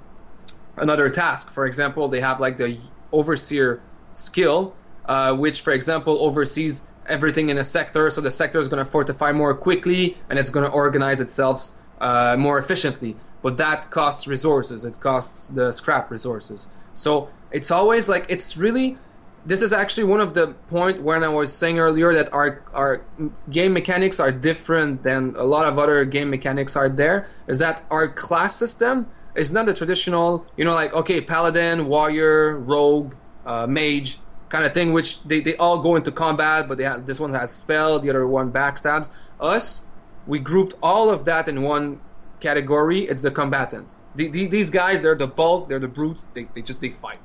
another 0.78 1.10
task. 1.10 1.50
For 1.50 1.66
example, 1.66 2.08
they 2.08 2.22
have 2.22 2.40
like 2.40 2.56
the 2.56 2.80
overseer 3.12 3.82
skill, 4.14 4.76
uh, 5.06 5.36
which, 5.36 5.62
for 5.62 5.74
example, 5.74 6.18
oversees 6.20 6.88
everything 7.08 7.50
in 7.50 7.58
a 7.58 7.64
sector. 7.64 8.10
So 8.10 8.22
the 8.22 8.32
sector 8.32 8.60
is 8.60 8.68
going 8.68 8.84
to 8.84 8.90
fortify 8.90 9.32
more 9.32 9.54
quickly 9.54 10.18
and 10.30 10.38
it's 10.38 10.50
going 10.50 10.66
to 10.66 10.72
organize 10.72 11.20
itself 11.20 11.78
uh, 12.00 12.36
more 12.38 12.60
efficiently. 12.60 13.16
But 13.42 13.58
that 13.58 13.92
costs 13.92 14.28
resources. 14.28 14.84
It 14.84 15.00
costs 15.00 15.48
the 15.48 15.72
scrap 15.72 16.12
resources. 16.12 16.68
So 16.94 17.30
it's 17.52 17.72
always 17.72 18.10
like 18.10 18.26
it's 18.30 18.58
really. 18.58 18.98
This 19.46 19.62
is 19.62 19.72
actually 19.72 20.04
one 20.04 20.20
of 20.20 20.34
the 20.34 20.48
point 20.68 21.02
when 21.02 21.24
I 21.24 21.30
was 21.30 21.56
saying 21.56 21.80
earlier 21.80 22.14
that 22.14 22.34
our 22.34 22.64
our 22.74 23.06
game 23.50 23.72
mechanics 23.72 24.20
are 24.20 24.32
different 24.32 25.04
than 25.04 25.34
a 25.38 25.44
lot 25.44 25.66
of 25.66 25.80
other 25.80 26.04
game 26.04 26.30
mechanics 26.30 26.76
are 26.76 26.90
there. 26.90 27.30
Is 27.48 27.60
that 27.60 27.86
our 27.90 28.10
class 28.10 28.56
system 28.56 29.08
is 29.38 29.54
not 29.54 29.66
the 29.66 29.74
traditional, 29.74 30.46
you 30.58 30.66
know, 30.66 30.74
like 30.74 30.94
okay, 30.94 31.22
paladin, 31.22 31.88
warrior, 31.88 32.58
rogue, 32.58 33.14
uh, 33.46 33.68
mage 33.68 34.20
kind 34.50 34.66
of 34.66 34.74
thing, 34.74 34.94
which 34.94 35.24
they, 35.24 35.42
they 35.42 35.56
all 35.58 35.82
go 35.82 35.96
into 35.96 36.12
combat, 36.12 36.68
but 36.68 36.78
they 36.78 36.84
have, 36.84 37.06
this 37.06 37.20
one 37.20 37.34
has 37.34 37.52
spell, 37.52 38.00
the 38.00 38.10
other 38.10 38.28
one 38.28 38.52
backstabs. 38.52 39.10
Us, 39.40 39.88
we 40.26 40.40
grouped 40.40 40.74
all 40.82 41.10
of 41.10 41.26
that 41.26 41.48
in 41.48 41.62
one 41.62 42.00
category. 42.40 43.02
It's 43.02 43.22
the 43.22 43.32
combatants. 43.32 43.98
The, 44.16 44.30
the, 44.30 44.48
these 44.48 44.70
guys, 44.70 45.02
they're 45.02 45.16
the 45.16 45.28
bulk, 45.28 45.70
they're 45.70 45.80
the 45.80 45.88
brutes. 45.88 46.28
They, 46.34 46.48
they 46.54 46.62
just 46.62 46.82
they 46.82 46.92
fight. 46.92 47.20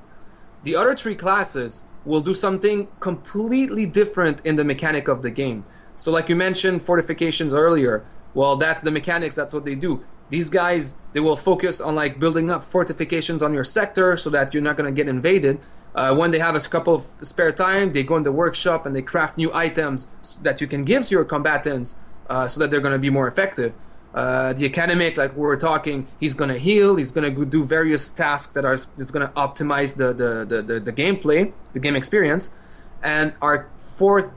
The 0.64 0.76
other 0.76 0.94
three 0.94 1.14
classes 1.14 1.84
will 2.04 2.20
do 2.20 2.34
something 2.34 2.88
completely 3.00 3.86
different 3.86 4.40
in 4.44 4.56
the 4.56 4.64
mechanic 4.64 5.08
of 5.08 5.22
the 5.22 5.30
game. 5.30 5.64
So, 5.96 6.10
like 6.10 6.28
you 6.28 6.36
mentioned, 6.36 6.82
fortifications 6.82 7.52
earlier. 7.54 8.04
Well, 8.34 8.56
that's 8.56 8.80
the 8.80 8.90
mechanics. 8.90 9.34
That's 9.34 9.52
what 9.52 9.64
they 9.64 9.74
do. 9.74 10.04
These 10.28 10.50
guys, 10.50 10.96
they 11.12 11.20
will 11.20 11.36
focus 11.36 11.80
on 11.80 11.94
like 11.94 12.18
building 12.18 12.50
up 12.50 12.62
fortifications 12.62 13.42
on 13.42 13.52
your 13.52 13.64
sector 13.64 14.16
so 14.16 14.30
that 14.30 14.54
you're 14.54 14.62
not 14.62 14.76
going 14.76 14.92
to 14.92 14.96
get 14.96 15.08
invaded. 15.08 15.60
Uh, 15.94 16.14
when 16.14 16.30
they 16.30 16.38
have 16.38 16.56
a 16.56 16.60
couple 16.60 16.94
of 16.94 17.02
spare 17.20 17.52
time, 17.52 17.92
they 17.92 18.02
go 18.02 18.16
in 18.16 18.22
the 18.22 18.32
workshop 18.32 18.86
and 18.86 18.96
they 18.96 19.02
craft 19.02 19.36
new 19.36 19.52
items 19.52 20.08
that 20.42 20.60
you 20.60 20.66
can 20.66 20.84
give 20.84 21.04
to 21.06 21.10
your 21.10 21.24
combatants 21.24 21.96
uh, 22.30 22.48
so 22.48 22.60
that 22.60 22.70
they're 22.70 22.80
going 22.80 22.94
to 22.94 22.98
be 22.98 23.10
more 23.10 23.28
effective. 23.28 23.74
Uh, 24.14 24.52
the 24.52 24.66
academic, 24.66 25.16
like 25.16 25.34
we 25.34 25.40
were 25.42 25.56
talking, 25.56 26.06
he's 26.20 26.34
going 26.34 26.50
to 26.50 26.58
heal. 26.58 26.96
He's 26.96 27.12
going 27.12 27.34
to 27.34 27.44
do 27.46 27.64
various 27.64 28.10
tasks 28.10 28.52
that 28.52 28.64
are 28.64 28.74
is 28.74 29.10
going 29.10 29.26
to 29.26 29.32
optimize 29.34 29.96
the 29.96 30.12
the, 30.12 30.44
the, 30.44 30.62
the 30.62 30.80
the 30.80 30.92
gameplay, 30.92 31.52
the 31.72 31.80
game 31.80 31.96
experience. 31.96 32.54
And 33.02 33.32
our 33.40 33.70
fourth 33.78 34.30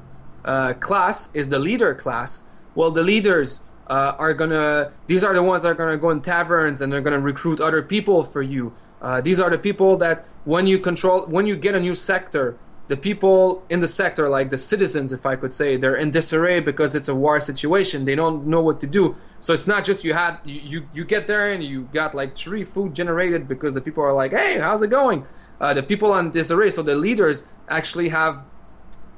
uh, 0.45 0.73
class 0.73 1.33
is 1.35 1.49
the 1.49 1.59
leader 1.59 1.93
class. 1.93 2.45
Well, 2.73 2.91
the 2.91 3.03
leaders 3.03 3.63
uh, 3.87 4.13
are 4.17 4.33
gonna. 4.33 4.91
These 5.07 5.23
are 5.23 5.33
the 5.33 5.43
ones 5.43 5.63
that 5.63 5.69
are 5.69 5.75
gonna 5.75 5.97
go 5.97 6.09
in 6.09 6.21
taverns 6.21 6.81
and 6.81 6.91
they're 6.91 7.01
gonna 7.01 7.19
recruit 7.19 7.59
other 7.59 7.81
people 7.81 8.23
for 8.23 8.41
you. 8.41 8.73
Uh, 9.01 9.21
these 9.21 9.39
are 9.39 9.49
the 9.49 9.57
people 9.57 9.97
that 9.97 10.25
when 10.45 10.67
you 10.67 10.79
control, 10.79 11.25
when 11.27 11.45
you 11.45 11.55
get 11.55 11.75
a 11.75 11.79
new 11.79 11.93
sector, 11.93 12.57
the 12.87 12.97
people 12.97 13.63
in 13.69 13.79
the 13.79 13.87
sector, 13.87 14.29
like 14.29 14.49
the 14.49 14.57
citizens, 14.57 15.11
if 15.11 15.25
I 15.25 15.35
could 15.35 15.53
say, 15.53 15.77
they're 15.77 15.95
in 15.95 16.11
disarray 16.11 16.59
because 16.59 16.95
it's 16.95 17.07
a 17.07 17.15
war 17.15 17.39
situation. 17.39 18.05
They 18.05 18.15
don't 18.15 18.47
know 18.47 18.61
what 18.61 18.79
to 18.81 18.87
do. 18.87 19.15
So 19.39 19.53
it's 19.53 19.67
not 19.67 19.83
just 19.83 20.03
you 20.03 20.13
had 20.13 20.37
you 20.43 20.87
you, 20.93 21.05
get 21.05 21.27
there 21.27 21.51
and 21.51 21.63
you 21.63 21.89
got 21.93 22.15
like 22.15 22.35
three 22.35 22.63
food 22.63 22.95
generated 22.95 23.47
because 23.47 23.73
the 23.73 23.81
people 23.81 24.03
are 24.03 24.13
like, 24.13 24.31
hey, 24.31 24.59
how's 24.59 24.81
it 24.81 24.89
going? 24.89 25.25
uh, 25.59 25.73
the 25.73 25.83
people 25.83 26.11
on 26.11 26.31
disarray 26.31 26.69
so 26.69 26.81
the 26.81 26.95
leaders 26.95 27.43
actually 27.69 28.09
have 28.09 28.43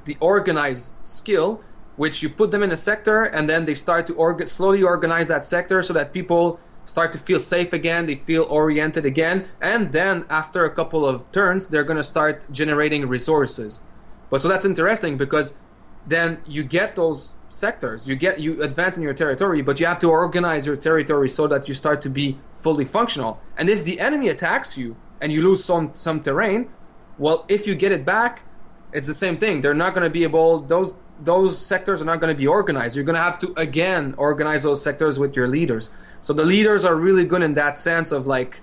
the 0.04 0.16
organized 0.20 0.94
skill, 1.02 1.62
which 1.98 2.22
you 2.22 2.28
put 2.28 2.52
them 2.52 2.62
in 2.62 2.70
a 2.70 2.76
sector, 2.76 3.24
and 3.24 3.50
then 3.50 3.64
they 3.64 3.74
start 3.74 4.06
to 4.06 4.46
slowly 4.46 4.82
organize 4.82 5.28
that 5.28 5.44
sector 5.44 5.82
so 5.82 5.92
that 5.92 6.12
people 6.12 6.60
start 6.84 7.10
to 7.12 7.18
feel 7.18 7.40
safe 7.40 7.72
again, 7.72 8.06
they 8.06 8.14
feel 8.14 8.44
oriented 8.44 9.04
again, 9.04 9.46
and 9.60 9.92
then 9.92 10.24
after 10.30 10.64
a 10.64 10.70
couple 10.70 11.04
of 11.04 11.30
turns, 11.32 11.66
they're 11.66 11.84
going 11.84 11.98
to 11.98 12.04
start 12.04 12.46
generating 12.50 13.06
resources. 13.06 13.82
But 14.30 14.40
so 14.40 14.48
that's 14.48 14.64
interesting 14.64 15.16
because 15.16 15.58
then 16.06 16.40
you 16.46 16.62
get 16.62 16.94
those 16.94 17.34
sectors, 17.48 18.08
you 18.08 18.14
get 18.14 18.38
you 18.38 18.62
advance 18.62 18.96
in 18.96 19.02
your 19.02 19.12
territory, 19.12 19.60
but 19.60 19.80
you 19.80 19.86
have 19.86 19.98
to 19.98 20.08
organize 20.08 20.64
your 20.66 20.76
territory 20.76 21.28
so 21.28 21.48
that 21.48 21.66
you 21.66 21.74
start 21.74 22.00
to 22.02 22.08
be 22.08 22.38
fully 22.52 22.84
functional. 22.84 23.40
And 23.56 23.68
if 23.68 23.84
the 23.84 23.98
enemy 23.98 24.28
attacks 24.28 24.78
you 24.78 24.96
and 25.20 25.32
you 25.32 25.42
lose 25.42 25.64
some 25.64 25.90
some 25.94 26.20
terrain, 26.20 26.70
well, 27.18 27.44
if 27.48 27.66
you 27.66 27.74
get 27.74 27.90
it 27.90 28.04
back, 28.04 28.44
it's 28.92 29.08
the 29.08 29.14
same 29.14 29.36
thing. 29.36 29.60
They're 29.60 29.74
not 29.74 29.94
going 29.94 30.04
to 30.04 30.10
be 30.10 30.22
able 30.22 30.60
those 30.60 30.94
those 31.20 31.58
sectors 31.58 32.00
are 32.02 32.04
not 32.04 32.20
going 32.20 32.32
to 32.34 32.38
be 32.38 32.46
organized. 32.46 32.96
You're 32.96 33.04
going 33.04 33.14
to 33.16 33.22
have 33.22 33.38
to 33.40 33.52
again 33.58 34.14
organize 34.18 34.62
those 34.62 34.82
sectors 34.82 35.18
with 35.18 35.36
your 35.36 35.48
leaders. 35.48 35.90
So 36.20 36.32
the 36.32 36.44
leaders 36.44 36.84
are 36.84 36.96
really 36.96 37.24
good 37.24 37.42
in 37.42 37.54
that 37.54 37.78
sense 37.78 38.12
of 38.12 38.26
like 38.26 38.60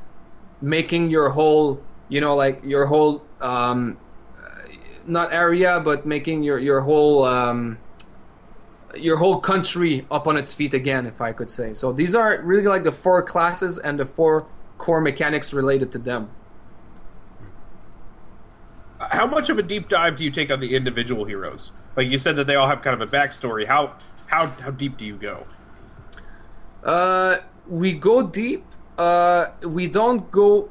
making 0.61 1.09
your 1.09 1.29
whole, 1.29 1.81
you 2.09 2.21
know, 2.21 2.35
like 2.35 2.61
your 2.63 2.85
whole 2.85 3.23
um, 3.41 3.97
not 5.05 5.33
area, 5.33 5.79
but 5.79 6.05
making 6.05 6.43
your 6.43 6.59
your 6.59 6.81
whole 6.81 7.25
um, 7.25 7.77
your 8.95 9.17
whole 9.17 9.39
country 9.39 10.05
up 10.09 10.27
on 10.27 10.37
its 10.37 10.53
feet 10.53 10.73
again, 10.73 11.05
if 11.05 11.21
I 11.21 11.31
could 11.31 11.49
say. 11.49 11.73
So 11.73 11.91
these 11.91 12.15
are 12.15 12.41
really 12.41 12.67
like 12.67 12.83
the 12.83 12.91
four 12.91 13.21
classes 13.21 13.77
and 13.77 13.99
the 13.99 14.05
four 14.05 14.47
core 14.77 15.01
mechanics 15.01 15.53
related 15.53 15.91
to 15.93 15.99
them. 15.99 16.29
How 18.99 19.27
much 19.27 19.49
of 19.49 19.59
a 19.59 19.63
deep 19.63 19.89
dive 19.89 20.15
do 20.17 20.23
you 20.23 20.31
take 20.31 20.49
on 20.49 20.59
the 20.59 20.75
individual 20.75 21.25
heroes? 21.25 21.71
Like 21.95 22.07
you 22.09 22.17
said 22.17 22.35
that 22.35 22.47
they 22.47 22.55
all 22.55 22.67
have 22.67 22.81
kind 22.81 22.99
of 22.99 23.07
a 23.07 23.11
backstory. 23.11 23.65
How 23.65 23.95
how 24.27 24.47
how 24.47 24.71
deep 24.71 24.97
do 24.97 25.05
you 25.05 25.15
go? 25.15 25.45
Uh, 26.83 27.37
we 27.67 27.93
go 27.93 28.23
deep. 28.23 28.63
Uh, 28.97 29.47
we 29.63 29.87
don't 29.87 30.29
go 30.31 30.69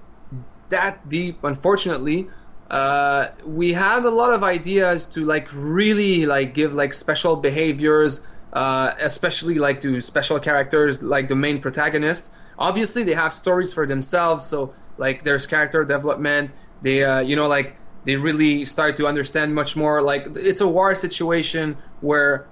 that 0.68 1.09
deep, 1.09 1.43
unfortunately. 1.45 2.29
Uh, 2.70 3.29
we 3.45 3.72
had 3.72 4.05
a 4.05 4.11
lot 4.11 4.33
of 4.33 4.43
ideas 4.43 5.07
to 5.07 5.25
like 5.25 5.49
really 5.53 6.27
like 6.27 6.55
give 6.55 6.72
like 6.72 6.95
special 6.95 7.37
behaviors, 7.37 8.27
uh, 8.53 8.93
especially 9.01 9.57
like 9.57 9.81
to 9.81 10.01
special 10.01 10.41
characters 10.41 11.03
like 11.03 11.29
the 11.29 11.37
main 11.37 11.61
protagonist. 11.61 12.33
Obviously, 12.59 13.03
they 13.03 13.14
have 13.14 13.33
stories 13.33 13.75
for 13.75 13.87
themselves, 13.87 14.47
so 14.47 14.75
like 14.97 15.25
there's 15.25 15.47
character 15.47 15.85
development. 15.85 16.51
They 16.83 17.05
uh, 17.05 17.20
you 17.20 17.37
know 17.37 17.49
like 17.49 17.77
they 18.05 18.17
really 18.17 18.65
start 18.65 18.97
to 18.97 19.07
understand 19.07 19.55
much 19.55 19.77
more. 19.77 20.03
Like 20.03 20.27
it's 20.37 20.61
a 20.61 20.69
war 20.69 20.95
situation 20.95 21.77
where 22.01 22.47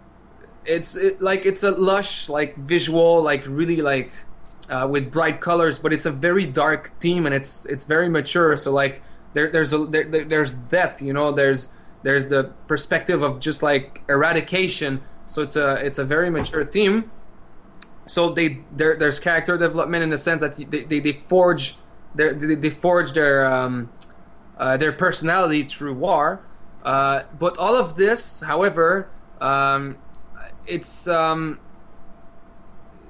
it's 0.64 0.96
it, 0.96 1.20
like 1.20 1.44
it's 1.44 1.62
a 1.62 1.70
lush 1.72 2.28
like 2.28 2.56
visual 2.56 3.22
like 3.22 3.44
really 3.46 3.82
like 3.82 4.12
uh, 4.70 4.86
with 4.88 5.10
bright 5.10 5.40
colors 5.40 5.78
but 5.78 5.92
it's 5.92 6.06
a 6.06 6.10
very 6.10 6.46
dark 6.46 6.92
theme 7.00 7.26
and 7.26 7.34
it's 7.34 7.66
it's 7.66 7.84
very 7.84 8.08
mature 8.08 8.56
so 8.56 8.72
like 8.72 9.02
there, 9.34 9.50
there's 9.50 9.72
a 9.72 9.78
there, 9.78 10.04
there's 10.04 10.54
death 10.54 11.02
you 11.02 11.12
know 11.12 11.32
there's 11.32 11.76
there's 12.04 12.26
the 12.26 12.44
perspective 12.68 13.22
of 13.22 13.40
just 13.40 13.62
like 13.62 14.02
eradication 14.08 15.02
so 15.26 15.42
it's 15.42 15.56
a 15.56 15.84
it's 15.84 15.98
a 15.98 16.04
very 16.04 16.30
mature 16.30 16.64
theme 16.64 17.10
so 18.06 18.30
they 18.30 18.60
there, 18.70 18.96
there's 18.96 19.18
character 19.18 19.56
development 19.58 20.02
in 20.02 20.10
the 20.10 20.18
sense 20.18 20.40
that 20.40 20.56
they, 20.70 20.84
they, 20.84 21.00
they 21.00 21.12
forge 21.12 21.76
their 22.14 22.34
they, 22.34 22.54
they 22.54 22.70
forge 22.70 23.12
their 23.12 23.44
um, 23.44 23.90
uh, 24.58 24.76
their 24.76 24.92
personality 24.92 25.62
through 25.64 25.94
war. 25.94 26.42
Uh, 26.84 27.22
but 27.38 27.56
all 27.58 27.76
of 27.76 27.94
this 27.94 28.40
however 28.40 29.08
um, 29.40 29.98
it's 30.66 31.06
um, 31.08 31.60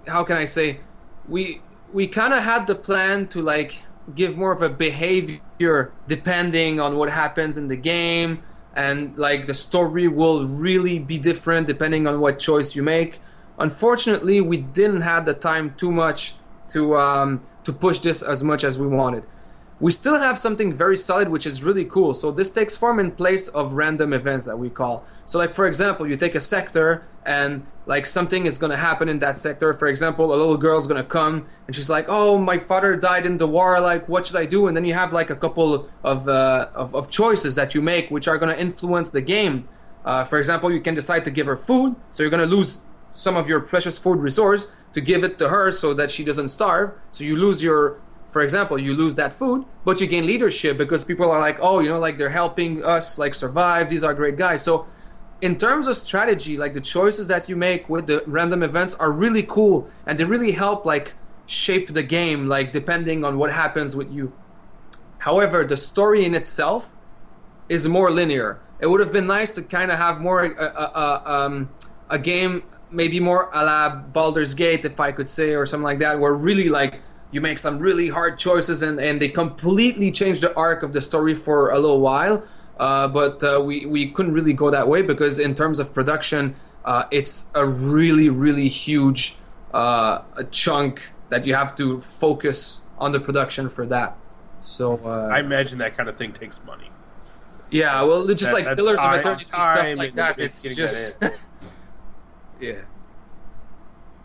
how 0.07 0.24
can 0.24 0.36
I 0.36 0.47
say 0.47 0.80
we 1.28 1.61
we 1.93 2.07
kind 2.07 2.32
of 2.32 2.43
had 2.43 2.66
the 2.66 2.74
plan 2.74 3.28
to 3.28 3.43
like 3.43 3.82
give 4.14 4.36
more 4.36 4.53
of 4.53 4.62
a 4.62 4.68
behavior 4.68 5.93
depending 6.09 6.80
on 6.80 6.97
what 6.97 7.11
happens 7.11 7.57
in 7.57 7.68
the 7.68 7.76
game. 7.76 8.43
And 8.74 9.16
like 9.18 9.45
the 9.47 9.55
story 9.55 10.09
will 10.09 10.47
really 10.47 10.99
be 10.99 11.18
different 11.18 11.66
depending 11.66 12.07
on 12.07 12.20
what 12.20 12.38
choice 12.38 12.74
you 12.74 12.82
make. 12.82 13.20
Unfortunately 13.59 14.40
we 14.40 14.57
didn't 14.57 15.03
have 15.03 15.26
the 15.26 15.34
time 15.34 15.74
too 15.76 15.93
much 15.93 16.34
to 16.70 16.97
um, 16.97 17.43
to 17.64 17.72
push 17.72 17.99
this 17.99 18.22
as 18.22 18.43
much 18.43 18.64
as 18.64 18.78
we 18.78 18.86
wanted 18.86 19.24
we 19.83 19.91
still 19.91 20.20
have 20.20 20.39
something 20.39 20.72
very 20.72 20.97
solid 20.97 21.28
which 21.28 21.45
is 21.45 21.64
really 21.64 21.85
cool. 21.85 22.14
So 22.14 22.30
this 22.30 22.51
takes 22.51 22.76
form 22.76 23.01
in 23.01 23.11
place 23.11 23.49
of 23.49 23.72
random 23.72 24.12
events 24.12 24.47
that 24.47 24.57
we 24.57 24.70
call. 24.70 25.05
So 25.26 25.39
like 25.39 25.51
for 25.51 25.66
example 25.66 26.09
you 26.09 26.16
take 26.16 26.37
a 26.37 26.41
sector 26.41 27.05
and 27.26 27.66
like 27.87 28.07
something 28.07 28.47
is 28.47 28.59
going 28.59 28.70
to 28.70 28.76
happen 28.76 29.09
in 29.09 29.18
that 29.18 29.39
sector. 29.39 29.74
For 29.74 29.89
example 29.89 30.26
a 30.33 30.37
little 30.37 30.57
girl's 30.57 30.87
going 30.87 31.03
to 31.03 31.09
come 31.09 31.47
and 31.66 31.74
she's 31.74 31.91
like 31.91 32.07
oh 32.09 32.39
my 32.39 32.59
father 32.59 32.95
died 32.95 33.26
in 33.26 33.39
the 33.39 33.49
war. 33.49 33.80
Like 33.80 34.09
what 34.09 34.24
should 34.24 34.37
i 34.37 34.47
do? 34.47 34.68
And 34.68 34.76
then 34.76 34.85
you 34.85 34.95
have 34.95 35.12
like 35.12 35.30
a 35.30 35.37
couple 35.37 35.89
of 36.05 36.28
uh, 36.28 36.68
of, 36.76 36.95
of 36.95 37.11
choices 37.11 37.57
that 37.57 37.74
you 37.74 37.83
make 37.83 38.09
which 38.09 38.28
are 38.28 38.39
going 38.39 38.55
to 38.55 38.61
influence 38.61 39.11
the 39.11 39.20
game. 39.20 39.68
Uh, 40.05 40.22
for 40.22 40.39
example 40.39 40.70
you 40.70 40.80
can 40.80 40.95
decide 40.95 41.24
to 41.24 41.33
give 41.33 41.47
her 41.47 41.57
food. 41.57 41.97
So 42.12 42.22
you're 42.22 42.30
going 42.30 42.49
to 42.49 42.57
lose 42.57 42.83
some 43.11 43.37
of 43.37 43.49
your 43.49 43.59
precious 43.59 43.99
food 43.99 44.20
resource 44.20 44.68
to 44.93 45.01
give 45.01 45.24
it 45.24 45.39
to 45.39 45.49
her 45.49 45.72
so 45.72 45.93
that 45.95 46.12
she 46.12 46.22
doesn't 46.22 46.51
starve. 46.51 46.95
So 47.11 47.24
you 47.24 47.37
lose 47.37 47.64
your 47.64 48.01
for 48.33 48.41
example, 48.41 48.78
you 48.78 48.95
lose 48.95 49.14
that 49.16 49.35
food, 49.35 49.66
but 49.85 50.01
you 50.01 50.07
gain 50.07 50.24
leadership 50.26 50.78
because 50.78 51.05
people 51.05 51.30
are 51.30 51.39
like, 51.39 51.59
oh, 51.61 51.80
you 51.80 51.91
know, 51.91 51.99
like 51.99 52.16
they're 52.16 52.30
helping 52.30 52.83
us 52.83 53.18
like 53.18 53.35
survive. 53.35 53.91
These 53.91 54.03
are 54.03 54.14
great 54.14 54.37
guys. 54.37 54.64
So, 54.64 54.87
in 55.43 55.59
terms 55.59 55.87
of 55.87 55.99
strategy, 55.99 56.57
like 56.57 56.72
the 56.72 56.80
choices 56.80 57.26
that 57.26 57.51
you 57.51 57.57
make 57.57 57.91
with 57.91 58.07
the 58.07 58.24
random 58.26 58.62
events 58.62 58.95
are 58.95 59.12
really 59.12 59.43
cool, 59.43 59.87
and 60.07 60.18
they 60.18 60.24
really 60.24 60.53
help 60.53 60.87
like 60.87 61.12
shape 61.45 61.93
the 61.93 62.03
game, 62.03 62.47
like 62.47 62.72
depending 62.72 63.22
on 63.22 63.37
what 63.37 63.53
happens 63.53 63.95
with 63.95 64.11
you. 64.11 64.33
However, 65.18 65.62
the 65.62 65.76
story 65.76 66.24
in 66.24 66.35
itself 66.35 66.95
is 67.68 67.87
more 67.87 68.11
linear. 68.11 68.61
It 68.80 68.87
would 68.87 69.01
have 69.01 69.12
been 69.12 69.26
nice 69.26 69.51
to 69.53 69.62
kind 69.62 69.91
of 69.91 69.99
have 69.99 70.22
more 70.22 70.43
a, 70.43 70.64
a, 70.64 70.91
a, 71.05 71.22
um, 71.26 71.68
a 72.09 72.18
game, 72.18 72.62
maybe 72.91 73.20
more 73.20 73.51
a 73.53 73.62
la 73.62 73.95
Baldur's 73.95 74.55
Gate, 74.55 74.87
if 74.87 74.99
I 74.99 75.12
could 75.12 75.28
say, 75.28 75.55
or 75.55 75.66
something 75.66 75.85
like 75.85 75.99
that, 75.99 76.18
where 76.18 76.35
really 76.35 76.70
like 76.70 77.03
you 77.33 77.41
make 77.41 77.59
some 77.59 77.78
really 77.78 78.09
hard 78.09 78.39
choices 78.39 78.83
and, 78.83 79.01
and 79.01 79.20
they 79.20 79.28
completely 79.28 80.12
change 80.12 80.41
the 80.41 80.55
arc 80.55 80.83
of 80.83 80.93
the 80.93 81.01
story 81.01 81.35
for 81.35 81.70
a 81.70 81.78
little 81.78 82.01
while. 82.01 82.45
Uh, 82.78 83.09
but 83.09 83.43
uh, 83.43 83.61
we, 83.64 83.87
we 83.87 84.11
couldn't 84.11 84.33
really 84.33 84.53
go 84.53 84.70
that 84.70 84.87
way 84.87 85.03
because 85.03 85.39
in 85.39 85.55
terms 85.55 85.80
of 85.80 85.93
production, 85.93 86.55
uh, 86.85 87.05
it's 87.11 87.47
a 87.55 87.66
really, 87.66 88.28
really 88.28 88.68
huge 88.68 89.37
uh, 89.72 90.22
a 90.37 90.45
chunk 90.45 91.03
that 91.30 91.47
you 91.47 91.55
have 91.55 91.74
to 91.76 92.01
focus 92.01 92.83
on 92.99 93.12
the 93.12 93.20
production 93.20 93.68
for 93.68 93.87
that. 93.87 94.16
So 94.61 95.01
uh, 95.05 95.28
I 95.33 95.41
imagine 95.41 95.78
that 95.78 95.97
kind 95.97 96.09
of 96.09 96.16
thing 96.16 96.33
takes 96.33 96.62
money. 96.64 96.91
Yeah, 97.70 98.03
well, 98.03 98.26
just 98.28 98.53
That- 98.53 98.66
like 98.66 98.76
Pillars 98.76 99.01
of 99.01 99.14
Eternity 99.14 99.47
stuff 99.47 99.97
like 99.97 100.14
that, 100.16 100.39
it's 100.39 100.62
just 100.62 101.14
yeah. 102.61 102.74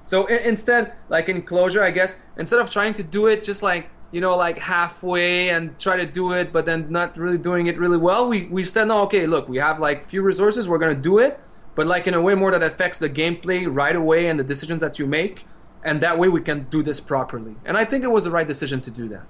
So 0.08 0.26
instead, 0.28 0.94
like 1.10 1.28
in 1.28 1.42
closure, 1.42 1.84
I 1.84 1.92
guess 1.92 2.16
instead 2.38 2.60
of 2.62 2.72
trying 2.72 2.94
to 2.94 3.04
do 3.04 3.28
it 3.28 3.44
just 3.44 3.62
like 3.62 3.90
you 4.14 4.22
know 4.22 4.38
like 4.38 4.58
halfway 4.58 5.50
and 5.50 5.78
try 5.78 5.98
to 5.98 6.06
do 6.06 6.32
it, 6.32 6.54
but 6.54 6.66
then 6.66 6.90
not 6.90 7.18
really 7.18 7.38
doing 7.38 7.68
it 7.68 7.78
really 7.78 7.98
well, 7.98 8.30
we 8.30 8.46
we 8.46 8.64
said 8.64 8.88
no. 8.88 9.02
Okay, 9.02 9.28
look, 9.28 9.50
we 9.50 9.58
have 9.58 9.82
like 9.82 10.06
few 10.06 10.22
resources, 10.22 10.70
we're 10.70 10.78
gonna 10.78 10.96
do 10.96 11.20
it, 11.20 11.38
but 11.76 11.88
like 11.88 12.08
in 12.08 12.14
a 12.14 12.22
way 12.22 12.36
more 12.36 12.52
that 12.52 12.64
affects 12.64 13.00
the 13.00 13.10
gameplay 13.10 13.68
right 13.70 13.98
away 13.98 14.30
and 14.30 14.40
the 14.40 14.46
decisions 14.46 14.80
that 14.80 14.98
you 14.98 15.06
make, 15.06 15.46
and 15.84 16.00
that 16.00 16.18
way 16.18 16.30
we 16.30 16.40
can 16.40 16.68
do 16.70 16.82
this 16.82 17.02
properly. 17.02 17.58
And 17.66 17.76
I 17.76 17.84
think 17.84 18.06
it 18.06 18.12
was 18.18 18.24
the 18.24 18.32
right 18.32 18.48
decision 18.48 18.80
to 18.88 18.92
do 18.92 19.10
that. 19.10 19.26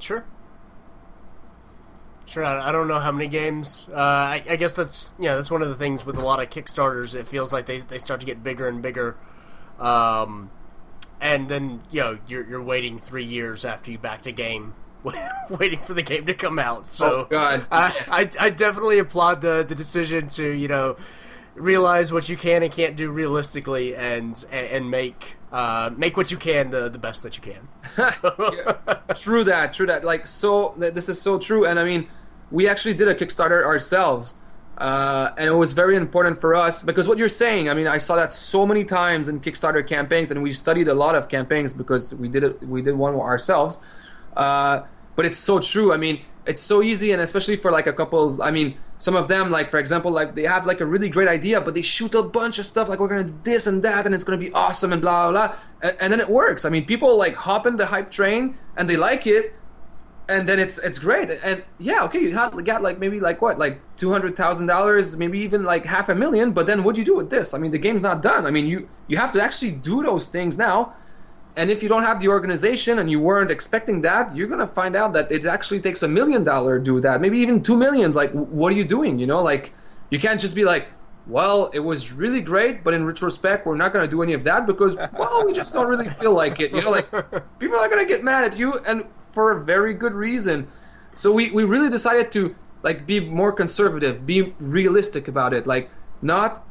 Sure. 0.00 0.24
Sure. 2.32 2.46
I 2.46 2.72
don't 2.72 2.88
know 2.88 2.98
how 2.98 3.12
many 3.12 3.28
games. 3.28 3.86
Uh, 3.92 3.96
I, 3.98 4.42
I 4.48 4.56
guess 4.56 4.74
that's 4.74 5.12
yeah. 5.18 5.36
That's 5.36 5.50
one 5.50 5.60
of 5.60 5.68
the 5.68 5.74
things 5.74 6.06
with 6.06 6.16
a 6.16 6.22
lot 6.22 6.40
of 6.40 6.48
Kickstarters. 6.48 7.14
It 7.14 7.28
feels 7.28 7.52
like 7.52 7.66
they 7.66 7.78
they 7.80 7.98
start 7.98 8.20
to 8.20 8.26
get 8.26 8.42
bigger 8.42 8.66
and 8.68 8.80
bigger, 8.80 9.16
um, 9.78 10.50
and 11.20 11.50
then 11.50 11.82
you 11.90 12.00
know 12.00 12.18
you're 12.26 12.48
you're 12.48 12.62
waiting 12.62 12.98
three 12.98 13.24
years 13.24 13.66
after 13.66 13.90
you 13.90 13.98
backed 13.98 14.26
a 14.26 14.32
game, 14.32 14.72
waiting 15.50 15.82
for 15.82 15.92
the 15.92 16.00
game 16.00 16.24
to 16.24 16.32
come 16.32 16.58
out. 16.58 16.86
So 16.86 17.06
Oh, 17.06 17.26
God. 17.28 17.66
I, 17.70 17.94
I 18.08 18.46
I 18.46 18.48
definitely 18.50 18.98
applaud 18.98 19.42
the 19.42 19.62
the 19.68 19.74
decision 19.74 20.28
to 20.30 20.48
you 20.48 20.68
know 20.68 20.96
realize 21.54 22.12
what 22.14 22.30
you 22.30 22.36
can 22.38 22.62
and 22.62 22.72
can't 22.72 22.96
do 22.96 23.10
realistically 23.10 23.94
and 23.94 24.42
and, 24.50 24.66
and 24.68 24.90
make 24.90 25.36
uh, 25.52 25.90
make 25.94 26.16
what 26.16 26.30
you 26.30 26.38
can 26.38 26.70
the 26.70 26.88
the 26.88 26.98
best 26.98 27.24
that 27.24 27.36
you 27.36 27.42
can. 27.42 27.68
true 29.16 29.44
that 29.44 29.74
true 29.74 29.86
that 29.86 30.02
like 30.02 30.26
so 30.26 30.72
this 30.78 31.10
is 31.10 31.20
so 31.20 31.38
true 31.38 31.66
and 31.66 31.78
i 31.78 31.84
mean 31.84 32.08
we 32.52 32.68
actually 32.68 32.94
did 32.94 33.08
a 33.08 33.14
kickstarter 33.14 33.64
ourselves 33.64 34.34
uh, 34.78 35.30
and 35.36 35.48
it 35.48 35.54
was 35.54 35.72
very 35.72 35.96
important 35.96 36.40
for 36.40 36.54
us 36.54 36.82
because 36.82 37.08
what 37.08 37.18
you're 37.18 37.28
saying 37.28 37.68
i 37.68 37.74
mean 37.74 37.86
i 37.86 37.98
saw 37.98 38.16
that 38.16 38.30
so 38.32 38.66
many 38.66 38.84
times 38.84 39.28
in 39.28 39.40
kickstarter 39.40 39.86
campaigns 39.86 40.30
and 40.30 40.42
we 40.42 40.50
studied 40.50 40.88
a 40.88 40.94
lot 40.94 41.14
of 41.14 41.28
campaigns 41.28 41.74
because 41.74 42.14
we 42.14 42.28
did 42.28 42.44
it 42.44 42.62
we 42.62 42.80
did 42.82 42.94
one 42.94 43.14
ourselves 43.14 43.80
uh, 44.36 44.82
but 45.16 45.26
it's 45.26 45.36
so 45.36 45.58
true. 45.58 45.92
I 45.92 45.96
mean, 45.96 46.20
it's 46.46 46.60
so 46.60 46.82
easy, 46.82 47.12
and 47.12 47.20
especially 47.20 47.56
for 47.56 47.70
like 47.70 47.86
a 47.86 47.92
couple. 47.92 48.42
I 48.42 48.50
mean, 48.50 48.76
some 48.98 49.14
of 49.14 49.28
them, 49.28 49.50
like 49.50 49.68
for 49.68 49.78
example, 49.78 50.10
like 50.10 50.34
they 50.34 50.44
have 50.44 50.66
like 50.66 50.80
a 50.80 50.86
really 50.86 51.08
great 51.08 51.28
idea, 51.28 51.60
but 51.60 51.74
they 51.74 51.82
shoot 51.82 52.14
a 52.14 52.22
bunch 52.22 52.58
of 52.58 52.66
stuff 52.66 52.88
like 52.88 52.98
we're 52.98 53.08
gonna 53.08 53.24
do 53.24 53.38
this 53.42 53.66
and 53.66 53.82
that, 53.82 54.06
and 54.06 54.14
it's 54.14 54.24
gonna 54.24 54.38
be 54.38 54.52
awesome 54.52 54.92
and 54.92 55.02
blah 55.02 55.30
blah 55.30 55.48
blah, 55.48 55.56
and, 55.82 55.96
and 56.00 56.12
then 56.12 56.20
it 56.20 56.28
works. 56.28 56.64
I 56.64 56.68
mean, 56.68 56.84
people 56.84 57.16
like 57.16 57.34
hop 57.34 57.66
in 57.66 57.76
the 57.76 57.86
hype 57.86 58.10
train 58.10 58.56
and 58.76 58.88
they 58.88 58.96
like 58.96 59.26
it, 59.26 59.54
and 60.32 60.48
then 60.48 60.58
it's 60.58 60.78
it's 60.78 60.98
great. 60.98 61.30
And 61.42 61.62
yeah, 61.78 62.04
okay, 62.04 62.20
you 62.20 62.32
got 62.32 62.82
like 62.82 62.98
maybe 62.98 63.20
like 63.20 63.42
what 63.42 63.58
like 63.58 63.80
two 63.96 64.10
hundred 64.10 64.36
thousand 64.36 64.66
dollars, 64.66 65.16
maybe 65.16 65.38
even 65.40 65.62
like 65.64 65.84
half 65.84 66.08
a 66.08 66.14
million. 66.14 66.52
But 66.52 66.66
then 66.66 66.82
what 66.82 66.94
do 66.94 67.00
you 67.00 67.04
do 67.04 67.16
with 67.16 67.30
this? 67.30 67.54
I 67.54 67.58
mean, 67.58 67.70
the 67.70 67.78
game's 67.78 68.02
not 68.02 68.22
done. 68.22 68.46
I 68.46 68.50
mean, 68.50 68.66
you 68.66 68.88
you 69.08 69.16
have 69.18 69.32
to 69.32 69.42
actually 69.42 69.72
do 69.72 70.02
those 70.02 70.28
things 70.28 70.58
now 70.58 70.94
and 71.56 71.70
if 71.70 71.82
you 71.82 71.88
don't 71.88 72.02
have 72.02 72.18
the 72.20 72.28
organization 72.28 72.98
and 72.98 73.10
you 73.10 73.20
weren't 73.20 73.50
expecting 73.50 74.00
that, 74.02 74.34
you're 74.34 74.48
gonna 74.48 74.66
find 74.66 74.96
out 74.96 75.12
that 75.12 75.30
it 75.30 75.44
actually 75.44 75.80
takes 75.80 76.02
a 76.02 76.08
million 76.08 76.44
dollar 76.44 76.78
to 76.78 76.84
do 76.84 77.00
that, 77.00 77.20
maybe 77.20 77.38
even 77.38 77.62
two 77.62 77.76
million. 77.76 78.12
Like, 78.12 78.32
what 78.32 78.72
are 78.72 78.76
you 78.76 78.84
doing? 78.84 79.18
You 79.18 79.26
know, 79.26 79.42
like 79.42 79.72
you 80.10 80.18
can't 80.18 80.40
just 80.40 80.54
be 80.54 80.64
like, 80.64 80.88
well, 81.26 81.70
it 81.74 81.80
was 81.80 82.12
really 82.12 82.40
great, 82.40 82.82
but 82.82 82.94
in 82.94 83.04
retrospect, 83.04 83.66
we're 83.66 83.76
not 83.76 83.92
gonna 83.92 84.08
do 84.08 84.22
any 84.22 84.32
of 84.32 84.44
that 84.44 84.66
because, 84.66 84.96
well, 85.18 85.44
we 85.44 85.52
just 85.52 85.72
don't 85.74 85.86
really 85.86 86.08
feel 86.08 86.32
like 86.32 86.58
it. 86.58 86.72
You 86.72 86.80
know, 86.80 86.90
like 86.90 87.10
people 87.58 87.76
are 87.78 87.88
gonna 87.88 88.06
get 88.06 88.24
mad 88.24 88.44
at 88.44 88.56
you, 88.56 88.78
and 88.86 89.06
for 89.32 89.52
a 89.52 89.64
very 89.64 89.94
good 89.94 90.14
reason. 90.14 90.68
So 91.14 91.32
we 91.32 91.50
we 91.50 91.64
really 91.64 91.90
decided 91.90 92.32
to 92.32 92.54
like 92.82 93.06
be 93.06 93.20
more 93.20 93.52
conservative, 93.52 94.26
be 94.26 94.52
realistic 94.60 95.28
about 95.28 95.52
it, 95.54 95.66
like 95.66 95.90
not 96.20 96.64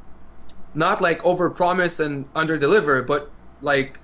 not 0.74 1.02
like 1.02 1.24
over 1.26 1.50
promise 1.50 2.00
and 2.00 2.26
under 2.36 2.58
deliver, 2.58 3.02
but 3.02 3.32
like 3.62 4.00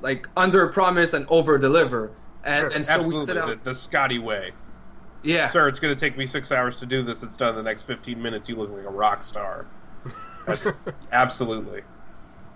like 0.00 0.28
under 0.36 0.68
promise 0.68 1.12
and 1.12 1.26
over 1.28 1.58
deliver. 1.58 2.12
And, 2.44 2.58
Sure, 2.58 2.68
and 2.68 2.84
so 2.84 2.94
absolutely, 2.94 3.20
we 3.20 3.24
set 3.26 3.36
out. 3.36 3.46
the, 3.46 3.70
the 3.70 3.74
Scotty 3.74 4.18
way. 4.18 4.52
Yeah. 5.22 5.46
Sir, 5.46 5.68
it's 5.68 5.78
going 5.78 5.94
to 5.94 6.00
take 6.00 6.16
me 6.18 6.26
six 6.26 6.50
hours 6.50 6.78
to 6.80 6.86
do 6.86 7.04
this. 7.04 7.22
It's 7.22 7.36
done 7.36 7.50
in 7.50 7.56
the 7.56 7.62
next 7.62 7.84
15 7.84 8.20
minutes. 8.20 8.48
You 8.48 8.56
look 8.56 8.70
like 8.70 8.84
a 8.84 8.90
rock 8.90 9.22
star. 9.22 9.66
That's 10.46 10.80
absolutely. 11.12 11.82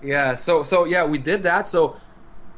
Yeah, 0.02 0.34
so 0.34 0.62
so 0.62 0.84
yeah, 0.84 1.04
we 1.04 1.18
did 1.18 1.42
that. 1.44 1.66
So 1.68 1.98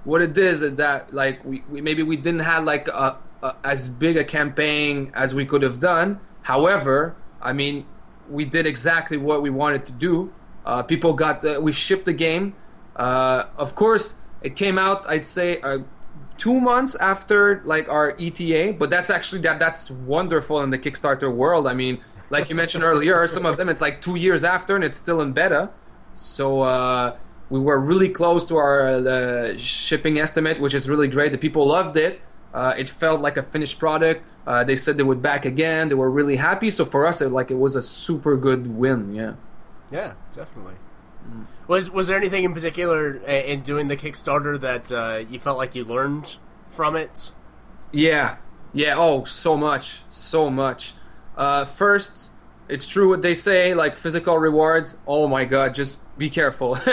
what 0.04 0.22
it 0.22 0.36
is 0.38 0.62
is 0.62 0.74
that 0.76 1.12
like 1.12 1.44
we, 1.44 1.62
we 1.70 1.80
maybe 1.80 2.02
we 2.02 2.16
didn't 2.16 2.40
have 2.40 2.64
like 2.64 2.88
a, 2.88 3.18
a, 3.42 3.56
as 3.64 3.88
big 3.88 4.16
a 4.16 4.24
campaign 4.24 5.10
as 5.14 5.34
we 5.34 5.44
could 5.44 5.62
have 5.62 5.80
done. 5.80 6.20
However, 6.42 7.16
I 7.40 7.52
mean, 7.52 7.86
we 8.28 8.44
did 8.44 8.66
exactly 8.66 9.16
what 9.16 9.42
we 9.42 9.50
wanted 9.50 9.84
to 9.86 9.92
do. 9.92 10.32
Uh, 10.64 10.82
people 10.82 11.12
got 11.12 11.42
the, 11.42 11.60
we 11.60 11.72
shipped 11.72 12.04
the 12.04 12.12
game. 12.12 12.54
Uh, 12.96 13.44
of 13.56 13.74
course, 13.74 14.16
it 14.42 14.56
came 14.56 14.78
out. 14.78 15.08
I'd 15.08 15.24
say 15.24 15.60
uh, 15.60 15.78
two 16.36 16.60
months 16.60 16.94
after 16.96 17.62
like 17.64 17.88
our 17.88 18.16
ETA, 18.18 18.76
but 18.78 18.90
that's 18.90 19.10
actually 19.10 19.42
that 19.42 19.58
that's 19.58 19.90
wonderful 19.90 20.62
in 20.62 20.70
the 20.70 20.78
Kickstarter 20.78 21.32
world. 21.32 21.66
I 21.66 21.74
mean, 21.74 22.00
like 22.30 22.50
you 22.50 22.56
mentioned 22.56 22.84
earlier, 22.84 23.26
some 23.26 23.46
of 23.46 23.56
them 23.56 23.68
it's 23.68 23.80
like 23.80 24.00
two 24.00 24.16
years 24.16 24.44
after 24.44 24.74
and 24.74 24.84
it's 24.84 24.96
still 24.96 25.20
in 25.20 25.32
beta. 25.32 25.70
So 26.14 26.62
uh, 26.62 27.16
we 27.50 27.58
were 27.60 27.78
really 27.78 28.08
close 28.08 28.44
to 28.46 28.56
our 28.56 28.88
uh, 28.88 29.56
shipping 29.56 30.18
estimate, 30.18 30.60
which 30.60 30.74
is 30.74 30.88
really 30.88 31.08
great. 31.08 31.32
The 31.32 31.38
people 31.38 31.66
loved 31.66 31.96
it. 31.96 32.20
Uh, 32.52 32.74
it 32.76 32.90
felt 32.90 33.20
like 33.20 33.36
a 33.36 33.42
finished 33.42 33.78
product. 33.78 34.24
Uh, 34.46 34.64
they 34.64 34.76
said 34.76 34.96
they 34.96 35.02
would 35.02 35.22
back 35.22 35.44
again. 35.44 35.88
They 35.88 35.94
were 35.94 36.10
really 36.10 36.36
happy. 36.36 36.70
So 36.70 36.84
for 36.84 37.06
us, 37.06 37.20
it, 37.20 37.30
like 37.30 37.50
it 37.50 37.58
was 37.58 37.76
a 37.76 37.82
super 37.82 38.36
good 38.36 38.66
win. 38.66 39.14
Yeah. 39.14 39.34
Yeah, 39.90 40.14
definitely. 40.34 40.74
Was 41.66 41.90
was 41.90 42.08
there 42.08 42.16
anything 42.16 42.44
in 42.44 42.54
particular 42.54 43.20
uh, 43.28 43.30
in 43.30 43.60
doing 43.60 43.88
the 43.88 43.96
Kickstarter 43.96 44.58
that 44.60 44.90
uh, 44.90 45.24
you 45.30 45.38
felt 45.38 45.58
like 45.58 45.74
you 45.74 45.84
learned 45.84 46.38
from 46.70 46.96
it? 46.96 47.32
Yeah, 47.92 48.36
yeah. 48.72 48.94
Oh, 48.96 49.24
so 49.24 49.56
much, 49.56 50.02
so 50.08 50.48
much. 50.48 50.94
Uh, 51.36 51.66
first, 51.66 52.30
it's 52.68 52.86
true 52.86 53.08
what 53.08 53.22
they 53.22 53.34
say, 53.34 53.74
like 53.74 53.96
physical 53.96 54.38
rewards. 54.38 54.98
Oh 55.06 55.26
my 55.26 55.44
god, 55.44 55.74
just 55.74 56.00
be 56.18 56.28
careful. 56.28 56.78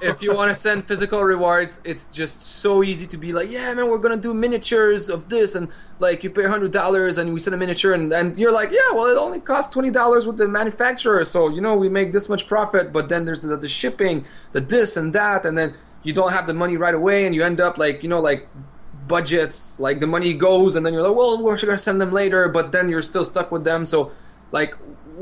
if 0.00 0.22
you 0.22 0.34
want 0.34 0.50
to 0.50 0.54
send 0.54 0.84
physical 0.86 1.22
rewards, 1.22 1.80
it's 1.84 2.06
just 2.06 2.40
so 2.60 2.82
easy 2.82 3.06
to 3.08 3.18
be 3.18 3.32
like, 3.32 3.50
yeah, 3.50 3.72
man, 3.74 3.90
we're 3.90 3.98
gonna 3.98 4.16
do 4.16 4.32
miniatures 4.32 5.08
of 5.08 5.28
this, 5.28 5.54
and 5.54 5.68
like 5.98 6.24
you 6.24 6.30
pay 6.30 6.44
hundred 6.44 6.72
dollars 6.72 7.18
and 7.18 7.32
we 7.32 7.40
send 7.40 7.54
a 7.54 7.58
miniature, 7.58 7.92
and, 7.92 8.12
and 8.12 8.38
you're 8.38 8.52
like, 8.52 8.70
yeah, 8.70 8.90
well, 8.92 9.06
it 9.06 9.18
only 9.18 9.40
costs 9.40 9.72
twenty 9.72 9.90
dollars 9.90 10.26
with 10.26 10.38
the 10.38 10.48
manufacturer, 10.48 11.24
so 11.24 11.48
you 11.48 11.60
know 11.60 11.76
we 11.76 11.88
make 11.88 12.12
this 12.12 12.28
much 12.28 12.46
profit, 12.46 12.92
but 12.92 13.08
then 13.08 13.24
there's 13.26 13.42
the, 13.42 13.56
the 13.56 13.68
shipping, 13.68 14.24
the 14.52 14.60
this 14.60 14.96
and 14.96 15.12
that, 15.14 15.44
and 15.44 15.58
then 15.58 15.74
you 16.04 16.12
don't 16.12 16.32
have 16.32 16.46
the 16.46 16.54
money 16.54 16.76
right 16.76 16.94
away, 16.94 17.26
and 17.26 17.34
you 17.34 17.42
end 17.42 17.60
up 17.60 17.76
like 17.76 18.02
you 18.02 18.08
know 18.08 18.20
like 18.20 18.48
budgets 19.06 19.78
like 19.78 20.00
the 20.00 20.06
money 20.06 20.34
goes 20.34 20.74
and 20.74 20.84
then 20.84 20.92
you're 20.92 21.02
like 21.02 21.16
well 21.16 21.40
we're 21.40 21.56
to 21.56 21.78
send 21.78 22.00
them 22.00 22.10
later 22.10 22.48
but 22.48 22.72
then 22.72 22.88
you're 22.88 23.00
still 23.00 23.24
stuck 23.24 23.52
with 23.52 23.62
them 23.62 23.86
so 23.86 24.10
like 24.58 24.72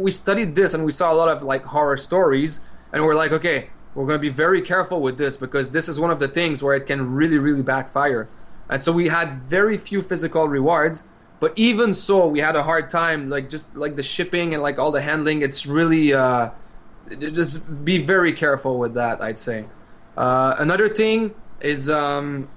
we 0.05 0.11
studied 0.11 0.55
this 0.55 0.75
and 0.75 0.85
we 0.85 0.93
saw 1.01 1.13
a 1.13 1.17
lot 1.23 1.29
of 1.35 1.43
like 1.43 1.65
horror 1.65 1.97
stories 1.97 2.53
and 2.93 2.99
we're 3.05 3.19
like 3.23 3.33
okay 3.33 3.59
we're 3.95 4.07
going 4.07 4.19
to 4.19 4.27
be 4.31 4.37
very 4.47 4.61
careful 4.61 5.01
with 5.01 5.17
this 5.19 5.37
because 5.37 5.67
this 5.71 5.89
is 5.89 6.01
one 6.05 6.11
of 6.11 6.19
the 6.19 6.27
things 6.39 6.63
where 6.65 6.75
it 6.75 6.87
can 6.87 7.15
really 7.21 7.39
really 7.39 7.63
backfire. 7.63 8.29
And 8.69 8.83
so 8.83 8.91
we 8.93 9.07
had 9.09 9.35
very 9.57 9.77
few 9.89 10.01
physical 10.03 10.49
rewards 10.49 11.05
but 11.41 11.53
even 11.57 11.93
so 11.93 12.27
we 12.27 12.41
had 12.41 12.57
a 12.57 12.63
hard 12.63 12.89
time 12.89 13.29
like 13.29 13.47
just 13.51 13.67
like 13.85 13.95
the 13.97 14.03
shipping 14.03 14.55
and 14.55 14.63
like 14.63 14.79
all 14.79 14.93
the 14.99 15.03
handling. 15.11 15.43
It's 15.43 15.67
really 15.67 16.15
uh 16.15 16.51
just 17.19 17.85
be 17.85 17.99
very 17.99 18.33
careful 18.33 18.79
with 18.79 18.95
that 18.95 19.21
i'd 19.21 19.39
say. 19.39 19.67
Uh, 20.17 20.55
another 20.59 20.89
thing 20.89 21.35
is 21.61 21.91
um 21.91 22.49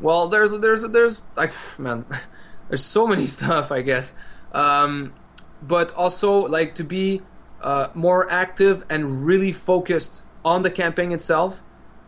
well, 0.00 0.28
there's 0.28 0.58
there's 0.60 0.88
there's 0.88 1.22
like 1.36 1.52
man, 1.78 2.04
there's 2.68 2.84
so 2.84 3.06
many 3.06 3.26
stuff 3.36 3.72
I 3.72 3.82
guess, 3.82 4.14
um, 4.52 5.12
but 5.62 5.92
also 5.94 6.46
like 6.46 6.74
to 6.76 6.84
be 6.84 7.22
uh, 7.62 7.88
more 7.94 8.30
active 8.30 8.84
and 8.88 9.24
really 9.24 9.52
focused 9.52 10.22
on 10.44 10.62
the 10.62 10.70
campaign 10.70 11.12
itself. 11.12 11.62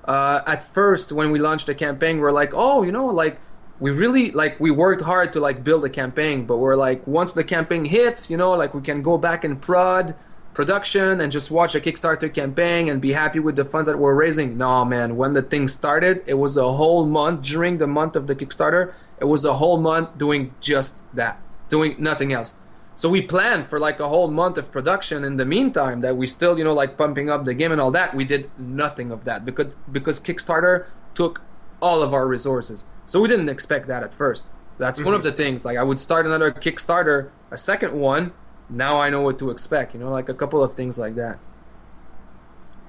Uh, 0.05 0.40
at 0.46 0.62
first, 0.62 1.12
when 1.12 1.30
we 1.30 1.38
launched 1.38 1.66
the 1.66 1.74
campaign, 1.74 2.18
we're 2.18 2.32
like, 2.32 2.53
oh, 2.55 2.82
you 2.82 2.92
know, 2.92 3.07
like 3.07 3.40
we 3.80 3.90
really 3.90 4.30
like 4.30 4.59
we 4.61 4.70
worked 4.70 5.03
hard 5.03 5.32
to 5.32 5.40
like 5.40 5.64
build 5.64 5.84
a 5.84 5.90
campaign, 5.90 6.46
but 6.46 6.59
we're 6.59 6.76
like 6.76 7.07
once 7.07 7.32
the 7.32 7.44
campaign 7.44 7.84
hits, 7.84 8.30
you 8.30 8.36
know, 8.36 8.51
like 8.51 8.74
we 8.74 8.82
can 8.82 9.03
go 9.03 9.18
back 9.18 9.44
and 9.44 9.61
prod 9.61 10.14
production 10.53 11.20
and 11.20 11.30
just 11.30 11.51
watch 11.51 11.74
a 11.74 11.80
Kickstarter 11.80 12.32
campaign 12.32 12.88
and 12.88 13.01
be 13.01 13.12
happy 13.12 13.38
with 13.38 13.57
the 13.57 13.64
funds 13.64 13.88
that 13.88 13.98
we're 13.98 14.14
raising. 14.14 14.59
No, 14.59 14.84
man, 14.84 15.16
when 15.16 15.32
the 15.32 15.42
thing 15.42 15.68
started, 15.68 16.22
it 16.26 16.34
was 16.34 16.57
a 16.57 16.72
whole 16.72 17.07
month 17.07 17.42
during 17.42 17.78
the 17.78 17.86
month 17.86 18.16
of 18.16 18.26
the 18.26 18.34
Kickstarter. 18.34 18.92
It 19.20 19.26
was 19.26 19.44
a 19.44 19.55
whole 19.55 19.78
month 19.78 20.18
doing 20.18 20.55
just 20.61 21.05
that, 21.14 21.40
doing 21.68 21.96
nothing 21.98 22.32
else. 22.32 22.57
So 23.01 23.09
we 23.09 23.22
planned 23.22 23.64
for 23.64 23.78
like 23.78 23.98
a 23.98 24.07
whole 24.07 24.28
month 24.30 24.59
of 24.59 24.70
production 24.70 25.24
in 25.24 25.38
the 25.38 25.46
meantime 25.46 26.01
that 26.03 26.18
we 26.18 26.26
still, 26.26 26.59
you 26.59 26.64
know, 26.64 26.74
like 26.74 26.98
pumping 26.98 27.30
up 27.30 27.46
the 27.46 27.55
game 27.55 27.72
and 27.72 27.80
all 27.80 27.90
that. 27.92 28.14
We 28.14 28.26
did 28.26 28.51
nothing 28.59 29.11
of 29.11 29.24
that 29.24 29.46
because 29.46 29.74
because 29.90 30.20
Kickstarter 30.20 30.84
took 31.14 31.40
all 31.80 32.03
of 32.03 32.12
our 32.12 32.26
resources. 32.26 32.84
So 33.07 33.22
we 33.22 33.28
didn't 33.28 33.48
expect 33.48 33.86
that 33.86 34.03
at 34.03 34.12
first. 34.12 34.44
That's 34.76 35.03
one 35.03 35.14
of 35.14 35.22
the 35.22 35.32
things. 35.32 35.64
Like 35.64 35.78
I 35.78 35.82
would 35.82 35.98
start 35.98 36.26
another 36.26 36.53
Kickstarter, 36.53 37.30
a 37.51 37.57
second 37.57 37.98
one, 37.98 38.34
now 38.68 39.01
I 39.01 39.09
know 39.09 39.22
what 39.22 39.38
to 39.38 39.48
expect. 39.48 39.94
You 39.94 40.01
know, 40.01 40.11
like 40.11 40.28
a 40.28 40.34
couple 40.34 40.62
of 40.62 40.74
things 40.74 40.98
like 40.98 41.14
that. 41.14 41.38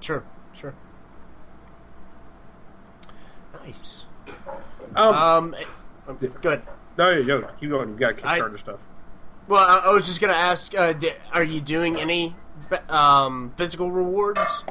Sure, 0.02 0.26
sure. 0.54 0.74
Nice. 3.64 4.04
Um, 4.94 5.16
Um, 5.16 5.56
eh, 5.58 6.28
good. 6.42 6.64
no, 6.98 7.12
yeah, 7.12 7.20
yo, 7.26 7.48
keep 7.62 7.70
going. 7.70 7.92
You 7.92 7.96
got 7.96 8.26
I- 8.26 8.40
Kickstarter 8.42 8.60
stuff. 8.60 8.80
Well, 9.52 9.62
I, 9.62 9.90
I 9.90 9.92
was 9.92 10.06
just 10.08 10.22
gonna 10.22 10.32
ask: 10.32 10.74
uh, 10.74 10.94
di- 10.94 11.18
Are 11.34 11.44
you 11.44 11.60
doing 11.60 11.98
any 11.98 12.38
um, 12.88 13.52
physical 13.58 13.92
rewards, 13.92 14.64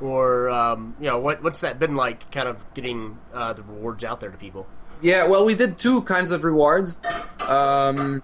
or 0.00 0.48
um, 0.48 0.96
you 0.98 1.06
know, 1.06 1.18
what 1.18 1.42
what's 1.42 1.60
that 1.60 1.78
been 1.78 1.96
like? 1.96 2.30
Kind 2.30 2.48
of 2.48 2.64
getting 2.72 3.18
uh, 3.34 3.52
the 3.52 3.62
rewards 3.62 4.04
out 4.04 4.20
there 4.20 4.30
to 4.30 4.38
people. 4.38 4.66
Yeah, 5.02 5.28
well, 5.28 5.44
we 5.44 5.54
did 5.54 5.76
two 5.76 6.00
kinds 6.02 6.30
of 6.30 6.44
rewards. 6.44 6.98
Um, 7.40 8.22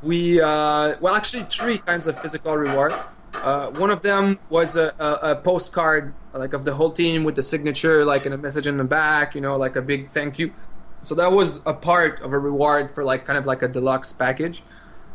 we 0.00 0.40
uh, 0.40 0.94
well, 1.00 1.16
actually, 1.16 1.42
three 1.50 1.78
kinds 1.78 2.06
of 2.06 2.16
physical 2.20 2.56
reward. 2.56 2.94
Uh, 3.34 3.72
one 3.72 3.90
of 3.90 4.02
them 4.02 4.38
was 4.50 4.76
a, 4.76 4.94
a, 5.00 5.32
a 5.32 5.34
postcard, 5.34 6.14
like 6.34 6.52
of 6.52 6.64
the 6.64 6.74
whole 6.74 6.92
team 6.92 7.24
with 7.24 7.34
the 7.34 7.42
signature, 7.42 8.04
like 8.04 8.26
in 8.26 8.32
a 8.32 8.38
message 8.38 8.68
in 8.68 8.76
the 8.76 8.84
back. 8.84 9.34
You 9.34 9.40
know, 9.40 9.56
like 9.56 9.74
a 9.74 9.82
big 9.82 10.12
thank 10.12 10.38
you. 10.38 10.54
So 11.02 11.16
that 11.16 11.32
was 11.32 11.62
a 11.66 11.74
part 11.74 12.20
of 12.20 12.32
a 12.32 12.38
reward 12.38 12.92
for 12.92 13.02
like 13.02 13.24
kind 13.24 13.36
of 13.36 13.44
like 13.44 13.62
a 13.62 13.68
deluxe 13.68 14.12
package. 14.12 14.62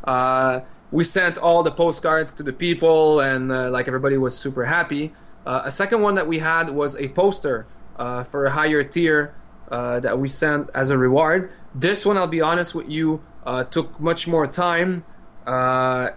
Uh, 0.03 0.61
we 0.91 1.03
sent 1.03 1.37
all 1.37 1.63
the 1.63 1.71
postcards 1.71 2.31
to 2.33 2.43
the 2.43 2.53
people, 2.53 3.19
and 3.19 3.51
uh, 3.51 3.69
like 3.71 3.87
everybody 3.87 4.17
was 4.17 4.37
super 4.37 4.65
happy. 4.65 5.13
Uh, 5.45 5.61
a 5.65 5.71
second 5.71 6.01
one 6.01 6.15
that 6.15 6.27
we 6.27 6.39
had 6.39 6.69
was 6.69 6.95
a 6.97 7.07
poster 7.09 7.65
for 7.97 8.45
a 8.45 8.51
higher 8.51 8.83
tier 8.83 9.33
that 9.69 10.19
we 10.19 10.27
sent 10.29 10.69
as 10.75 10.89
a 10.89 10.97
reward. 10.97 11.51
This 11.73 12.05
one, 12.05 12.17
I'll 12.17 12.27
be 12.27 12.41
honest 12.41 12.75
with 12.75 12.89
you, 12.89 13.21
took 13.71 13.99
much 13.99 14.27
more 14.27 14.45
time. 14.45 15.03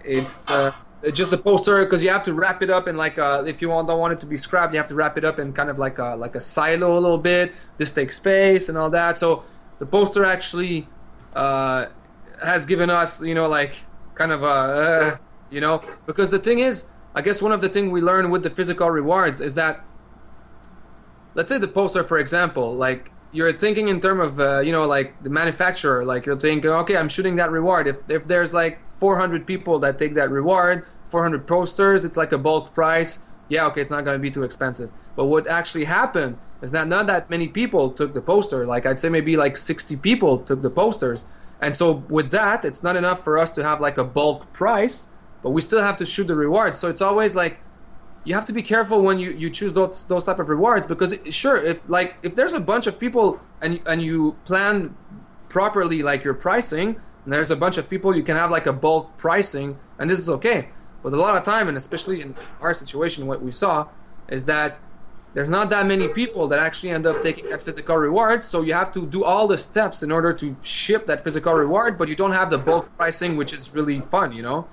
It's 0.05 0.51
just 1.13 1.33
a 1.33 1.39
poster 1.39 1.85
because 1.85 2.03
you 2.03 2.11
have 2.11 2.23
to 2.25 2.35
wrap 2.35 2.63
it 2.63 2.71
up 2.71 2.89
in 2.89 2.97
like 2.97 3.15
if 3.19 3.63
you 3.63 3.69
don't 3.69 3.87
want 3.87 4.13
it 4.13 4.21
to 4.21 4.27
be 4.27 4.37
scrapped, 4.37 4.73
you 4.75 4.79
have 4.79 4.89
to 4.89 4.95
wrap 4.95 5.17
it 5.17 5.25
up 5.25 5.39
in 5.39 5.53
kind 5.53 5.71
of 5.71 5.79
like 5.79 5.99
a 5.99 6.17
like 6.17 6.35
a 6.35 6.41
silo 6.41 6.99
a 6.99 7.01
little 7.01 7.19
bit. 7.19 7.55
This 7.79 7.93
takes 7.93 8.17
space 8.17 8.69
and 8.69 8.77
all 8.77 8.91
that. 8.91 9.17
So 9.17 9.45
the 9.79 9.87
poster 9.87 10.25
actually 10.25 10.87
uh, 11.35 11.87
has 12.43 12.67
given 12.67 12.91
us, 12.91 13.23
you 13.23 13.35
know, 13.35 13.49
like 13.49 13.85
kind 14.15 14.33
of 14.33 14.43
a, 14.43 14.47
uh, 14.47 15.17
you 15.51 15.61
know, 15.61 15.81
because 16.07 16.31
the 16.31 16.39
thing 16.39 16.59
is, 16.59 16.87
I 17.15 17.23
guess 17.23 17.41
one 17.41 17.53
of 17.53 17.61
the 17.61 17.69
things 17.69 17.91
we 17.91 18.01
learn 18.01 18.31
with 18.31 18.43
the 18.43 18.51
physical 18.51 18.91
rewards 18.91 19.41
is 19.41 19.55
that, 19.55 19.85
let's 21.35 21.51
say 21.51 21.59
the 21.59 21.69
poster, 21.69 22.05
for 22.05 22.19
example, 22.19 22.75
like 22.75 23.11
you're 23.33 23.53
thinking 23.53 23.89
in 23.89 24.01
terms 24.01 24.23
of, 24.23 24.41
uh, 24.41 24.61
you 24.61 24.73
know, 24.73 24.87
like 24.87 25.23
the 25.23 25.31
manufacturer, 25.31 26.05
like 26.05 26.27
you're 26.27 26.37
thinking, 26.37 26.71
okay, 26.71 26.97
I'm 26.97 27.09
shooting 27.09 27.37
that 27.37 27.51
reward. 27.51 27.87
If 27.87 28.09
if 28.11 28.27
there's 28.27 28.53
like 28.55 28.79
400 28.99 29.47
people 29.47 29.79
that 29.81 29.99
take 29.99 30.15
that 30.15 30.31
reward, 30.31 30.87
400 31.07 31.47
posters, 31.47 32.05
it's 32.05 32.17
like 32.17 32.33
a 32.33 32.39
bulk 32.39 32.75
price. 32.75 33.21
Yeah, 33.49 33.67
okay, 33.69 33.81
it's 33.81 33.91
not 33.91 34.05
going 34.05 34.17
to 34.17 34.23
be 34.23 34.31
too 34.31 34.43
expensive. 34.43 34.91
But 35.15 35.27
what 35.27 35.47
actually 35.47 35.85
happened 35.85 36.39
is 36.63 36.73
that 36.73 36.89
not 36.89 37.07
that 37.07 37.31
many 37.31 37.49
people 37.49 37.91
took 37.91 38.15
the 38.15 38.21
poster. 38.21 38.67
Like 38.67 38.87
I'd 38.87 38.99
say 38.99 39.09
maybe 39.09 39.37
like 39.37 39.57
60 39.57 39.97
people 39.97 40.39
took 40.39 40.63
the 40.63 40.71
posters. 40.71 41.27
And 41.61 41.75
so 41.75 42.05
with 42.09 42.31
that, 42.33 42.65
it's 42.65 42.83
not 42.83 42.97
enough 42.97 43.25
for 43.25 43.39
us 43.39 43.51
to 43.53 43.63
have 43.63 43.81
like 43.81 43.99
a 43.99 44.05
bulk 44.05 44.53
price, 44.53 45.13
but 45.43 45.51
we 45.51 45.63
still 45.63 45.83
have 45.83 45.97
to 45.99 46.07
shoot 46.07 46.27
the 46.27 46.35
rewards. 46.35 46.79
So 46.79 46.89
it's 46.89 47.01
always 47.01 47.35
like 47.35 47.61
you 48.27 48.35
have 48.35 48.45
to 48.45 48.53
be 48.53 48.63
careful 48.63 49.03
when 49.03 49.19
you, 49.19 49.31
you 49.31 49.49
choose 49.49 49.73
those 49.73 50.03
those 50.05 50.25
type 50.25 50.41
of 50.41 50.49
rewards 50.49 50.87
because 50.87 51.13
it, 51.13 51.33
sure 51.33 51.57
if 51.57 51.89
like 51.89 52.17
if 52.23 52.35
there's 52.35 52.53
a 52.53 52.61
bunch 52.61 52.87
of 52.87 52.99
people 52.99 53.41
and 53.63 53.81
and 53.87 54.03
you 54.03 54.37
plan 54.45 54.95
properly 55.49 56.03
like 56.03 56.25
your 56.25 56.35
pricing 56.35 57.01
and 57.25 57.33
there's 57.33 57.53
a 57.53 57.57
bunch 57.57 57.79
of 57.79 57.89
people 57.89 58.15
you 58.17 58.25
can 58.25 58.37
have 58.37 58.51
like 58.51 58.67
a 58.67 58.73
bulk 58.73 59.17
pricing 59.17 59.79
and 59.99 60.11
this 60.11 60.19
is 60.19 60.29
okay 60.29 60.69
but 61.05 61.13
a 61.13 61.17
lot 61.17 61.37
of 61.37 61.45
time 61.45 61.69
and 61.69 61.77
especially 61.77 62.21
in 62.21 62.35
our 62.61 62.75
situation 62.75 63.29
what 63.29 63.41
we 63.41 63.53
saw 63.53 63.89
is 64.29 64.45
that 64.45 64.81
there's 65.37 65.51
not 65.51 65.69
that 65.69 65.85
many 65.85 66.09
people 66.09 66.49
that 66.49 66.59
actually 66.59 66.89
end 66.89 67.05
up 67.05 67.21
taking 67.21 67.51
that 67.51 67.63
physical 67.63 67.95
reward 67.95 68.43
so 68.43 68.63
you 68.63 68.73
have 68.73 68.91
to 68.91 69.05
do 69.05 69.23
all 69.23 69.47
the 69.47 69.59
steps 69.59 70.03
in 70.03 70.11
order 70.11 70.33
to 70.33 70.57
ship 70.63 71.07
that 71.07 71.23
physical 71.23 71.53
reward 71.53 71.99
but 71.99 72.09
you 72.09 72.17
don't 72.17 72.33
have 72.33 72.49
the 72.49 72.57
bulk 72.57 72.89
pricing 72.97 73.37
which 73.37 73.53
is 73.53 73.75
really 73.75 74.01
fun 74.01 74.33
you 74.33 74.41
know? 74.41 74.67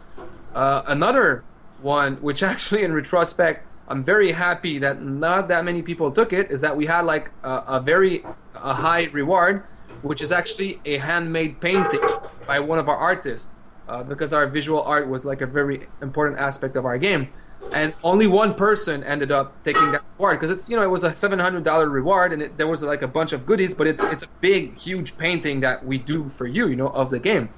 Uh, 0.55 0.81
another 0.87 1.43
one 1.81 2.15
which 2.21 2.41
actually 2.51 2.81
in 2.81 2.93
retrospect 2.93 3.67
i'm 3.89 4.01
very 4.05 4.31
happy 4.31 4.77
that 4.77 5.01
not 5.01 5.49
that 5.49 5.65
many 5.65 5.81
people 5.81 6.09
took 6.09 6.31
it 6.31 6.49
is 6.49 6.61
that 6.61 6.77
we 6.77 6.85
had 6.85 7.01
like 7.01 7.29
a, 7.43 7.63
a 7.67 7.79
very 7.81 8.23
a 8.55 8.73
high 8.73 9.03
reward 9.11 9.63
which 10.01 10.21
is 10.21 10.31
actually 10.31 10.79
a 10.85 10.97
handmade 10.97 11.59
painting 11.59 11.99
by 12.47 12.57
one 12.57 12.79
of 12.79 12.87
our 12.87 12.97
artists 12.97 13.51
uh, 13.89 14.01
because 14.01 14.31
our 14.31 14.47
visual 14.47 14.81
art 14.83 15.09
was 15.09 15.25
like 15.25 15.41
a 15.41 15.45
very 15.45 15.87
important 16.01 16.39
aspect 16.39 16.77
of 16.77 16.85
our 16.85 16.97
game 16.97 17.27
and 17.71 17.93
only 18.03 18.27
one 18.27 18.53
person 18.53 19.03
ended 19.03 19.31
up 19.31 19.63
taking 19.63 19.91
that 19.91 20.03
reward 20.17 20.39
because 20.39 20.51
it's 20.51 20.69
you 20.69 20.75
know 20.75 20.83
it 20.83 20.89
was 20.89 21.03
a 21.03 21.13
seven 21.13 21.39
hundred 21.39 21.63
dollar 21.63 21.89
reward 21.89 22.33
and 22.33 22.41
it, 22.41 22.57
there 22.57 22.67
was 22.67 22.83
like 22.83 23.01
a 23.01 23.07
bunch 23.07 23.33
of 23.33 23.45
goodies, 23.45 23.73
but 23.73 23.87
it's 23.87 24.03
it's 24.03 24.23
a 24.23 24.27
big 24.41 24.77
huge 24.77 25.17
painting 25.17 25.61
that 25.61 25.85
we 25.85 25.97
do 25.97 26.29
for 26.29 26.45
you, 26.45 26.67
you 26.67 26.75
know, 26.75 26.87
of 26.87 27.09
the 27.09 27.19
game. 27.19 27.49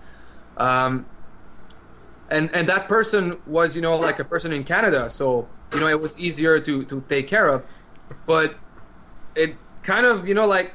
Um, 0.57 1.05
and 2.29 2.49
and 2.53 2.67
that 2.69 2.87
person 2.87 3.37
was 3.45 3.75
you 3.75 3.81
know 3.81 3.97
like 3.97 4.19
a 4.19 4.23
person 4.23 4.51
in 4.51 4.63
Canada, 4.63 5.09
so 5.09 5.47
you 5.73 5.79
know 5.79 5.87
it 5.87 5.99
was 5.99 6.19
easier 6.19 6.59
to 6.59 6.83
to 6.85 7.03
take 7.07 7.27
care 7.27 7.47
of, 7.47 7.65
but 8.25 8.55
it 9.35 9.55
kind 9.83 10.05
of 10.05 10.27
you 10.27 10.33
know 10.33 10.45
like 10.45 10.73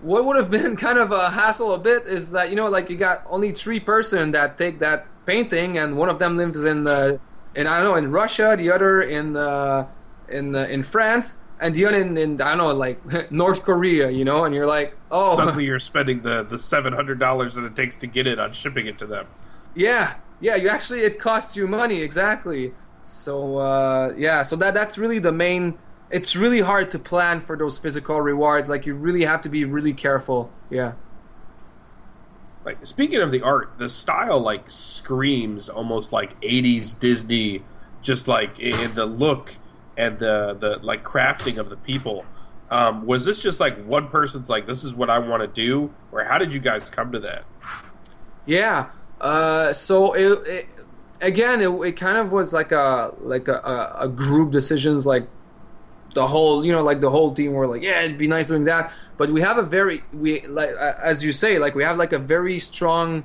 what 0.00 0.24
would 0.24 0.36
have 0.36 0.50
been 0.50 0.76
kind 0.86 0.98
of 0.98 1.12
a 1.12 1.30
hassle 1.30 1.72
a 1.72 1.78
bit 1.78 2.04
is 2.04 2.30
that 2.32 2.50
you 2.50 2.56
know 2.56 2.68
like 2.68 2.88
you 2.88 2.96
got 2.96 3.22
only 3.28 3.52
three 3.52 3.80
person 3.80 4.30
that 4.30 4.56
take 4.56 4.78
that 4.78 5.06
painting 5.26 5.78
and 5.78 5.96
one 5.96 6.08
of 6.08 6.18
them 6.18 6.36
lives 6.36 6.62
in 6.62 6.84
the 6.84 7.20
in 7.56 7.66
I 7.66 7.82
don't 7.82 7.84
know 7.84 7.96
in 7.96 8.10
Russia, 8.12 8.54
the 8.56 8.70
other 8.70 9.02
in 9.02 9.36
uh, 9.36 9.88
in 10.28 10.54
uh, 10.54 10.64
in 10.64 10.82
France, 10.82 11.42
and 11.60 11.74
the 11.74 11.86
other 11.86 11.98
in, 11.98 12.16
in 12.16 12.40
I 12.40 12.50
don't 12.50 12.58
know 12.58 12.72
like 12.74 13.30
North 13.32 13.62
Korea, 13.64 14.10
you 14.10 14.24
know, 14.24 14.44
and 14.44 14.54
you're 14.54 14.66
like, 14.66 14.96
oh, 15.10 15.36
Suddenly 15.36 15.64
you're 15.64 15.78
spending 15.80 16.22
the, 16.22 16.42
the 16.44 16.58
seven 16.58 16.92
hundred 16.92 17.18
dollars 17.18 17.54
that 17.54 17.64
it 17.64 17.74
takes 17.74 17.96
to 17.96 18.06
get 18.06 18.26
it 18.26 18.38
on 18.38 18.52
shipping 18.52 18.86
it 18.86 18.98
to 18.98 19.06
them. 19.06 19.26
yeah, 19.74 20.14
yeah, 20.40 20.54
you 20.56 20.68
actually 20.68 21.00
it 21.00 21.18
costs 21.18 21.56
you 21.56 21.66
money 21.66 22.00
exactly. 22.02 22.74
So 23.04 23.56
uh, 23.58 24.14
yeah, 24.16 24.42
so 24.42 24.54
that 24.56 24.74
that's 24.74 24.98
really 24.98 25.18
the 25.18 25.32
main. 25.32 25.78
It's 26.10 26.36
really 26.36 26.60
hard 26.60 26.90
to 26.92 26.98
plan 27.00 27.40
for 27.40 27.56
those 27.56 27.78
physical 27.78 28.20
rewards. 28.20 28.68
Like 28.68 28.86
you 28.86 28.94
really 28.94 29.24
have 29.24 29.40
to 29.42 29.48
be 29.48 29.64
really 29.64 29.92
careful. 29.94 30.50
Yeah. 30.70 30.92
Like 32.66 32.84
speaking 32.84 33.22
of 33.22 33.30
the 33.30 33.42
art, 33.42 33.74
the 33.78 33.88
style 33.88 34.40
like 34.40 34.68
screams 34.68 35.68
almost 35.68 36.12
like 36.12 36.38
'80s 36.40 36.98
Disney, 36.98 37.62
just 38.02 38.26
like 38.26 38.58
in 38.58 38.92
the 38.94 39.06
look 39.06 39.54
and 39.96 40.18
the 40.18 40.56
the 40.58 40.84
like 40.84 41.04
crafting 41.04 41.58
of 41.58 41.70
the 41.70 41.76
people. 41.76 42.26
Um, 42.68 43.06
was 43.06 43.24
this 43.24 43.40
just 43.40 43.60
like 43.60 43.82
one 43.84 44.08
person's 44.08 44.50
like 44.50 44.66
this 44.66 44.82
is 44.82 44.92
what 44.92 45.10
I 45.10 45.20
want 45.20 45.42
to 45.42 45.46
do, 45.46 45.94
or 46.10 46.24
how 46.24 46.38
did 46.38 46.52
you 46.52 46.58
guys 46.58 46.90
come 46.90 47.12
to 47.12 47.20
that? 47.20 47.44
Yeah. 48.46 48.90
Uh, 49.20 49.72
so 49.72 50.14
it, 50.14 50.46
it 50.48 50.68
again, 51.20 51.60
it, 51.60 51.70
it 51.70 51.92
kind 51.92 52.18
of 52.18 52.32
was 52.32 52.52
like 52.52 52.72
a 52.72 53.14
like 53.18 53.46
a, 53.46 53.54
a, 53.54 53.96
a 54.06 54.08
group 54.08 54.50
decisions. 54.50 55.06
Like 55.06 55.28
the 56.14 56.26
whole, 56.26 56.66
you 56.66 56.72
know, 56.72 56.82
like 56.82 57.00
the 57.00 57.10
whole 57.10 57.32
team 57.32 57.52
were 57.52 57.68
like, 57.68 57.82
yeah, 57.82 58.02
it'd 58.02 58.18
be 58.18 58.26
nice 58.26 58.48
doing 58.48 58.64
that. 58.64 58.92
But 59.16 59.30
we 59.30 59.40
have 59.40 59.58
a 59.58 59.62
very 59.62 60.02
we 60.12 60.46
like 60.46 60.70
uh, 60.70 60.94
as 61.02 61.24
you 61.24 61.32
say, 61.32 61.58
like 61.58 61.74
we 61.74 61.84
have 61.84 61.96
like 61.96 62.12
a 62.12 62.18
very 62.18 62.58
strong 62.58 63.24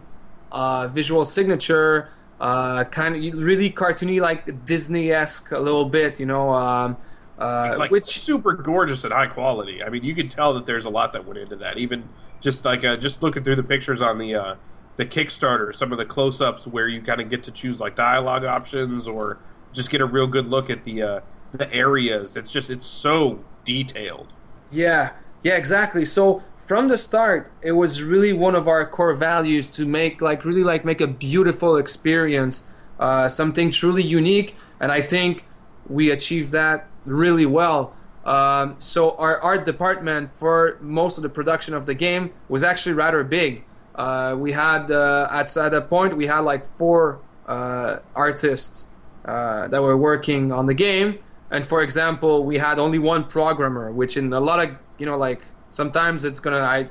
uh, 0.52 0.88
visual 0.88 1.26
signature. 1.26 2.10
Uh, 2.40 2.84
kind 2.86 3.16
of 3.16 3.36
really 3.36 3.70
cartoony, 3.70 4.20
like 4.20 4.66
Disney 4.66 5.12
esque 5.12 5.52
a 5.52 5.60
little 5.60 5.86
bit, 5.86 6.20
you 6.20 6.26
know. 6.26 6.52
Um, 6.54 6.98
uh, 7.38 7.76
like 7.78 7.92
which 7.92 8.06
super 8.06 8.54
gorgeous 8.54 9.04
and 9.04 9.14
high 9.14 9.28
quality. 9.28 9.84
I 9.84 9.90
mean, 9.90 10.04
you 10.04 10.16
can 10.16 10.30
tell 10.30 10.54
that 10.56 10.66
there's 10.66 10.86
a 10.86 10.90
lot 10.90 11.14
that 11.14 11.26
went 11.26 11.40
into 11.40 11.56
that. 11.58 11.78
Even 11.78 12.10
just 12.40 12.66
like 12.66 12.84
uh, 12.84 12.98
just 12.98 13.22
looking 13.24 13.44
through 13.44 13.56
the 13.56 13.64
pictures 13.64 14.02
on 14.02 14.18
the 14.18 14.36
uh, 14.36 14.56
the 14.98 15.06
Kickstarter, 15.06 15.74
some 15.76 15.92
of 15.92 15.98
the 15.98 16.06
close-ups 16.06 16.68
where 16.68 16.88
you 16.88 17.02
kind 17.02 17.22
of 17.22 17.30
get 17.30 17.44
to 17.44 17.52
choose 17.52 17.80
like 17.80 17.96
dialogue 17.96 18.44
options 18.44 19.08
or 19.08 19.40
just 19.74 19.90
get 19.90 20.02
a 20.02 20.06
real 20.06 20.28
good 20.28 20.48
look 20.48 20.70
at 20.70 20.84
the 20.84 21.02
uh, 21.02 21.20
the 21.52 21.72
areas. 21.74 22.36
It's 22.36 22.52
just 22.52 22.70
it's 22.70 22.86
so 22.86 23.44
detailed. 23.66 24.28
Yeah, 24.72 25.12
yeah, 25.44 25.56
exactly. 25.56 26.06
So 26.06 26.44
from 26.58 26.88
the 26.88 26.98
start, 26.98 27.52
it 27.62 27.74
was 27.74 28.04
really 28.04 28.34
one 28.34 28.56
of 28.56 28.68
our 28.68 28.86
core 28.86 29.14
values 29.14 29.68
to 29.72 29.86
make 29.86 30.22
like 30.22 30.46
really 30.46 30.64
like 30.64 30.86
make 30.86 31.02
a 31.02 31.08
beautiful 31.08 31.78
experience, 31.78 32.70
uh, 33.00 33.28
something 33.28 33.72
truly 33.72 34.04
unique, 34.04 34.56
and 34.80 34.92
I 34.92 35.02
think 35.02 35.44
we 35.88 36.12
achieved 36.12 36.52
that 36.52 36.88
really 37.06 37.46
well. 37.46 37.94
Um, 38.24 38.76
so 38.80 39.18
our 39.18 39.40
art 39.42 39.66
department 39.66 40.32
for 40.32 40.78
most 40.80 41.18
of 41.18 41.24
the 41.24 41.30
production 41.30 41.74
of 41.74 41.88
the 41.88 41.96
game 41.96 42.32
was 42.50 42.64
actually 42.64 42.94
rather 42.94 43.24
big. 43.24 43.64
Uh, 43.96 44.36
we 44.38 44.52
had 44.52 44.92
uh, 44.92 45.28
at 45.32 45.56
at 45.58 45.74
a 45.74 45.82
point 45.82 46.16
we 46.16 46.28
had 46.28 46.40
like 46.40 46.66
four 46.66 47.20
uh, 47.48 47.98
artists 48.16 48.88
uh, 49.26 49.68
that 49.68 49.82
were 49.82 49.98
working 49.98 50.52
on 50.52 50.68
the 50.68 50.74
game, 50.74 51.20
and 51.50 51.66
for 51.66 51.82
example, 51.82 52.46
we 52.46 52.60
had 52.60 52.80
only 52.80 53.00
one 53.00 53.26
programmer, 53.26 53.92
which 53.92 54.16
in 54.16 54.32
a 54.32 54.40
lot 54.40 54.64
of 54.64 54.78
you 55.02 55.08
know 55.08 55.18
like 55.18 55.42
sometimes 55.72 56.24
it's 56.24 56.40
gonna 56.40 56.64
I 56.78 56.90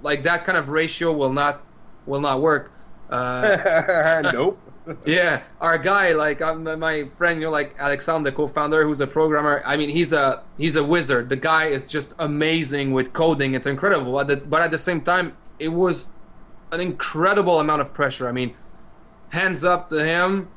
like 0.00 0.22
that 0.22 0.44
kind 0.44 0.56
of 0.56 0.68
ratio 0.68 1.12
will 1.12 1.32
not 1.32 1.60
will 2.06 2.20
not 2.20 2.40
work. 2.40 2.70
Uh, 3.10 4.22
nope. 4.32 4.60
yeah, 5.04 5.42
our 5.60 5.76
guy, 5.76 6.12
like 6.12 6.40
um, 6.40 6.62
my 6.78 7.08
friend, 7.18 7.40
you 7.40 7.46
know, 7.46 7.52
like 7.52 7.74
Alexander, 7.78 8.30
co-founder, 8.30 8.84
who's 8.84 9.00
a 9.00 9.06
programmer. 9.06 9.60
I 9.66 9.76
mean, 9.76 9.90
he's 9.90 10.12
a 10.12 10.42
he's 10.56 10.76
a 10.76 10.84
wizard. 10.84 11.28
The 11.28 11.36
guy 11.36 11.66
is 11.66 11.86
just 11.86 12.14
amazing 12.18 12.92
with 12.92 13.12
coding. 13.12 13.54
It's 13.54 13.66
incredible. 13.66 14.18
At 14.20 14.28
the, 14.28 14.36
but 14.36 14.62
at 14.62 14.70
the 14.70 14.78
same 14.78 15.00
time, 15.02 15.36
it 15.58 15.68
was 15.68 16.12
an 16.70 16.80
incredible 16.80 17.60
amount 17.60 17.82
of 17.82 17.92
pressure. 17.92 18.28
I 18.28 18.32
mean, 18.32 18.54
hands 19.30 19.64
up 19.64 19.88
to 19.88 20.02
him. 20.02 20.48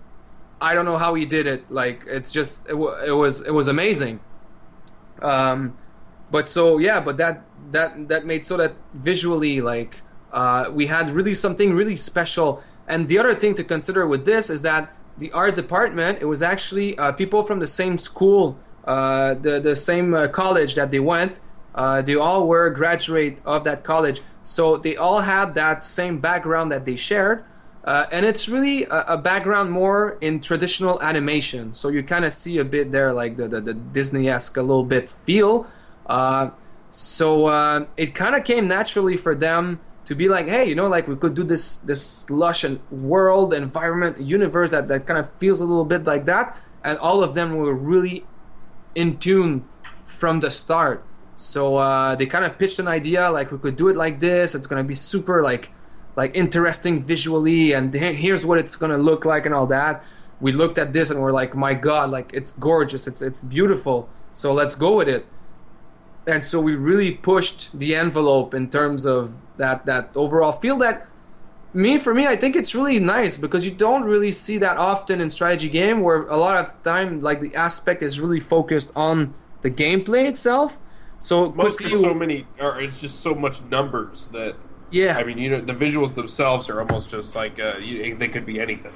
I 0.61 0.75
don't 0.75 0.85
know 0.85 0.97
how 0.97 1.15
he 1.15 1.25
did 1.25 1.47
it. 1.47 1.69
Like, 1.69 2.03
it's 2.05 2.31
just 2.31 2.67
it, 2.67 2.77
w- 2.81 2.95
it 3.03 3.11
was 3.11 3.41
it 3.41 3.51
was 3.51 3.67
amazing. 3.67 4.21
Um, 5.21 5.77
but 6.31 6.47
so 6.47 6.77
yeah, 6.77 6.99
but 7.01 7.17
that 7.17 7.43
that 7.71 8.07
that 8.07 8.25
made 8.25 8.45
so 8.45 8.57
that 8.57 8.73
visually, 8.93 9.61
like, 9.61 10.01
uh, 10.31 10.65
we 10.71 10.87
had 10.87 11.09
really 11.11 11.33
something 11.33 11.73
really 11.73 11.95
special. 11.95 12.63
And 12.87 13.07
the 13.07 13.19
other 13.19 13.33
thing 13.33 13.53
to 13.55 13.63
consider 13.63 14.07
with 14.07 14.25
this 14.25 14.49
is 14.49 14.61
that 14.63 14.93
the 15.17 15.31
art 15.31 15.55
department, 15.55 16.19
it 16.21 16.25
was 16.25 16.41
actually 16.41 16.97
uh, 16.97 17.11
people 17.11 17.43
from 17.43 17.59
the 17.59 17.67
same 17.67 17.97
school, 17.97 18.57
uh, 18.85 19.35
the 19.35 19.59
the 19.59 19.75
same 19.75 20.13
uh, 20.13 20.27
college 20.27 20.75
that 20.75 20.89
they 20.89 20.99
went. 20.99 21.41
Uh, 21.75 22.01
they 22.01 22.15
all 22.15 22.47
were 22.47 22.69
graduate 22.69 23.41
of 23.45 23.63
that 23.63 23.83
college, 23.83 24.21
so 24.43 24.77
they 24.77 24.97
all 24.97 25.21
had 25.21 25.53
that 25.55 25.83
same 25.83 26.19
background 26.19 26.71
that 26.71 26.85
they 26.85 26.95
shared. 26.95 27.43
Uh, 27.83 28.05
and 28.11 28.25
it's 28.25 28.47
really 28.47 28.83
a, 28.85 29.05
a 29.09 29.17
background 29.17 29.71
more 29.71 30.17
in 30.21 30.39
traditional 30.39 31.01
animation. 31.01 31.73
So 31.73 31.89
you 31.89 32.03
kind 32.03 32.25
of 32.25 32.33
see 32.33 32.59
a 32.59 32.65
bit 32.65 32.91
there, 32.91 33.11
like 33.13 33.37
the, 33.37 33.47
the, 33.47 33.61
the 33.61 33.73
Disney 33.73 34.29
esque 34.29 34.57
a 34.57 34.61
little 34.61 34.83
bit 34.83 35.09
feel. 35.09 35.65
Uh, 36.11 36.51
so 36.91 37.45
uh, 37.45 37.85
it 37.95 38.13
kind 38.13 38.35
of 38.35 38.43
came 38.43 38.67
naturally 38.67 39.15
for 39.15 39.33
them 39.33 39.79
to 40.03 40.13
be 40.13 40.27
like, 40.27 40.47
hey, 40.47 40.67
you 40.67 40.75
know, 40.75 40.87
like 40.87 41.07
we 41.07 41.15
could 41.15 41.35
do 41.35 41.43
this 41.43 41.77
this 41.77 42.29
lush 42.29 42.65
and 42.65 42.81
world, 42.91 43.53
environment, 43.53 44.19
universe 44.19 44.71
that, 44.71 44.89
that 44.89 45.07
kind 45.07 45.17
of 45.17 45.31
feels 45.39 45.61
a 45.61 45.65
little 45.65 45.85
bit 45.85 46.03
like 46.03 46.25
that. 46.25 46.57
And 46.83 46.97
all 46.99 47.23
of 47.23 47.33
them 47.33 47.55
were 47.55 47.73
really 47.73 48.25
in 48.93 49.19
tune 49.19 49.63
from 50.05 50.41
the 50.41 50.51
start. 50.51 51.05
So 51.37 51.77
uh, 51.77 52.15
they 52.15 52.25
kind 52.25 52.43
of 52.43 52.59
pitched 52.59 52.79
an 52.79 52.89
idea 52.89 53.31
like 53.31 53.53
we 53.53 53.57
could 53.57 53.77
do 53.77 53.87
it 53.87 53.95
like 53.95 54.19
this. 54.19 54.53
It's 54.53 54.67
gonna 54.67 54.83
be 54.83 54.93
super 54.93 55.41
like 55.41 55.71
like 56.17 56.35
interesting 56.35 57.01
visually, 57.01 57.71
and 57.71 57.93
here's 57.93 58.45
what 58.45 58.57
it's 58.57 58.75
gonna 58.75 58.97
look 58.97 59.23
like 59.23 59.45
and 59.45 59.55
all 59.55 59.67
that. 59.67 60.03
We 60.41 60.51
looked 60.51 60.77
at 60.77 60.91
this 60.91 61.09
and 61.09 61.21
we're 61.21 61.31
like, 61.31 61.55
my 61.55 61.73
God, 61.73 62.11
like 62.11 62.31
it's 62.33 62.51
gorgeous, 62.51 63.07
it's 63.07 63.21
it's 63.21 63.41
beautiful. 63.41 64.09
So 64.33 64.51
let's 64.51 64.75
go 64.75 64.97
with 64.97 65.07
it. 65.07 65.25
And 66.27 66.43
so 66.43 66.61
we 66.61 66.75
really 66.75 67.11
pushed 67.11 67.77
the 67.77 67.95
envelope 67.95 68.53
in 68.53 68.69
terms 68.69 69.05
of 69.05 69.35
that 69.57 69.85
that 69.85 70.09
overall 70.15 70.51
feel 70.51 70.77
that 70.77 71.07
me 71.73 71.97
for 71.97 72.13
me 72.13 72.25
i 72.27 72.35
think 72.35 72.55
it's 72.55 72.73
really 72.75 72.99
nice 72.99 73.37
because 73.37 73.63
you 73.63 73.71
don't 73.71 74.03
really 74.03 74.31
see 74.31 74.57
that 74.57 74.75
often 74.77 75.21
in 75.21 75.29
strategy 75.29 75.69
game 75.69 76.01
where 76.01 76.23
a 76.27 76.35
lot 76.35 76.57
of 76.65 76.83
time 76.83 77.21
like 77.21 77.39
the 77.39 77.53
aspect 77.55 78.01
is 78.01 78.19
really 78.19 78.39
focused 78.41 78.91
on 78.95 79.33
the 79.61 79.69
gameplay 79.69 80.27
itself. 80.27 80.77
So 81.19 81.43
it 81.45 81.55
Most 81.55 81.63
puts 81.63 81.77
there's 81.77 81.91
you- 81.93 81.99
so 81.99 82.13
many, 82.15 82.47
or 82.59 82.81
it's 82.81 82.99
just 82.99 83.21
so 83.21 83.35
much 83.35 83.61
numbers 83.69 84.27
that 84.29 84.55
yeah. 84.89 85.17
I 85.17 85.23
mean, 85.23 85.37
you 85.37 85.49
know, 85.49 85.61
the 85.61 85.73
visuals 85.73 86.15
themselves 86.15 86.69
are 86.69 86.81
almost 86.81 87.09
just 87.11 87.35
like 87.35 87.59
uh, 87.59 87.77
you, 87.77 88.15
they 88.17 88.27
could 88.27 88.45
be 88.45 88.59
anything. 88.59 88.91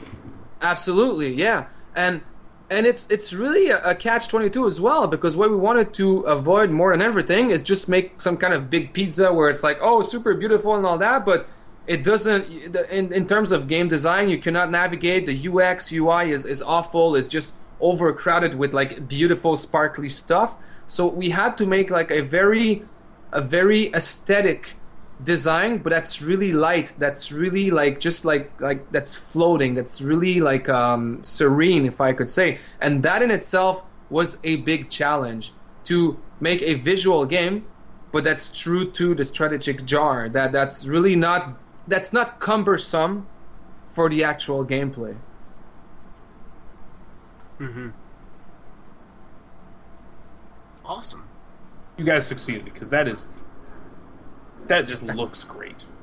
Absolutely, 0.61 1.34
yeah, 1.34 1.67
and 1.95 2.21
and 2.70 2.86
it's 2.86 3.07
it's 3.09 3.34
really 3.34 3.70
a, 3.70 3.82
a 3.84 3.95
catch 3.95 4.28
twenty 4.28 4.49
two 4.49 4.66
as 4.66 4.82
well 4.82 5.07
because 5.07 5.36
what 5.36 5.49
we 5.49 5.55
wanted 5.55 5.93
to 5.93 6.22
avoid 6.22 6.72
more 6.72 6.91
than 6.91 7.01
everything 7.01 7.49
is 7.49 7.61
just 7.61 7.88
make 7.88 8.22
some 8.22 8.38
kind 8.38 8.53
of 8.53 8.70
big 8.70 8.93
pizza 8.93 9.32
where 9.32 9.49
it's 9.49 9.63
like 9.63 9.78
oh 9.82 10.01
super 10.01 10.34
beautiful 10.34 10.76
and 10.76 10.86
all 10.86 10.97
that, 10.97 11.26
but 11.26 11.47
it 11.88 12.03
doesn't. 12.03 12.47
In 12.89 13.13
in 13.13 13.28
terms 13.28 13.51
of 13.51 13.68
game 13.68 13.88
design, 13.88 14.30
you 14.30 14.38
cannot 14.38 14.72
navigate. 14.72 15.26
The 15.26 15.49
UX 15.49 15.91
UI 15.91 16.32
is 16.32 16.45
is 16.45 16.61
awful. 16.61 17.16
It's 17.16 17.28
just 17.28 17.55
overcrowded 17.80 18.55
with 18.55 18.74
like 18.74 19.07
beautiful 19.07 19.55
sparkly 19.55 20.09
stuff. 20.09 20.55
So 20.88 21.07
we 21.07 21.30
had 21.30 21.57
to 21.57 21.68
make 21.68 21.89
like 21.89 22.11
a 22.11 22.22
very 22.22 22.84
a 23.32 23.41
very 23.41 23.93
aesthetic 23.93 24.74
design 25.24 25.78
but 25.78 25.91
that's 25.91 26.22
really 26.22 26.51
light 26.51 26.93
that's 26.97 27.32
really 27.32 27.72
like 27.72 28.01
just 28.01 28.26
like 28.26 28.51
like 28.59 28.91
that's 28.91 29.16
floating 29.16 29.74
that's 29.74 30.01
really 30.01 30.41
like 30.41 30.68
um 30.68 31.24
serene 31.24 31.86
if 31.86 32.01
i 32.01 32.11
could 32.11 32.30
say. 32.30 32.59
And 32.82 33.01
that 33.03 33.22
in 33.22 33.32
itself 33.32 33.84
was 34.09 34.39
a 34.43 34.57
big 34.57 34.89
challenge 34.89 35.53
to 35.86 36.20
make 36.39 36.61
a 36.61 36.74
visual 36.74 37.26
game 37.26 37.66
but 38.16 38.24
that's 38.24 38.49
true 38.49 38.89
to 38.91 39.13
the 39.13 39.26
strategic 39.26 39.84
jar. 39.84 40.30
That 40.30 40.53
that's 40.53 40.88
really 40.88 41.18
not 41.18 41.59
that's 41.86 42.13
not 42.13 42.39
cumbersome 42.39 43.28
for 43.89 44.07
the 44.07 44.24
actual 44.24 44.66
gameplay. 44.66 45.18
Mm-hmm. 47.59 47.89
Awesome. 50.86 51.28
You 51.97 52.05
guys 52.05 52.26
succeeded 52.26 52.63
because 52.63 52.89
that 52.89 53.05
is 53.09 53.28
that 54.68 54.88
just 54.88 55.03
looks 55.03 55.43
great. 55.43 55.86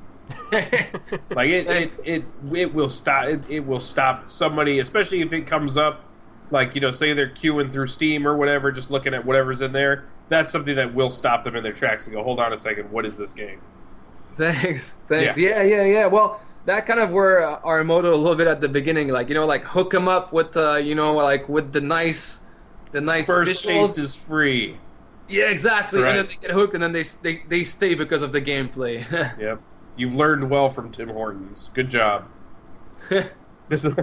Like 1.31 1.49
it, 1.49 1.67
it, 1.67 1.99
it, 2.05 2.25
it 2.53 2.73
will 2.73 2.89
stop. 2.89 3.25
It, 3.25 3.41
it 3.49 3.59
will 3.61 3.79
stop 3.79 4.29
somebody, 4.29 4.79
especially 4.79 5.21
if 5.21 5.33
it 5.33 5.47
comes 5.47 5.77
up. 5.77 6.03
Like 6.51 6.75
you 6.75 6.81
know, 6.81 6.91
say 6.91 7.13
they're 7.13 7.29
queuing 7.29 7.71
through 7.71 7.87
Steam 7.87 8.27
or 8.27 8.37
whatever, 8.37 8.71
just 8.71 8.91
looking 8.91 9.13
at 9.13 9.25
whatever's 9.25 9.61
in 9.61 9.71
there. 9.71 10.05
That's 10.29 10.51
something 10.51 10.75
that 10.75 10.93
will 10.93 11.09
stop 11.09 11.43
them 11.43 11.55
in 11.55 11.63
their 11.63 11.73
tracks 11.73 12.05
and 12.05 12.15
go, 12.15 12.23
"Hold 12.23 12.39
on 12.39 12.53
a 12.53 12.57
second, 12.57 12.91
what 12.91 13.05
is 13.05 13.17
this 13.17 13.31
game?" 13.31 13.61
Thanks, 14.35 14.95
thanks. 15.07 15.37
Yeah, 15.37 15.63
yeah, 15.63 15.83
yeah. 15.83 16.05
Well, 16.07 16.39
that 16.65 16.85
kind 16.85 16.99
of 16.99 17.09
were 17.11 17.41
uh, 17.41 17.59
our 17.63 17.83
motto 17.83 18.13
a 18.13 18.15
little 18.15 18.35
bit 18.35 18.47
at 18.47 18.61
the 18.61 18.69
beginning, 18.69 19.09
like 19.09 19.29
you 19.29 19.35
know, 19.35 19.45
like 19.45 19.63
hook 19.63 19.91
them 19.91 20.07
up 20.07 20.31
with, 20.31 20.55
uh, 20.55 20.75
you 20.75 20.95
know, 20.95 21.13
like 21.13 21.49
with 21.49 21.73
the 21.73 21.81
nice, 21.81 22.41
the 22.91 23.01
nice 23.01 23.25
First 23.25 23.65
visuals. 23.65 23.65
taste 23.65 23.99
is 23.99 24.15
free. 24.15 24.77
Yeah, 25.29 25.45
exactly. 25.45 26.01
Right. 26.01 26.09
And 26.17 26.19
then 26.19 26.27
they 26.41 26.47
get 26.47 26.51
hooked, 26.55 26.73
and 26.73 26.83
then 26.83 26.91
they 26.91 27.03
they, 27.03 27.43
they 27.47 27.63
stay 27.63 27.93
because 27.95 28.21
of 28.21 28.31
the 28.31 28.41
gameplay. 28.41 29.05
Yep, 29.39 29.61
you've 29.95 30.15
learned 30.15 30.49
well 30.49 30.69
from 30.69 30.91
Tim 30.91 31.09
Hortons. 31.09 31.69
Good 31.73 31.89
job. 31.89 32.25
This 33.69 33.85
is, 33.85 33.93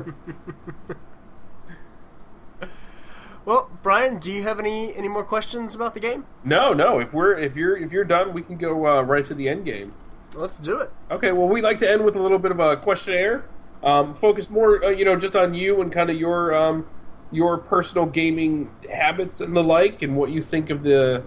Well, 3.45 3.71
Brian, 3.83 4.19
do 4.19 4.33
you 4.33 4.43
have 4.43 4.59
any 4.59 4.95
any 4.95 5.09
more 5.09 5.25
questions 5.25 5.75
about 5.75 5.95
the 5.95 6.01
game? 6.01 6.27
no, 6.45 6.73
no. 6.73 6.99
If 6.99 7.13
we're 7.13 7.37
if 7.39 7.57
you're 7.57 7.77
if 7.77 7.91
you're 7.93 8.05
done, 8.05 8.33
we 8.33 8.43
can 8.43 8.57
go 8.57 8.87
uh, 8.87 9.03
right 9.03 9.25
to 9.25 9.35
the 9.35 9.49
end 9.49 9.65
game. 9.65 9.93
Let's 10.35 10.59
do 10.59 10.79
it. 10.81 10.91
Okay, 11.11 11.33
well, 11.33 11.49
we 11.49 11.61
like 11.61 11.79
to 11.81 11.91
end 11.91 12.05
with 12.05 12.15
a 12.17 12.21
little 12.23 12.39
bit 12.39 12.53
of 12.53 12.61
a 12.61 12.77
questionnaire, 12.77 13.45
um, 13.83 14.15
focus 14.15 14.49
more, 14.49 14.85
uh, 14.85 14.89
you 14.91 15.05
know, 15.05 15.17
just 15.17 15.35
on 15.35 15.55
you 15.55 15.81
and 15.81 15.91
kind 15.91 16.09
of 16.11 16.17
your 16.17 16.55
um, 16.55 16.87
your 17.33 17.59
personal 17.59 18.07
gaming 18.07 18.71
habits 18.91 19.41
and 19.41 19.57
the 19.57 19.63
like, 19.63 20.03
and 20.03 20.17
what 20.17 20.31
you 20.31 20.43
think 20.43 20.71
of 20.71 20.83
the 20.83 21.23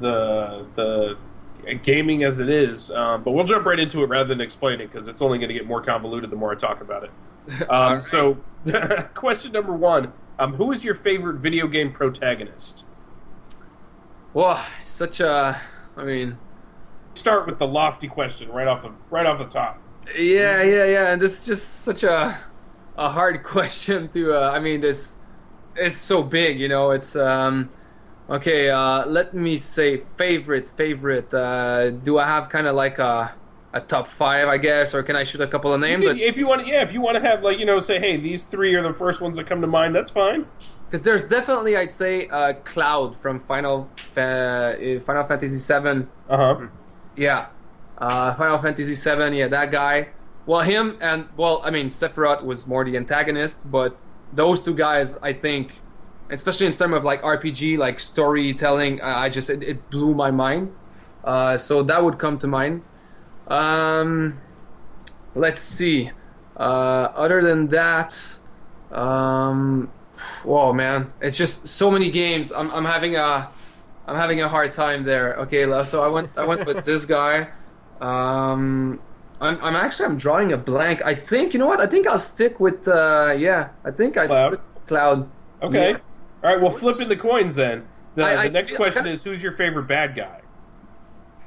the 0.00 0.66
the 0.74 1.16
gaming 1.82 2.24
as 2.24 2.38
it 2.38 2.48
is. 2.48 2.90
Um, 2.90 3.22
but 3.22 3.30
we'll 3.32 3.44
jump 3.44 3.64
right 3.64 3.78
into 3.78 4.02
it 4.02 4.06
rather 4.08 4.28
than 4.28 4.40
explain 4.40 4.80
it 4.80 4.90
because 4.90 5.08
it's 5.08 5.22
only 5.22 5.38
going 5.38 5.48
to 5.48 5.54
get 5.54 5.66
more 5.66 5.80
convoluted 5.82 6.30
the 6.30 6.36
more 6.36 6.52
I 6.52 6.56
talk 6.56 6.80
about 6.80 7.04
it. 7.04 7.10
Um, 7.70 8.00
So, 8.00 8.38
question 9.14 9.52
number 9.52 9.74
one: 9.74 10.12
um, 10.38 10.54
Who 10.54 10.72
is 10.72 10.84
your 10.84 10.94
favorite 10.94 11.36
video 11.40 11.66
game 11.68 11.92
protagonist? 11.92 12.84
Well, 14.32 14.64
such 14.82 15.20
a. 15.20 15.60
I 15.96 16.04
mean, 16.04 16.38
Start 17.14 17.46
with 17.46 17.58
the 17.58 17.66
lofty 17.66 18.08
question 18.08 18.48
right 18.50 18.66
off 18.66 18.82
the 18.82 18.90
right 19.10 19.26
off 19.26 19.38
the 19.38 19.44
top. 19.44 19.78
yeah, 20.18 20.62
yeah, 20.62 20.84
yeah. 20.84 21.12
And 21.12 21.22
this 21.22 21.38
is 21.40 21.44
just 21.46 21.82
such 21.82 22.02
a 22.02 22.36
a 22.96 23.08
hard 23.10 23.42
question 23.54 24.08
to. 24.08 24.34
Uh, 24.34 24.50
I 24.50 24.58
mean, 24.58 24.80
this 24.80 25.16
is 25.76 25.96
so 25.96 26.22
big, 26.22 26.60
you 26.60 26.68
know. 26.68 26.90
It's 26.90 27.16
um. 27.16 27.70
Okay, 28.28 28.70
uh, 28.70 29.04
let 29.06 29.34
me 29.34 29.58
say 29.58 29.98
favorite, 30.16 30.64
favorite. 30.64 31.32
Uh, 31.34 31.90
do 31.90 32.18
I 32.18 32.24
have 32.24 32.48
kind 32.48 32.66
of 32.66 32.74
like 32.74 32.98
a 32.98 33.34
a 33.74 33.80
top 33.80 34.06
five, 34.06 34.46
I 34.48 34.56
guess, 34.56 34.94
or 34.94 35.02
can 35.02 35.16
I 35.16 35.24
shoot 35.24 35.40
a 35.40 35.48
couple 35.48 35.74
of 35.74 35.80
names? 35.80 36.06
If, 36.06 36.20
if 36.20 36.36
you 36.38 36.46
want, 36.46 36.66
yeah, 36.66 36.82
if 36.82 36.92
you 36.92 37.00
want 37.00 37.16
to 37.16 37.20
have 37.20 37.42
like 37.42 37.58
you 37.58 37.66
know, 37.66 37.80
say, 37.80 37.98
hey, 37.98 38.16
these 38.16 38.44
three 38.44 38.74
are 38.76 38.82
the 38.82 38.94
first 38.94 39.20
ones 39.20 39.36
that 39.36 39.46
come 39.46 39.60
to 39.60 39.66
mind. 39.66 39.94
That's 39.94 40.10
fine. 40.12 40.46
Because 40.86 41.02
there's 41.02 41.24
definitely, 41.24 41.76
I'd 41.76 41.90
say, 41.90 42.28
uh, 42.28 42.52
Cloud 42.64 43.16
from 43.16 43.40
Final 43.40 43.90
Fa- 43.96 44.78
uh, 44.80 45.00
Final 45.00 45.24
Fantasy 45.24 45.58
VII. 45.58 46.06
Uh 46.28 46.36
huh. 46.36 46.66
Yeah, 47.16 47.48
uh, 47.98 48.34
Final 48.34 48.58
Fantasy 48.58 48.94
VII. 48.94 49.36
Yeah, 49.36 49.48
that 49.48 49.72
guy. 49.72 50.10
Well, 50.46 50.60
him 50.60 50.98
and 51.00 51.26
well, 51.36 51.62
I 51.64 51.70
mean, 51.70 51.86
Sephiroth 51.86 52.42
was 52.42 52.66
more 52.66 52.84
the 52.84 52.96
antagonist, 52.96 53.70
but 53.70 53.96
those 54.32 54.60
two 54.60 54.74
guys, 54.74 55.18
I 55.22 55.32
think, 55.32 55.72
especially 56.30 56.66
in 56.66 56.72
terms 56.72 56.94
of 56.94 57.04
like 57.04 57.22
RPG, 57.22 57.78
like 57.78 57.98
storytelling, 57.98 59.00
uh, 59.00 59.06
I 59.06 59.28
just 59.30 59.48
it, 59.48 59.62
it 59.62 59.90
blew 59.90 60.14
my 60.14 60.30
mind. 60.30 60.74
Uh, 61.22 61.56
so 61.56 61.82
that 61.82 62.04
would 62.04 62.18
come 62.18 62.38
to 62.38 62.46
mind. 62.46 62.82
Um, 63.48 64.40
let's 65.34 65.60
see. 65.60 66.10
Uh, 66.56 67.08
other 67.14 67.42
than 67.42 67.68
that, 67.68 68.38
um, 68.92 69.90
whoa, 70.44 70.72
man, 70.72 71.12
it's 71.20 71.36
just 71.36 71.66
so 71.66 71.90
many 71.90 72.10
games. 72.10 72.52
I'm, 72.52 72.70
I'm 72.70 72.84
having 72.84 73.16
a, 73.16 73.48
I'm 74.06 74.16
having 74.16 74.42
a 74.42 74.48
hard 74.48 74.74
time 74.74 75.04
there. 75.04 75.34
Okay, 75.36 75.64
so 75.84 76.04
I 76.04 76.08
went, 76.08 76.36
I 76.36 76.44
went 76.44 76.66
with 76.66 76.84
this 76.84 77.06
guy. 77.06 77.48
Um, 78.00 79.00
I'm, 79.40 79.62
I'm 79.62 79.74
actually, 79.76 80.06
I'm 80.06 80.16
drawing 80.16 80.52
a 80.52 80.56
blank. 80.56 81.02
I 81.04 81.14
think, 81.14 81.52
you 81.52 81.58
know 81.58 81.66
what? 81.66 81.80
I 81.80 81.86
think 81.86 82.06
I'll 82.06 82.18
stick 82.18 82.60
with, 82.60 82.86
uh, 82.88 83.34
yeah, 83.36 83.70
I 83.84 83.90
think 83.90 84.16
I 84.16 84.26
Cloud. 84.26 84.60
Cloud. 84.86 85.30
Okay. 85.62 85.90
Yeah. 85.92 85.96
All 86.42 86.52
right. 86.52 86.60
Well, 86.60 86.70
flipping 86.70 87.08
the 87.08 87.16
coins 87.16 87.54
then. 87.56 87.86
The, 88.14 88.24
I- 88.24 88.48
the 88.48 88.52
next 88.54 88.76
question 88.76 89.06
I 89.06 89.10
is, 89.10 89.22
who's 89.24 89.42
your 89.42 89.52
favorite 89.52 89.84
bad 89.88 90.14
guy? 90.14 90.40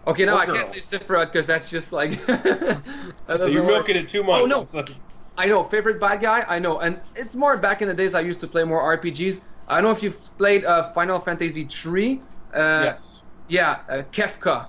Okay, 0.05 0.23
now 0.25 0.35
Or 0.35 0.39
I 0.39 0.45
girl. 0.45 0.55
can't 0.55 0.67
say 0.67 0.79
Sephiroth 0.79 1.25
because 1.27 1.45
that's 1.45 1.69
just 1.69 1.91
like 1.91 2.25
that 2.27 2.81
You're 3.27 3.63
work. 3.63 3.71
milking 3.87 3.95
it 3.97 4.09
too 4.09 4.23
much. 4.23 4.41
Oh, 4.41 4.45
no. 4.45 4.65
Like- 4.73 4.89
I 5.37 5.45
know 5.47 5.63
favorite 5.63 5.99
bad 5.99 6.21
guy. 6.21 6.45
I 6.47 6.59
know, 6.59 6.79
and 6.79 6.99
it's 7.15 7.35
more 7.35 7.57
back 7.57 7.81
in 7.81 7.87
the 7.87 7.93
days 7.93 8.15
I 8.15 8.21
used 8.21 8.39
to 8.39 8.47
play 8.47 8.63
more 8.63 8.81
RPGs. 8.97 9.41
I 9.67 9.75
don't 9.75 9.83
know 9.83 9.91
if 9.95 10.01
you've 10.01 10.19
played 10.37 10.65
uh, 10.65 10.83
Final 10.93 11.19
Fantasy 11.19 11.61
III. 11.85 12.21
Uh, 12.53 12.81
yes. 12.85 13.21
Yeah, 13.47 13.79
uh, 13.89 14.01
Kefka. 14.11 14.67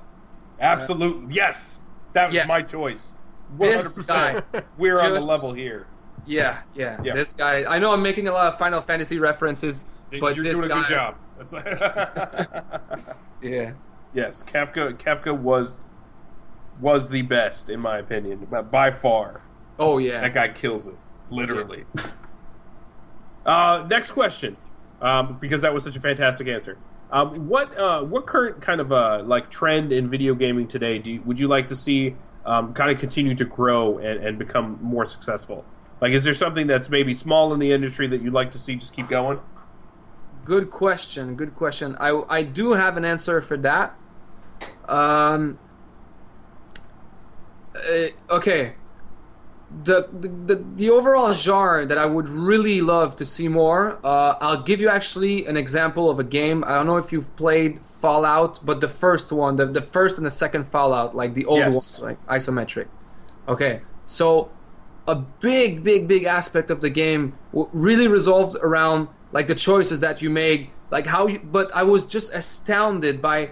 Absolutely. 0.61 1.35
yes. 1.35 1.78
That 2.14 2.26
was 2.26 2.34
yeah. 2.34 2.46
my 2.46 2.62
choice. 2.62 3.14
This 3.59 3.98
100%. 3.98 4.06
guy. 4.06 4.62
We're 4.76 4.98
on 5.00 5.14
the 5.14 5.20
level 5.20 5.54
here. 5.54 5.86
Yeah, 6.26 6.61
yeah, 6.74 7.00
Yeah. 7.02 7.14
This 7.14 7.32
guy. 7.32 7.64
I 7.64 7.78
know 7.78 7.92
I'm 7.92 8.02
making 8.02 8.28
a 8.28 8.32
lot 8.32 8.52
of 8.52 8.59
Final 8.59 8.82
Fantasy 8.82 9.18
references, 9.18 9.86
but 10.20 10.36
You're 10.36 10.44
this 10.44 10.59
doing 10.59 10.70
a 10.70 10.74
guy. 10.74 10.82
good 10.82 10.88
job. 10.90 11.14
That's- 11.38 12.62
Yeah. 13.42 13.72
yes, 14.12 14.42
Kefka. 14.44 14.94
Kefka 14.98 15.36
was 15.38 15.84
was 16.80 17.09
the 17.09 17.22
best 17.22 17.70
in 17.70 17.80
my 17.80 17.98
opinion, 17.98 18.46
by 18.70 18.90
far. 18.90 19.42
Oh 19.78 19.98
yeah. 19.98 20.20
That 20.20 20.34
guy 20.34 20.48
kills 20.48 20.86
it, 20.88 20.96
literally. 21.30 21.84
Uh, 23.46 23.86
next 23.88 24.11
question, 24.11 24.56
um, 25.00 25.38
because 25.40 25.62
that 25.62 25.72
was 25.72 25.84
such 25.84 25.96
a 25.96 26.00
fantastic 26.00 26.48
answer. 26.48 26.76
Um, 27.11 27.48
what 27.48 27.76
uh, 27.76 28.02
what 28.02 28.26
current 28.26 28.61
kind 28.61 28.80
of 28.80 28.92
uh, 28.92 29.22
like 29.24 29.50
trend 29.50 29.92
in 29.92 30.11
video 30.11 30.34
gaming 30.34 30.68
today 30.68 30.98
do 30.98 31.14
you, 31.14 31.22
would 31.22 31.40
you 31.40 31.48
like 31.48 31.68
to 31.68 31.76
see 31.76 32.16
um, 32.44 32.74
kind 32.74 32.90
of 32.90 32.98
continue 32.98 33.34
to 33.34 33.44
grow 33.44 33.98
and, 33.98 34.24
and 34.24 34.38
become 34.38 34.78
more 34.82 35.06
successful? 35.06 35.64
Like, 36.00 36.12
is 36.12 36.24
there 36.24 36.34
something 36.34 36.66
that's 36.66 36.90
maybe 36.90 37.14
small 37.14 37.52
in 37.52 37.61
the 37.61 37.72
industry 37.72 38.06
that 38.09 38.22
you'd 38.22 38.34
like 38.34 38.50
to 38.52 38.59
see 38.59 38.76
just 38.76 38.92
keep 38.92 39.09
going? 39.09 39.40
Good 40.44 40.70
question. 40.70 41.34
Good 41.34 41.54
question. 41.54 41.96
I 41.98 42.22
I 42.28 42.42
do 42.42 42.72
have 42.72 42.96
an 42.96 43.04
answer 43.04 43.40
for 43.40 43.56
that. 43.59 43.96
Um. 44.86 45.59
uh, 47.74 48.09
okay. 48.30 48.74
The, 49.85 50.09
the, 50.19 50.29
the 50.29 50.64
the 50.77 50.89
overall 50.91 51.35
genre 51.35 51.85
that 51.85 51.99
I 51.99 52.07
would 52.07 52.27
really 52.27 52.81
love 52.81 53.16
to 53.16 53.27
see 53.27 53.49
more. 53.49 53.99
Uh, 54.03 54.35
I'll 54.41 54.62
give 54.62 54.81
you 54.81 54.89
actually 54.89 55.45
an 55.45 55.59
example 55.59 56.09
of 56.09 56.19
a 56.19 56.25
game. 56.25 56.64
I 56.66 56.75
don't 56.75 56.87
know 56.87 56.97
if 56.97 57.12
you've 57.12 57.35
played 57.37 57.85
Fallout, 57.85 58.64
but 58.64 58.81
the 58.81 58.89
first 58.89 59.31
one, 59.31 59.57
the, 59.57 59.66
the 59.66 59.83
first 59.83 60.16
and 60.16 60.25
the 60.25 60.31
second 60.31 60.64
Fallout, 60.66 61.14
like 61.14 61.35
the 61.35 61.45
old 61.45 61.59
Yes. 61.59 62.01
one, 62.01 62.09
like 62.11 62.27
isometric. 62.29 62.89
Okay, 63.47 63.83
so 64.07 64.51
a 65.07 65.16
big, 65.16 65.85
big, 65.85 66.09
big 66.09 66.25
aspect 66.25 66.71
of 66.71 66.81
the 66.81 66.91
game 66.91 67.35
really 67.53 68.09
resolved 68.09 68.57
around 68.62 69.09
like 69.33 69.49
the 69.49 69.55
choices 69.55 70.01
that 70.01 70.23
you 70.23 70.31
make, 70.31 70.73
like 70.91 71.07
how 71.07 71.27
you. 71.27 71.41
But 71.41 71.71
I 71.75 71.83
was 71.83 72.07
just 72.07 72.33
astounded 72.33 73.21
by 73.21 73.51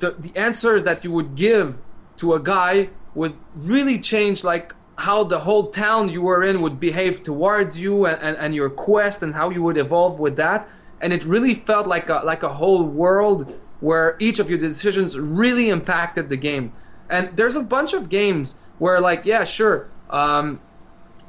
the, 0.00 0.16
the 0.18 0.32
answers 0.36 0.82
that 0.82 1.04
you 1.04 1.12
would 1.12 1.36
give 1.36 1.80
to 2.16 2.34
a 2.34 2.40
guy 2.40 2.90
would 3.14 3.34
really 3.54 4.00
change 4.00 4.42
like 4.42 4.74
how 4.98 5.22
the 5.24 5.38
whole 5.38 5.70
town 5.70 6.08
you 6.08 6.20
were 6.20 6.42
in 6.42 6.60
would 6.60 6.80
behave 6.80 7.22
towards 7.22 7.78
you 7.78 8.04
and, 8.04 8.20
and, 8.20 8.36
and 8.36 8.54
your 8.54 8.68
quest 8.68 9.22
and 9.22 9.32
how 9.34 9.48
you 9.48 9.62
would 9.62 9.78
evolve 9.78 10.18
with 10.18 10.36
that. 10.36 10.68
And 11.00 11.12
it 11.12 11.24
really 11.24 11.54
felt 11.54 11.86
like 11.86 12.08
a 12.08 12.20
like 12.24 12.42
a 12.42 12.48
whole 12.48 12.82
world 12.82 13.54
where 13.80 14.16
each 14.18 14.40
of 14.40 14.50
your 14.50 14.58
decisions 14.58 15.16
really 15.16 15.70
impacted 15.70 16.28
the 16.28 16.36
game. 16.36 16.72
And 17.08 17.36
there's 17.36 17.54
a 17.54 17.62
bunch 17.62 17.92
of 17.94 18.08
games 18.08 18.60
where 18.78 19.00
like 19.00 19.24
yeah 19.24 19.44
sure 19.44 19.88
um, 20.10 20.60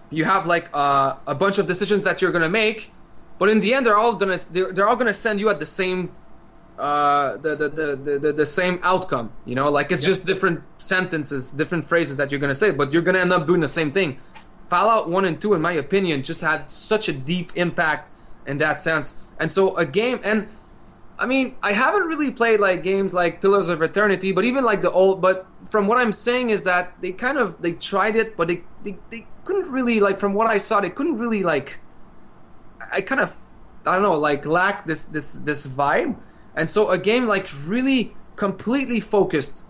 you 0.10 0.26
have 0.26 0.48
like 0.48 0.70
uh, 0.74 1.16
a 1.28 1.36
bunch 1.36 1.58
of 1.58 1.68
decisions 1.68 2.04
that 2.04 2.22
you're 2.22 2.32
gonna 2.32 2.50
make 2.50 2.92
but 3.38 3.50
in 3.50 3.60
the 3.60 3.74
end 3.74 3.86
they're 3.86 3.98
all 3.98 4.14
gonna 4.14 4.38
they're, 4.52 4.72
they're 4.72 4.88
all 4.90 4.96
gonna 4.96 5.14
send 5.14 5.40
you 5.40 5.50
at 5.50 5.60
the 5.60 5.66
same 5.66 6.12
uh, 6.80 7.36
the, 7.38 7.56
the, 7.56 7.70
the, 7.70 8.20
the, 8.20 8.34
the 8.34 8.46
same 8.46 8.80
outcome. 8.84 9.32
You 9.46 9.56
know, 9.56 9.70
like 9.70 9.92
it's 9.92 10.04
just 10.04 10.26
different 10.26 10.64
sentences, 10.78 11.52
different 11.52 11.86
phrases 11.86 12.18
that 12.18 12.32
you're 12.32 12.40
gonna 12.40 12.56
say, 12.56 12.72
but 12.72 12.94
you're 12.94 13.02
gonna 13.02 13.20
end 13.20 13.34
up 13.34 13.46
doing 13.46 13.60
the 13.62 13.68
same 13.68 13.92
thing. 13.92 14.20
Fallout 14.70 15.10
1 15.10 15.26
and 15.26 15.42
2, 15.42 15.56
in 15.56 15.62
my 15.62 15.74
opinion, 15.74 16.24
just 16.24 16.42
had 16.42 16.72
such 16.72 17.10
a 17.10 17.12
deep 17.12 17.52
impact 17.56 18.12
in 18.48 18.60
that 18.60 18.80
sense. 18.80 19.18
And 19.40 19.52
so 19.52 19.76
a 19.76 19.86
game, 19.86 20.22
and 20.24 20.48
I 21.18 21.26
mean, 21.26 21.56
I 21.62 21.74
haven't 21.74 22.04
really 22.04 22.32
played 22.32 22.62
like 22.62 22.82
games 22.84 23.14
like 23.14 23.42
Pillars 23.42 23.68
of 23.70 23.82
Eternity, 23.82 24.32
but 24.32 24.46
even 24.46 24.64
like 24.64 24.82
the 24.82 24.92
old, 24.92 25.22
but 25.22 25.48
from 25.70 25.86
what 25.86 25.98
I'm 25.98 26.14
saying 26.14 26.52
is 26.52 26.64
that 26.64 26.94
they 27.02 27.12
kind 27.12 27.38
of, 27.38 27.62
they 27.62 27.74
tried 27.74 28.16
it, 28.16 28.38
but 28.38 28.48
they, 28.48 28.64
they, 28.84 28.98
they 29.10 29.28
couldn't 29.44 29.70
really, 29.72 30.00
like 30.00 30.18
from 30.18 30.34
what 30.34 30.48
I 30.48 30.60
saw, 30.60 30.80
they 30.80 30.90
couldn't 30.90 31.18
really 31.18 31.44
like, 31.44 31.80
I 32.92 33.02
kind 33.02 33.20
of, 33.20 33.36
I 33.86 33.94
don't 33.94 34.04
know, 34.04 34.18
like 34.18 34.46
lack 34.46 34.86
this, 34.86 35.06
this, 35.06 35.34
this 35.34 35.68
vibe. 35.68 36.16
And 36.60 36.70
so 36.70 36.90
a 36.90 36.98
game 36.98 37.26
like 37.26 37.48
really 37.66 38.14
completely 38.36 39.00
focused, 39.00 39.64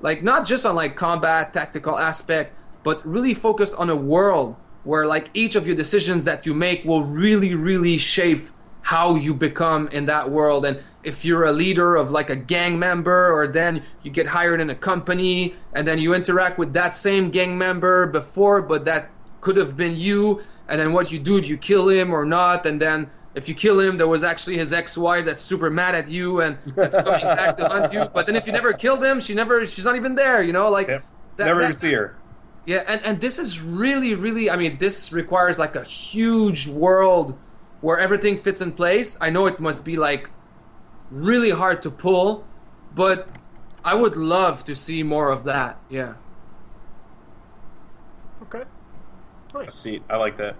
like 0.00 0.22
not 0.22 0.46
just 0.46 0.64
on 0.64 0.74
like 0.74 0.96
combat 0.96 1.52
tactical 1.52 1.98
aspect, 1.98 2.56
but 2.82 3.04
really 3.06 3.34
focused 3.34 3.76
on 3.76 3.90
a 3.90 3.94
world 3.94 4.56
where 4.84 5.04
like 5.04 5.28
each 5.34 5.54
of 5.54 5.66
your 5.66 5.76
decisions 5.76 6.24
that 6.24 6.46
you 6.46 6.54
make 6.54 6.82
will 6.86 7.04
really, 7.04 7.52
really 7.54 7.98
shape 7.98 8.48
how 8.80 9.16
you 9.16 9.34
become 9.34 9.88
in 9.88 10.06
that 10.06 10.30
world. 10.30 10.64
And 10.64 10.82
if 11.02 11.26
you're 11.26 11.44
a 11.44 11.52
leader 11.52 11.96
of 11.96 12.10
like 12.10 12.30
a 12.30 12.36
gang 12.36 12.78
member, 12.78 13.30
or 13.30 13.46
then 13.46 13.82
you 14.02 14.10
get 14.10 14.26
hired 14.26 14.62
in 14.62 14.70
a 14.70 14.74
company, 14.74 15.54
and 15.74 15.86
then 15.86 15.98
you 15.98 16.14
interact 16.14 16.56
with 16.56 16.72
that 16.72 16.94
same 16.94 17.28
gang 17.28 17.58
member 17.58 18.06
before, 18.06 18.62
but 18.62 18.86
that 18.86 19.10
could 19.42 19.58
have 19.58 19.76
been 19.76 19.94
you. 19.94 20.42
And 20.68 20.80
then 20.80 20.94
what 20.94 21.12
you 21.12 21.18
do, 21.18 21.38
do 21.42 21.48
you 21.48 21.58
kill 21.58 21.90
him 21.90 22.14
or 22.14 22.24
not? 22.24 22.64
And 22.64 22.80
then 22.80 23.10
if 23.34 23.48
you 23.48 23.54
kill 23.54 23.78
him, 23.80 23.96
there 23.96 24.08
was 24.08 24.24
actually 24.24 24.56
his 24.58 24.72
ex-wife 24.72 25.24
that's 25.24 25.40
super 25.42 25.70
mad 25.70 25.94
at 25.94 26.08
you 26.10 26.40
and 26.40 26.58
that's 26.74 26.96
coming 26.96 27.20
back 27.22 27.56
to 27.56 27.68
hunt 27.68 27.92
you. 27.92 28.08
But 28.12 28.26
then 28.26 28.34
if 28.36 28.46
you 28.46 28.52
never 28.52 28.72
killed 28.72 29.02
him, 29.04 29.20
she 29.20 29.34
never, 29.34 29.64
she's 29.66 29.84
not 29.84 29.96
even 29.96 30.14
there. 30.16 30.42
You 30.42 30.52
know, 30.52 30.68
like 30.70 30.88
Yep. 30.88 31.04
that- 31.36 31.46
Never 31.46 31.60
that- 31.60 31.78
see 31.78 31.92
her. 31.92 32.16
yeah, 32.66 32.82
and, 32.88 33.00
and 33.04 33.20
this 33.20 33.38
is 33.38 33.60
really, 33.60 34.14
really, 34.14 34.50
I 34.50 34.56
mean, 34.56 34.78
this 34.78 35.12
requires 35.12 35.58
like 35.58 35.76
a 35.76 35.84
huge 35.84 36.66
world 36.66 37.38
where 37.82 37.98
everything 37.98 38.36
fits 38.38 38.60
in 38.60 38.72
place. 38.72 39.16
I 39.20 39.30
know 39.30 39.46
it 39.46 39.60
must 39.60 39.84
be 39.84 39.96
like 39.96 40.28
really 41.10 41.50
hard 41.50 41.82
to 41.82 41.90
pull, 41.90 42.44
but 42.94 43.28
I 43.84 43.94
would 43.94 44.16
love 44.16 44.64
to 44.64 44.74
see 44.74 45.02
more 45.02 45.30
of 45.30 45.44
that. 45.44 45.78
Yeah. 45.88 46.14
Okay. 48.42 48.64
Nice. 49.54 49.74
See, 49.74 50.00
I 50.10 50.16
like 50.16 50.36
that. 50.38 50.56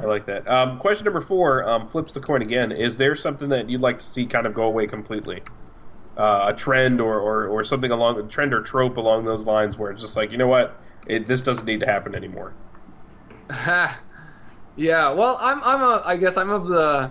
I 0.00 0.04
like 0.04 0.26
that. 0.26 0.46
Um, 0.46 0.78
question 0.78 1.04
number 1.06 1.20
four 1.20 1.66
um, 1.68 1.88
flips 1.88 2.12
the 2.12 2.20
coin 2.20 2.42
again. 2.42 2.72
Is 2.72 2.98
there 2.98 3.14
something 3.14 3.48
that 3.48 3.70
you'd 3.70 3.80
like 3.80 4.00
to 4.00 4.04
see 4.04 4.26
kind 4.26 4.46
of 4.46 4.52
go 4.54 4.64
away 4.64 4.86
completely? 4.86 5.42
Uh, 6.16 6.46
a 6.48 6.54
trend 6.54 7.00
or, 7.00 7.18
or, 7.18 7.46
or 7.46 7.64
something 7.64 7.90
along 7.90 8.18
a 8.18 8.22
trend 8.24 8.52
or 8.52 8.60
trope 8.60 8.96
along 8.96 9.24
those 9.24 9.46
lines 9.46 9.78
where 9.78 9.90
it's 9.90 10.02
just 10.02 10.16
like, 10.16 10.32
you 10.32 10.36
know 10.36 10.48
what, 10.48 10.78
it, 11.06 11.26
this 11.26 11.42
doesn't 11.42 11.64
need 11.64 11.80
to 11.80 11.86
happen 11.86 12.14
anymore. 12.14 12.52
yeah, 14.76 15.12
well, 15.12 15.38
I'm, 15.40 15.62
I'm 15.62 15.80
a, 15.80 16.02
I 16.04 16.16
guess 16.16 16.36
I'm 16.36 16.50
of 16.50 16.66
the, 16.66 17.10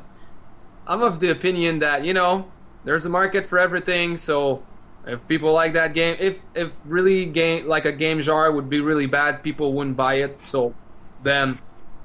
I'm 0.86 1.02
of 1.02 1.20
the 1.20 1.30
opinion 1.32 1.80
that, 1.80 2.06
you 2.06 2.14
know, 2.14 2.52
there's 2.84 3.06
a 3.06 3.10
market 3.10 3.46
for 3.48 3.58
everything, 3.58 4.18
so 4.18 4.62
if 5.06 5.26
people 5.28 5.54
like 5.54 5.74
that 5.74 5.94
game, 5.94 6.18
if, 6.20 6.44
if 6.54 6.76
really 6.86 7.26
game, 7.26 7.66
like 7.66 7.86
a 7.86 7.94
game 7.94 8.20
genre 8.20 8.52
would 8.52 8.70
be 8.70 8.82
really 8.82 9.08
bad, 9.08 9.42
people 9.42 9.74
wouldn't 9.74 9.96
buy 9.96 10.16
it, 10.16 10.42
so 10.42 10.76
then, 11.24 11.58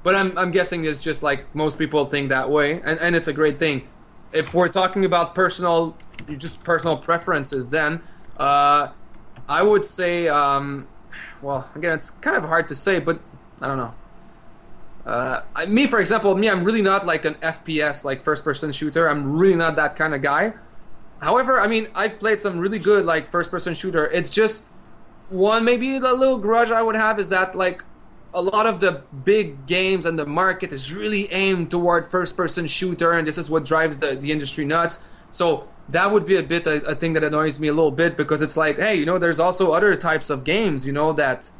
but 0.03 0.15
I'm, 0.15 0.37
I'm 0.37 0.51
guessing 0.51 0.85
it's 0.85 1.01
just 1.01 1.23
like 1.23 1.53
most 1.55 1.77
people 1.77 2.05
think 2.05 2.29
that 2.29 2.49
way, 2.49 2.81
and, 2.81 2.99
and 2.99 3.15
it's 3.15 3.27
a 3.27 3.33
great 3.33 3.57
thing. 3.57 3.87
If 4.31 4.53
we're 4.53 4.67
talking 4.67 5.05
about 5.05 5.33
personal, 5.33 5.97
just 6.37 6.63
personal 6.63 6.97
preferences, 6.97 7.69
then, 7.69 8.01
uh, 8.37 8.89
I 9.47 9.63
would 9.63 9.83
say, 9.83 10.27
um, 10.27 10.87
well, 11.41 11.69
again, 11.75 11.93
it's 11.93 12.09
kind 12.09 12.35
of 12.35 12.43
hard 12.43 12.67
to 12.69 12.75
say, 12.75 12.99
but 12.99 13.19
I 13.61 13.67
don't 13.67 13.77
know. 13.77 13.93
Uh, 15.05 15.41
I, 15.55 15.65
me, 15.65 15.85
for 15.85 15.99
example, 15.99 16.35
me, 16.35 16.49
I'm 16.49 16.63
really 16.63 16.81
not 16.81 17.05
like 17.05 17.25
an 17.25 17.35
FPS, 17.35 18.05
like 18.05 18.21
first-person 18.21 18.71
shooter. 18.71 19.09
I'm 19.09 19.37
really 19.37 19.55
not 19.55 19.75
that 19.75 19.95
kind 19.95 20.13
of 20.15 20.21
guy. 20.21 20.53
However, 21.21 21.59
I 21.59 21.67
mean, 21.67 21.87
I've 21.93 22.19
played 22.19 22.39
some 22.39 22.57
really 22.57 22.79
good 22.79 23.05
like 23.05 23.27
first-person 23.27 23.73
shooter. 23.73 24.07
It's 24.07 24.31
just 24.31 24.65
one 25.29 25.65
maybe 25.65 25.99
the 25.99 26.13
little 26.13 26.37
grudge 26.37 26.71
I 26.71 26.81
would 26.81 26.95
have 26.95 27.19
is 27.19 27.29
that 27.29 27.55
like 27.55 27.83
a 28.33 28.41
lot 28.41 28.65
of 28.65 28.79
the 28.79 29.03
big 29.23 29.65
games 29.67 30.05
and 30.05 30.17
the 30.17 30.25
market 30.25 30.73
is 30.73 30.93
really 30.93 31.31
aimed 31.31 31.71
toward 31.71 32.05
first-person 32.05 32.67
shooter, 32.67 33.13
and 33.13 33.27
this 33.27 33.37
is 33.37 33.49
what 33.49 33.65
drives 33.65 33.97
the 33.97 34.15
the 34.15 34.31
industry 34.31 34.65
nuts. 34.65 34.99
So 35.31 35.67
that 35.89 36.11
would 36.11 36.25
be 36.25 36.37
a 36.37 36.43
bit 36.43 36.65
a, 36.67 36.83
a 36.85 36.95
thing 36.95 37.13
that 37.13 37.23
annoys 37.23 37.59
me 37.59 37.67
a 37.67 37.73
little 37.73 37.91
bit 37.91 38.17
because 38.17 38.41
it's 38.41 38.57
like, 38.57 38.77
hey, 38.77 38.95
you 38.95 39.05
know, 39.05 39.17
there's 39.17 39.39
also 39.39 39.71
other 39.71 39.95
types 39.95 40.29
of 40.29 40.43
games, 40.43 40.85
you 40.85 40.93
know, 40.93 41.13
that 41.13 41.51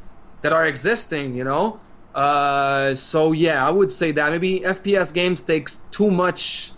that 0.42 0.52
are 0.52 0.66
existing, 0.66 1.34
you 1.34 1.44
know. 1.44 1.80
Uh, 2.14 2.94
so 2.94 3.32
yeah, 3.32 3.66
I 3.66 3.70
would 3.70 3.90
say 3.90 4.12
that 4.12 4.30
maybe 4.30 4.60
FPS 4.60 5.12
games 5.12 5.40
takes 5.40 5.80
too 5.90 6.10
much, 6.10 6.72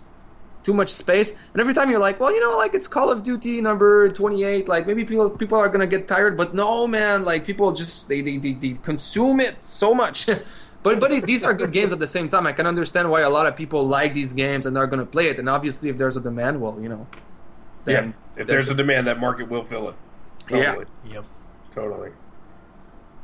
too 0.66 0.74
much 0.74 0.90
space. 0.90 1.30
And 1.30 1.60
every 1.60 1.72
time 1.72 1.90
you're 1.90 2.00
like, 2.00 2.18
well, 2.18 2.32
you 2.34 2.40
know, 2.40 2.58
like 2.58 2.74
it's 2.74 2.88
Call 2.88 3.08
of 3.10 3.22
Duty 3.22 3.62
number 3.62 4.08
28, 4.08 4.68
like 4.68 4.86
maybe 4.86 5.04
people 5.04 5.30
people 5.30 5.56
are 5.58 5.68
gonna 5.68 5.86
get 5.86 6.08
tired, 6.08 6.36
but 6.36 6.54
no, 6.54 6.88
man, 6.88 7.24
like 7.24 7.46
people 7.46 7.72
just 7.72 8.08
they 8.08 8.20
they, 8.20 8.36
they, 8.36 8.52
they 8.52 8.72
consume 8.82 9.38
it 9.40 9.62
so 9.62 9.94
much. 9.94 10.26
but 10.82 10.98
but 10.98 11.12
it, 11.12 11.24
these 11.24 11.44
are 11.44 11.54
good 11.54 11.72
games 11.72 11.92
at 11.92 12.00
the 12.00 12.06
same 12.06 12.28
time. 12.28 12.46
I 12.46 12.52
can 12.52 12.66
understand 12.66 13.08
why 13.10 13.20
a 13.20 13.30
lot 13.30 13.46
of 13.46 13.54
people 13.56 13.86
like 13.86 14.12
these 14.12 14.32
games 14.32 14.66
and 14.66 14.74
they're 14.74 14.88
gonna 14.88 15.06
play 15.06 15.28
it. 15.28 15.38
And 15.38 15.48
obviously, 15.48 15.88
if 15.88 15.96
there's 15.96 16.16
a 16.16 16.20
demand, 16.20 16.60
well, 16.60 16.76
you 16.80 16.88
know, 16.88 17.06
yeah. 17.86 18.12
If 18.36 18.48
there's 18.48 18.68
a 18.68 18.74
demand, 18.74 19.06
that 19.06 19.18
market 19.20 19.48
will 19.48 19.64
fill 19.64 19.88
it. 19.90 19.94
Yeah. 20.50 20.82
Yep. 21.08 21.24
Totally. 21.70 22.10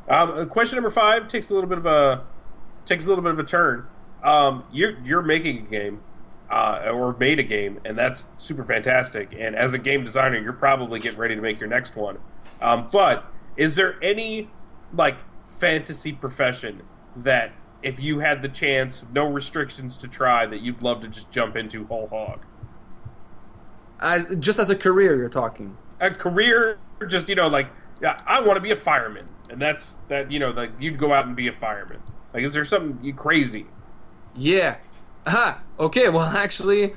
Um, 0.09 0.31
uh, 0.31 0.45
question 0.47 0.77
number 0.77 0.91
five 0.91 1.29
takes 1.29 1.51
a 1.51 1.55
little 1.55 1.69
bit 1.69 1.79
of 1.79 1.87
a 1.87 2.25
takes 2.87 3.05
a 3.05 3.09
little 3.09 3.25
bit 3.25 3.33
of 3.33 3.39
a 3.39 3.45
turn. 3.45 3.87
Um, 4.23 4.65
you're 4.73 4.97
you're 5.05 5.23
making 5.23 5.59
a 5.59 5.63
game, 5.63 6.01
uh, 6.53 6.91
or 6.93 7.17
made 7.17 7.39
a 7.41 7.43
game, 7.43 7.81
and 7.85 7.97
that's 7.99 8.29
super 8.37 8.63
fantastic. 8.65 9.35
And 9.37 9.57
as 9.57 9.73
a 9.73 9.79
game 9.79 10.05
designer, 10.05 10.39
you're 10.39 10.53
probably 10.53 11.01
getting 11.01 11.19
ready 11.19 11.35
to 11.35 11.41
make 11.41 11.59
your 11.59 11.69
next 11.69 11.97
one. 11.97 12.19
Um, 12.61 12.89
but 12.93 13.27
is 13.57 13.75
there 13.75 13.97
any 14.03 14.51
like 14.95 15.17
fantasy 15.47 16.13
profession 16.13 16.83
that 17.17 17.53
if 17.83 17.99
you 17.99 18.21
had 18.21 18.43
the 18.43 18.49
chance, 18.49 19.05
no 19.13 19.27
restrictions 19.29 19.97
to 19.99 20.07
try, 20.09 20.47
that 20.47 20.61
you'd 20.61 20.83
love 20.83 21.01
to 21.01 21.09
just 21.09 21.31
jump 21.33 21.57
into 21.57 21.87
whole 21.87 22.07
hog? 22.09 22.45
as 24.01 24.35
just 24.37 24.59
as 24.59 24.69
a 24.69 24.77
career, 24.77 25.17
you're 25.17 25.29
talking. 25.29 25.77
a 26.01 26.11
career 26.11 26.79
just 27.09 27.29
you 27.29 27.35
know 27.35 27.49
like 27.49 27.69
yeah, 28.01 28.17
i 28.27 28.41
want 28.41 28.57
to 28.57 28.61
be 28.61 28.71
a 28.71 28.77
fireman 28.77 29.27
and 29.51 29.61
that's 29.61 29.99
that 30.09 30.31
you 30.31 30.39
know 30.39 30.51
like 30.51 30.71
you'd 30.81 30.99
go 30.99 31.13
out 31.13 31.27
and 31.27 31.35
be 31.37 31.49
a 31.49 31.53
fireman 31.53 32.01
like 32.35 32.43
is 32.45 32.53
there 32.55 32.65
something 32.65 32.99
you 33.05 33.13
crazy 33.15 33.67
Yeah. 34.37 34.77
Aha. 35.27 35.63
Okay. 35.79 36.09
Well, 36.09 36.27
actually, 36.37 36.95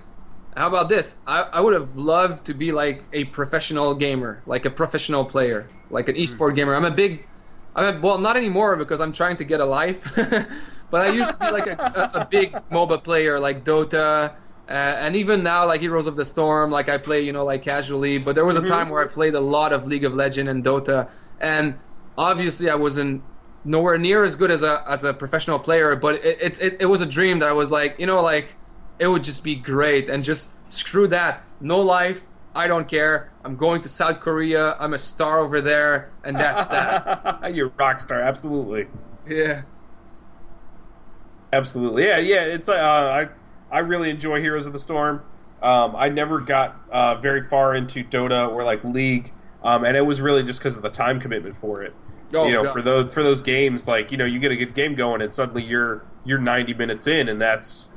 how 0.56 0.68
about 0.68 0.90
this? 0.90 1.16
I, 1.28 1.44
I 1.44 1.62
would 1.62 1.74
have 1.74 1.96
loved 1.96 2.46
to 2.46 2.54
be 2.54 2.72
like 2.72 3.04
a 3.14 3.26
professional 3.26 3.94
gamer, 3.94 4.42
like 4.46 4.66
a 4.66 4.70
professional 4.70 5.26
player, 5.26 5.68
like 5.90 6.10
an 6.10 6.16
esport 6.16 6.56
gamer. 6.56 6.74
I'm 6.76 6.86
a 6.86 6.92
big, 6.92 7.28
I'm 7.76 7.96
a, 7.96 8.00
well, 8.00 8.18
not 8.18 8.38
anymore 8.38 8.76
because 8.76 9.02
I'm 9.02 9.12
trying 9.12 9.36
to 9.38 9.44
get 9.44 9.60
a 9.60 9.66
life. 9.66 10.10
but 10.92 11.02
I 11.02 11.10
used 11.10 11.34
to 11.34 11.40
be 11.40 11.52
like 11.52 11.68
a, 11.68 12.12
a, 12.16 12.22
a 12.22 12.26
big 12.26 12.54
MOBA 12.72 13.04
player, 13.04 13.40
like 13.40 13.64
Dota. 13.64 14.34
Uh, 14.68 14.72
and 14.72 15.16
even 15.16 15.44
now, 15.44 15.68
like 15.68 15.82
Heroes 15.82 16.08
of 16.08 16.16
the 16.16 16.26
Storm, 16.26 16.72
like 16.72 16.90
I 16.90 16.98
play, 16.98 17.22
you 17.22 17.32
know, 17.32 17.46
like 17.46 17.62
casually. 17.62 18.18
But 18.18 18.34
there 18.34 18.46
was 18.46 18.58
a 18.58 18.62
time 18.62 18.90
where 18.90 19.04
I 19.04 19.08
played 19.08 19.36
a 19.36 19.40
lot 19.40 19.74
of 19.74 19.86
League 19.86 20.06
of 20.06 20.16
Legends 20.16 20.50
and 20.50 20.64
Dota, 20.64 21.08
and 21.40 21.78
obviously 22.18 22.70
I 22.70 22.76
wasn't 22.76 23.22
nowhere 23.66 23.98
near 23.98 24.24
as 24.24 24.36
good 24.36 24.52
as 24.52 24.64
a 24.64 24.84
as 24.88 25.04
a 25.04 25.14
professional 25.14 25.60
player, 25.60 25.96
but 25.96 26.24
it 26.24 26.60
it, 26.62 26.78
it, 26.82 26.86
was 26.86 27.02
a 27.02 27.06
dream 27.06 27.40
that 27.40 27.50
I 27.50 27.54
was 27.54 27.72
like, 27.72 28.00
you 28.00 28.06
know, 28.06 28.22
like 28.22 28.56
it 29.00 29.08
would 29.08 29.24
just 29.24 29.44
be 29.44 29.56
great 29.56 30.08
and 30.08 30.24
just 30.24 30.52
screw 30.70 31.08
that. 31.10 31.44
No 31.60 31.80
life. 31.80 32.28
I 32.54 32.68
don't 32.68 32.88
care. 32.88 33.32
I'm 33.44 33.58
going 33.58 33.82
to 33.82 33.90
South 33.90 34.22
Korea. 34.22 34.78
I'm 34.80 34.94
a 34.94 34.98
star 34.98 35.40
over 35.40 35.60
there, 35.60 36.12
and 36.24 36.38
that's 36.38 36.68
that. 36.68 37.54
You're 37.54 37.68
a 37.68 37.72
rock 37.72 38.00
star, 38.00 38.22
absolutely, 38.22 38.88
yeah. 39.28 39.64
absolutely. 41.52 42.06
Yeah, 42.06 42.20
yeah. 42.20 42.44
It's 42.44 42.70
uh, 42.70 42.74
I 42.74 43.28
I 43.76 43.80
really 43.80 44.10
enjoy 44.10 44.40
Heroes 44.40 44.68
of 44.68 44.74
the 44.74 44.80
Storm. 44.80 45.24
Um, 45.62 45.96
I 45.96 46.10
never 46.10 46.40
got 46.40 46.80
uh, 46.92 47.16
very 47.16 47.44
far 47.44 47.76
into 47.76 48.04
Dota 48.04 48.50
or 48.50 48.64
like 48.64 48.84
League, 48.84 49.34
um, 49.64 49.84
and 49.84 49.98
it 49.98 50.02
was 50.02 50.22
really 50.22 50.44
just 50.44 50.60
because 50.60 50.78
of 50.78 50.84
the 50.84 50.90
time 50.90 51.20
commitment 51.20 51.58
for 51.58 51.82
it. 51.82 51.94
Oh, 52.36 52.48
you 52.48 52.54
know, 52.54 52.64
God. 52.64 52.74
for 52.74 52.82
those 52.82 53.14
for 53.14 53.24
those 53.24 53.42
games, 53.42 53.88
like 53.88 54.12
you 54.12 54.18
know, 54.18 54.26
you 54.26 54.40
get 54.40 54.52
a 54.52 54.56
good 54.56 54.74
game 54.76 54.96
going, 54.96 55.22
and 55.22 55.34
suddenly 55.34 55.64
you're 55.64 56.04
you're 56.24 56.40
90 56.40 56.74
minutes 56.74 57.08
in, 57.08 57.30
and 57.30 57.40
that's 57.42 57.90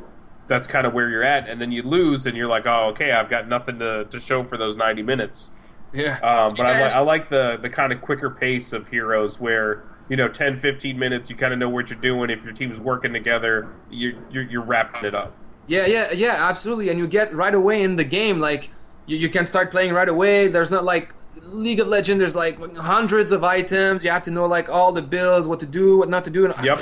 that's 0.46 0.66
kind 0.66 0.86
of 0.86 0.94
where 0.94 1.08
you're 1.10 1.22
at, 1.24 1.48
and 1.48 1.60
then 1.60 1.72
you 1.72 1.82
lose, 1.82 2.26
and 2.26 2.36
you're 2.36 2.48
like, 2.48 2.64
oh, 2.66 2.88
okay, 2.92 3.12
I've 3.12 3.28
got 3.28 3.48
nothing 3.48 3.78
to, 3.80 4.06
to 4.06 4.18
show 4.18 4.42
for 4.44 4.56
those 4.56 4.76
90 4.76 5.02
minutes. 5.02 5.50
Yeah. 5.92 6.18
Um, 6.20 6.54
but 6.54 6.66
I, 6.66 6.78
Yeah. 6.78 6.86
li- 6.88 6.92
I 6.94 7.00
like 7.00 7.28
the 7.28 7.58
the 7.60 7.68
kind 7.70 7.92
of 7.92 8.00
quicker 8.00 8.30
pace 8.30 8.72
of 8.72 8.88
Heroes, 8.88 9.38
where 9.40 9.82
you 10.08 10.16
know, 10.16 10.26
10, 10.26 10.58
15 10.58 10.98
minutes, 10.98 11.28
you 11.28 11.36
kind 11.36 11.52
of 11.52 11.58
know 11.58 11.68
what 11.68 11.90
you're 11.90 11.98
doing. 12.00 12.30
If 12.30 12.42
your 12.42 12.54
team's 12.54 12.80
working 12.80 13.12
together, 13.12 13.68
you're 13.90 14.14
you're, 14.30 14.44
you're 14.44 14.62
wrapping 14.62 15.04
it 15.04 15.14
up. 15.14 15.34
Yeah, 15.66 15.84
yeah, 15.84 16.10
yeah, 16.12 16.48
absolutely. 16.48 16.88
And 16.88 16.98
you 16.98 17.06
get 17.06 17.34
right 17.34 17.54
away 17.54 17.82
in 17.82 17.96
the 17.96 18.04
game, 18.04 18.38
like 18.38 18.70
you, 19.06 19.18
you 19.18 19.28
can 19.28 19.44
start 19.44 19.70
playing 19.70 19.92
right 19.92 20.08
away. 20.08 20.48
There's 20.48 20.70
not 20.70 20.82
like 20.84 21.14
League 21.48 21.80
of 21.80 21.88
Legends. 21.88 22.20
There's 22.20 22.34
like 22.36 22.58
hundreds 22.76 23.32
of 23.32 23.42
items. 23.44 24.04
You 24.04 24.10
have 24.10 24.22
to 24.24 24.30
know 24.30 24.46
like 24.46 24.68
all 24.68 24.92
the 24.92 25.02
builds, 25.02 25.46
what 25.48 25.60
to 25.60 25.66
do, 25.66 25.98
what 25.98 26.08
not 26.08 26.24
to 26.24 26.30
do. 26.30 26.44
And 26.44 26.54
Yep. 26.64 26.78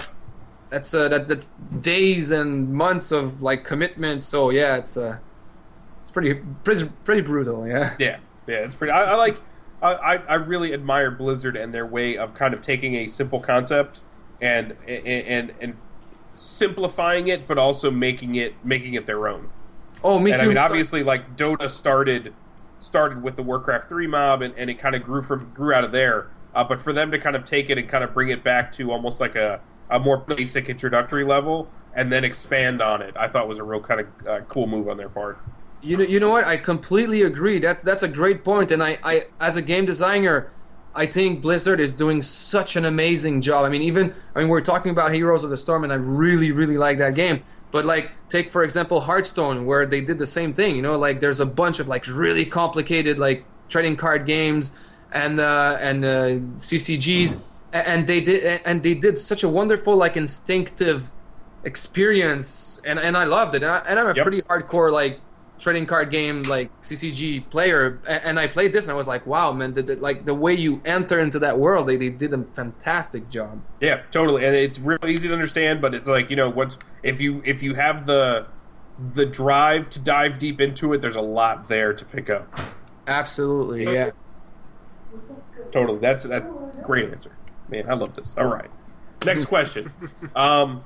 that's 0.71 0.93
uh, 0.95 1.09
that, 1.09 1.27
that's 1.29 1.49
days 1.81 2.31
and 2.31 2.73
months 2.73 3.13
of 3.13 3.43
like 3.43 3.65
commitment. 3.65 4.23
So 4.23 4.51
yeah, 4.51 4.77
it's 4.77 4.97
uh, 4.97 5.19
it's 6.03 6.11
pretty 6.11 6.41
pretty, 6.65 6.91
pretty 7.05 7.23
brutal. 7.23 7.67
Yeah. 7.67 7.95
Yeah, 7.99 8.19
yeah, 8.47 8.57
it's 8.57 8.75
pretty. 8.75 8.93
I, 8.93 9.13
I 9.13 9.15
like. 9.15 9.39
I, 9.83 10.17
I 10.27 10.35
really 10.37 10.73
admire 10.75 11.11
Blizzard 11.13 11.55
and 11.55 11.73
their 11.73 11.87
way 11.87 12.17
of 12.17 12.35
kind 12.35 12.53
of 12.55 12.63
taking 12.63 12.97
a 12.97 13.07
simple 13.07 13.39
concept 13.41 14.01
and 14.41 14.75
and 14.89 15.07
and, 15.07 15.53
and 15.61 15.77
simplifying 16.35 17.29
it, 17.29 17.47
but 17.47 17.59
also 17.59 17.91
making 17.91 18.35
it 18.35 18.55
making 18.65 18.95
it 18.95 19.07
their 19.07 19.29
own. 19.29 19.51
Oh, 20.03 20.19
me 20.19 20.33
and 20.33 20.41
too. 20.41 20.47
I 20.47 20.49
mean, 20.49 20.59
obviously, 20.59 21.03
like 21.03 21.37
Dota 21.37 21.71
started 21.71 22.35
started 22.81 23.23
with 23.23 23.37
the 23.37 23.43
Warcraft 23.43 23.89
three 23.89 24.07
mod, 24.07 24.43
and, 24.43 24.55
and 24.57 24.71
it 24.71 24.79
kind 24.79 24.95
of 24.95 25.03
grew 25.03 25.23
from 25.23 25.51
grew 25.55 25.73
out 25.73 25.85
of 25.85 25.93
there. 25.93 26.29
Uh, 26.55 26.65
but 26.65 26.81
for 26.81 26.93
them 26.93 27.11
to 27.11 27.19
kind 27.19 27.37
of 27.37 27.45
take 27.45 27.69
it 27.69 27.77
and 27.77 27.89
kind 27.89 28.03
of 28.03 28.15
bring 28.15 28.31
it 28.31 28.43
back 28.43 28.73
to 28.73 28.91
almost 28.91 29.21
like 29.21 29.35
a, 29.35 29.61
a 29.91 29.99
more 29.99 30.17
basic 30.17 30.69
introductory 30.69 31.25
level, 31.25 31.71
and 31.95 32.11
then 32.11 32.25
expand 32.25 32.81
on 32.81 33.03
it, 33.03 33.15
I 33.17 33.29
thought 33.29 33.47
was 33.47 33.59
a 33.59 33.65
real 33.65 33.81
kind 33.81 34.01
of 34.01 34.27
uh, 34.27 34.41
cool 34.49 34.67
move 34.67 34.89
on 34.89 34.97
their 34.97 35.09
part. 35.09 35.39
You 35.83 35.99
know, 35.99 36.05
you 36.05 36.19
know 36.19 36.31
what? 36.31 36.45
I 36.45 36.57
completely 36.57 37.23
agree. 37.23 37.59
That's 37.59 37.83
that's 37.83 38.03
a 38.03 38.09
great 38.09 38.43
point. 38.43 38.71
And 38.71 38.83
I, 38.83 38.99
I, 39.03 39.23
as 39.41 39.57
a 39.57 39.63
game 39.63 39.85
designer, 39.85 40.51
I 40.95 41.05
think 41.05 41.43
Blizzard 41.43 41.79
is 41.79 41.93
doing 41.93 42.23
such 42.23 42.77
an 42.77 42.87
amazing 42.87 43.43
job. 43.43 43.67
I 43.67 43.69
mean, 43.69 43.83
even 43.83 44.15
I 44.35 44.41
mean, 44.41 44.49
we're 44.49 44.63
talking 44.63 44.91
about 44.91 45.13
Heroes 45.13 45.45
of 45.45 45.51
the 45.51 45.57
Storm, 45.57 45.85
and 45.85 45.93
I 45.93 45.97
really, 45.97 46.53
really 46.53 46.79
like 46.79 46.97
that 46.99 47.15
game. 47.15 47.43
But 47.73 47.85
like, 47.85 48.13
take 48.29 48.51
for 48.51 48.65
example 48.65 49.01
Hearthstone, 49.01 49.67
where 49.67 49.87
they 49.87 50.01
did 50.01 50.19
the 50.19 50.27
same 50.27 50.55
thing. 50.55 50.77
You 50.77 50.83
know, 50.83 50.97
like 50.97 51.21
there's 51.21 51.41
a 51.41 51.47
bunch 51.47 51.81
of 51.81 51.89
like 51.89 52.07
really 52.07 52.47
complicated 52.47 53.19
like 53.19 53.51
trading 53.69 53.97
card 53.97 54.27
games 54.27 54.73
and 55.13 55.41
uh, 55.41 55.77
and 55.81 56.05
uh, 56.05 56.09
CCGs, 56.59 57.43
and 57.73 58.07
they 58.07 58.21
did 58.21 58.63
and 58.65 58.83
they 58.83 58.95
did 58.95 59.19
such 59.19 59.43
a 59.43 59.49
wonderful 59.49 59.97
like 59.97 60.17
instinctive 60.17 61.13
experience, 61.65 62.81
and 62.87 62.99
and 62.99 63.17
I 63.17 63.25
loved 63.25 63.55
it. 63.55 63.63
And, 63.63 63.73
I, 63.73 63.83
I'm 64.01 64.09
a 64.09 64.15
Yep. 64.15 64.23
pretty 64.23 64.43
hardcore 64.43 64.93
like 64.93 65.26
trading 65.59 65.87
card 65.87 66.11
game 66.11 66.43
like 66.43 66.71
CCG 66.83 67.49
player, 67.51 68.01
and 68.07 68.39
I 68.39 68.47
played 68.47 68.73
this 68.73 68.87
and 68.87 68.93
I 68.93 68.97
was 68.97 69.09
like, 69.09 69.27
wow, 69.27 69.53
man, 69.53 69.73
the, 69.73 69.83
the, 69.83 69.97
like 69.97 70.25
the 70.25 70.35
way 70.35 70.55
you 70.55 70.83
enter 70.85 71.19
into 71.19 71.39
that 71.41 71.59
world, 71.59 71.87
they, 71.89 71.97
they 71.97 72.11
did 72.11 72.33
a 72.33 72.45
fantastic 72.55 73.29
job. 73.29 73.63
Yeah, 73.81 74.03
totally, 74.11 74.45
and 74.45 74.55
it's 74.55 74.79
real 74.79 74.99
easy 75.07 75.29
to 75.29 75.35
understand. 75.35 75.81
But 75.81 75.95
it's 75.95 76.09
like 76.09 76.31
you 76.31 76.37
know, 76.37 76.51
once 76.51 76.79
if 77.03 77.21
you 77.21 77.43
if 77.45 77.63
you 77.63 77.75
have 77.75 78.07
the 78.07 78.47
the 79.13 79.27
drive 79.27 79.91
to 79.91 79.99
dive 79.99 80.39
deep 80.39 80.61
into 80.61 80.93
it, 80.93 81.01
there's 81.01 81.17
a 81.17 81.21
lot 81.23 81.69
there 81.69 81.93
to 81.93 82.05
pick 82.05 82.31
up. 82.31 82.61
Absolutely, 83.07 83.85
yeah. 83.85 84.11
Totally, 85.73 85.99
that's 85.99 86.25
that 86.25 86.83
great 86.83 87.11
answer. 87.11 87.37
Man, 87.69 87.91
I 87.91 87.95
love 87.95 88.15
this. 88.15 88.37
All 88.37 88.47
right, 88.47 88.71
next 89.25 89.47
question. 89.47 89.93
um, 90.37 90.83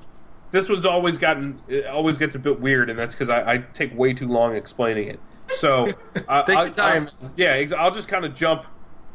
this 0.51 0.69
one's 0.69 0.85
always 0.87 1.19
gotten 1.19 1.61
it 1.69 1.87
always 1.87 2.19
gets 2.19 2.35
a 2.35 2.39
bit 2.39 2.61
weird, 2.61 2.91
and 2.91 2.99
that's 2.99 3.15
because 3.15 3.31
I, 3.31 3.53
I 3.55 3.59
take 3.59 3.97
way 3.97 4.13
too 4.15 4.29
long 4.29 4.55
explaining 4.57 5.09
it. 5.09 5.21
So 5.51 5.89
I, 6.29 6.43
Take 6.43 6.57
I- 6.59 6.65
your 6.65 6.71
time. 6.75 7.11
I- 7.23 7.29
yeah, 7.37 7.65
I'll 7.79 7.91
just 7.91 8.09
kind 8.09 8.25
of 8.25 8.35
jump 8.35 8.65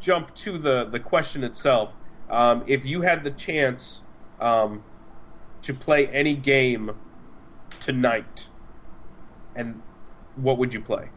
jump 0.00 0.34
to 0.36 0.58
the 0.58 0.84
the 0.84 1.00
question 1.00 1.44
itself. 1.44 1.94
Um, 2.30 2.64
if 2.66 2.84
you 2.84 3.02
had 3.02 3.22
the 3.24 3.30
chance 3.30 4.02
um, 4.40 4.82
to 5.62 5.72
play 5.72 6.06
any 6.08 6.34
game 6.34 6.90
tonight, 7.80 8.48
and 9.54 9.80
what 10.34 10.58
would 10.58 10.74
you 10.74 10.80
play? 10.80 11.10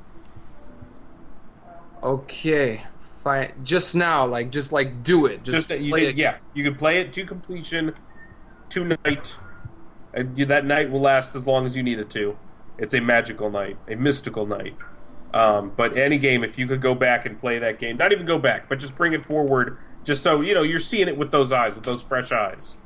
Okay, 2.01 2.83
fine. 2.99 3.51
Just 3.63 3.95
now, 3.95 4.25
like, 4.25 4.51
just 4.51 4.71
like 4.71 5.03
do 5.03 5.25
it. 5.25 5.43
Just, 5.43 5.55
Just 5.57 5.67
that 5.69 5.81
you 5.81 5.91
play 5.91 6.01
did, 6.01 6.09
it. 6.09 6.17
yeah, 6.17 6.37
you 6.53 6.63
could 6.63 6.79
play 6.79 6.99
it 7.01 7.11
to 7.13 7.25
completion 7.25 7.93
tonight, 8.69 9.35
and 10.13 10.35
that 10.37 10.65
night 10.65 10.89
will 10.91 11.01
last 11.01 11.35
as 11.35 11.45
long 11.47 11.65
as 11.65 11.75
you 11.77 11.83
need 11.83 11.99
it 11.99 12.09
to. 12.11 12.37
It's 12.77 12.93
a 12.93 13.01
magical 13.01 13.49
night, 13.49 13.77
a 13.87 13.95
mystical 13.95 14.45
night. 14.45 14.75
Um, 15.33 15.73
but 15.75 15.95
any 15.97 16.17
game, 16.17 16.43
if 16.43 16.57
you 16.57 16.65
could 16.65 16.81
go 16.81 16.95
back 16.95 17.25
and 17.25 17.39
play 17.39 17.59
that 17.59 17.77
game, 17.77 17.97
not 17.97 18.11
even 18.11 18.25
go 18.25 18.39
back, 18.39 18.67
but 18.67 18.79
just 18.79 18.95
bring 18.95 19.13
it 19.13 19.23
forward, 19.25 19.77
just 20.03 20.23
so 20.23 20.41
you 20.41 20.53
know 20.53 20.63
you're 20.63 20.79
seeing 20.79 21.07
it 21.07 21.17
with 21.17 21.31
those 21.31 21.51
eyes, 21.51 21.75
with 21.75 21.83
those 21.83 22.01
fresh 22.01 22.31
eyes. 22.31 22.77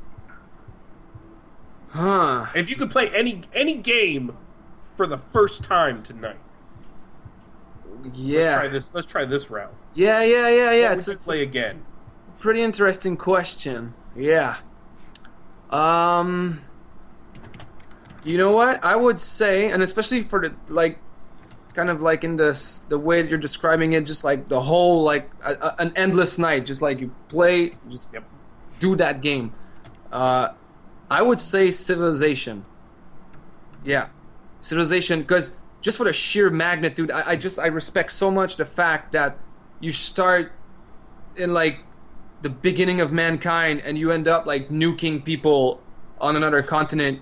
Huh. 1.89 2.47
If 2.55 2.69
you 2.69 2.75
could 2.75 2.89
play 2.89 3.09
any 3.09 3.43
any 3.53 3.75
game 3.75 4.35
for 4.95 5.07
the 5.07 5.17
first 5.17 5.63
time 5.63 6.03
tonight, 6.03 6.37
let's 8.03 8.17
try 8.17 8.67
this. 8.67 8.93
Let's 8.93 9.07
try 9.07 9.25
this 9.25 9.49
route. 9.49 9.73
Yeah, 9.93 10.23
yeah, 10.23 10.49
yeah, 10.49 10.71
yeah. 10.71 10.89
What 10.89 10.97
It's, 10.97 11.07
it's 11.07 11.25
play 11.25 11.43
again? 11.43 11.85
a 12.27 12.41
pretty 12.41 12.61
interesting 12.61 13.15
question. 13.15 13.93
Yeah. 14.15 14.57
Um. 15.69 16.61
You 18.23 18.37
know 18.37 18.51
what? 18.51 18.83
I 18.83 18.95
would 18.95 19.19
say, 19.19 19.69
and 19.69 19.83
especially 19.83 20.21
for 20.21 20.47
the 20.47 20.55
like, 20.73 20.99
kind 21.73 21.89
of 21.89 22.01
like 22.01 22.23
in 22.23 22.35
this 22.35 22.81
the 22.87 22.97
way 22.99 23.21
that 23.21 23.29
you're 23.29 23.39
describing 23.39 23.93
it, 23.93 24.05
just 24.05 24.23
like 24.23 24.47
the 24.47 24.61
whole 24.61 25.03
like 25.03 25.29
a, 25.43 25.53
a, 25.53 25.75
an 25.79 25.93
endless 25.95 26.37
night, 26.37 26.65
just 26.65 26.81
like 26.81 26.99
you 26.99 27.13
play, 27.27 27.73
just 27.89 28.09
Yep. 28.13 28.23
do 28.79 28.95
that 28.95 29.21
game. 29.21 29.51
Uh, 30.11 30.49
I 31.09 31.21
would 31.21 31.39
say 31.39 31.71
Civilization. 31.71 32.65
Yeah, 33.83 34.07
Civilization, 34.61 35.21
because 35.21 35.55
just 35.81 35.97
for 35.97 36.05
the 36.05 36.13
sheer 36.13 36.49
magnitude, 36.49 37.11
I, 37.11 37.31
I 37.31 37.35
just 37.35 37.59
I 37.59 37.67
respect 37.67 38.11
so 38.13 38.31
much 38.31 38.55
the 38.55 38.65
fact 38.65 39.11
that 39.11 39.37
you 39.81 39.91
start 39.91 40.53
in 41.35 41.53
like 41.53 41.79
the 42.41 42.49
beginning 42.49 43.01
of 43.01 43.11
mankind 43.11 43.81
and 43.83 43.97
you 43.97 44.11
end 44.11 44.27
up 44.27 44.45
like 44.45 44.69
nuking 44.69 45.23
people 45.25 45.81
on 46.21 46.35
another 46.37 46.61
continent. 46.61 47.19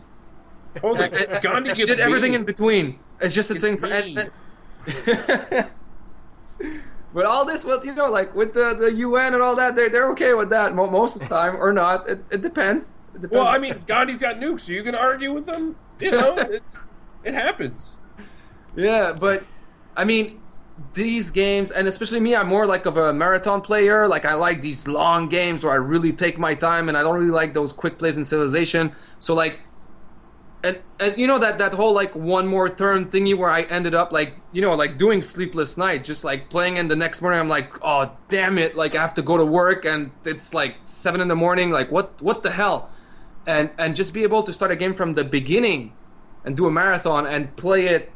Hold 0.80 0.99
And- 0.99 1.13
on, 1.34 1.41
Gandhi 1.41 1.74
gets 1.74 1.89
did 1.89 1.99
everything 1.99 2.32
mean. 2.32 2.41
in 2.41 2.45
between. 2.45 2.99
It's 3.19 3.34
just 3.34 3.51
a 3.51 3.55
It's 3.55 3.63
thing 3.63 3.78
for. 3.78 3.88
mean. 3.88 4.17
and- 4.17 4.32
and- 5.07 5.67
but 7.13 7.26
all 7.26 7.45
this, 7.45 7.65
well, 7.65 7.84
you 7.86 7.93
know, 7.93 8.09
like 8.09 8.34
with 8.36 8.53
the, 8.53 8.76
the 8.80 8.93
UN 8.93 9.34
and 9.34 9.43
all 9.43 9.55
that, 9.55 9.76
they're 9.76 9.89
they're 9.89 10.09
okay 10.11 10.34
with 10.34 10.49
that 10.51 10.74
most 10.74 11.15
of 11.15 11.22
the 11.24 11.28
time, 11.28 11.55
or 11.57 11.74
not. 11.74 12.07
It, 12.09 12.24
it 12.32 12.41
depends. 12.41 12.95
It 13.13 13.22
depends. 13.22 13.34
Well, 13.34 13.47
I 13.47 13.57
mean, 13.57 13.84
Gandhi's 13.86 14.17
got 14.17 14.38
nukes. 14.38 14.69
Are 14.69 14.74
you 14.74 14.84
going 14.84 14.93
to 14.93 15.01
argue 15.01 15.34
with 15.34 15.45
them? 15.45 15.76
You 15.99 16.11
know, 16.11 16.36
it's 16.38 16.80
it 17.24 17.34
happens. 17.34 17.97
Yeah, 18.76 19.11
but 19.11 19.43
I 19.97 20.05
mean, 20.05 20.39
these 20.93 21.30
games, 21.30 21.72
and 21.72 21.88
especially 21.88 22.22
me, 22.22 22.36
I'm 22.36 22.47
more 22.47 22.65
like 22.65 22.86
of 22.86 22.95
a 22.97 23.11
marathon 23.13 23.59
player. 23.61 24.07
Like 24.07 24.24
I 24.26 24.34
like 24.36 24.61
these 24.61 24.88
long 24.88 25.28
games 25.28 25.63
where 25.65 25.74
I 25.74 25.78
really 25.78 26.13
take 26.13 26.39
my 26.39 26.55
time, 26.55 26.88
and 26.88 26.97
I 26.97 27.01
don't 27.03 27.17
really 27.19 27.32
like 27.32 27.53
those 27.53 27.74
quick 27.74 27.99
plays 27.99 28.17
in 28.17 28.24
Civilization. 28.24 28.93
So 29.19 29.34
like, 29.34 29.59
and 30.64 30.80
and 30.99 31.18
you 31.18 31.28
know 31.28 31.39
that 31.39 31.57
that 31.59 31.74
whole 31.74 31.93
like 31.93 32.16
one 32.16 32.47
more 32.47 32.70
turn 32.70 33.09
thingy 33.09 33.36
where 33.36 33.49
I 33.49 33.64
ended 33.64 33.95
up 33.95 34.12
like 34.12 34.36
you 34.51 34.62
know 34.62 34.76
like 34.76 34.97
doing 34.97 35.22
sleepless 35.22 35.78
night, 35.78 36.03
just 36.03 36.24
like 36.24 36.49
playing, 36.49 36.78
and 36.78 36.89
the 36.89 36.95
next 36.95 37.22
morning 37.22 37.39
I'm 37.39 37.49
like, 37.49 37.72
oh 37.82 38.12
damn 38.30 38.57
it, 38.57 38.76
like 38.76 38.95
I 38.95 39.01
have 39.01 39.14
to 39.16 39.22
go 39.22 39.38
to 39.38 39.45
work, 39.45 39.86
and 39.86 40.12
it's 40.26 40.53
like 40.53 40.76
seven 40.86 41.22
in 41.22 41.28
the 41.28 41.36
morning. 41.36 41.72
Like 41.72 41.91
what 41.91 42.22
what 42.22 42.43
the 42.43 42.51
hell? 42.51 42.89
And 43.47 43.72
and 43.78 43.95
just 43.95 44.14
be 44.14 44.24
able 44.24 44.43
to 44.43 44.53
start 44.53 44.72
a 44.72 44.76
game 44.76 44.93
from 44.93 45.14
the 45.14 45.24
beginning 45.24 45.93
and 46.45 46.55
do 46.55 46.68
a 46.68 46.72
marathon 46.72 47.26
and 47.26 47.55
play 47.55 47.88
it 47.88 48.12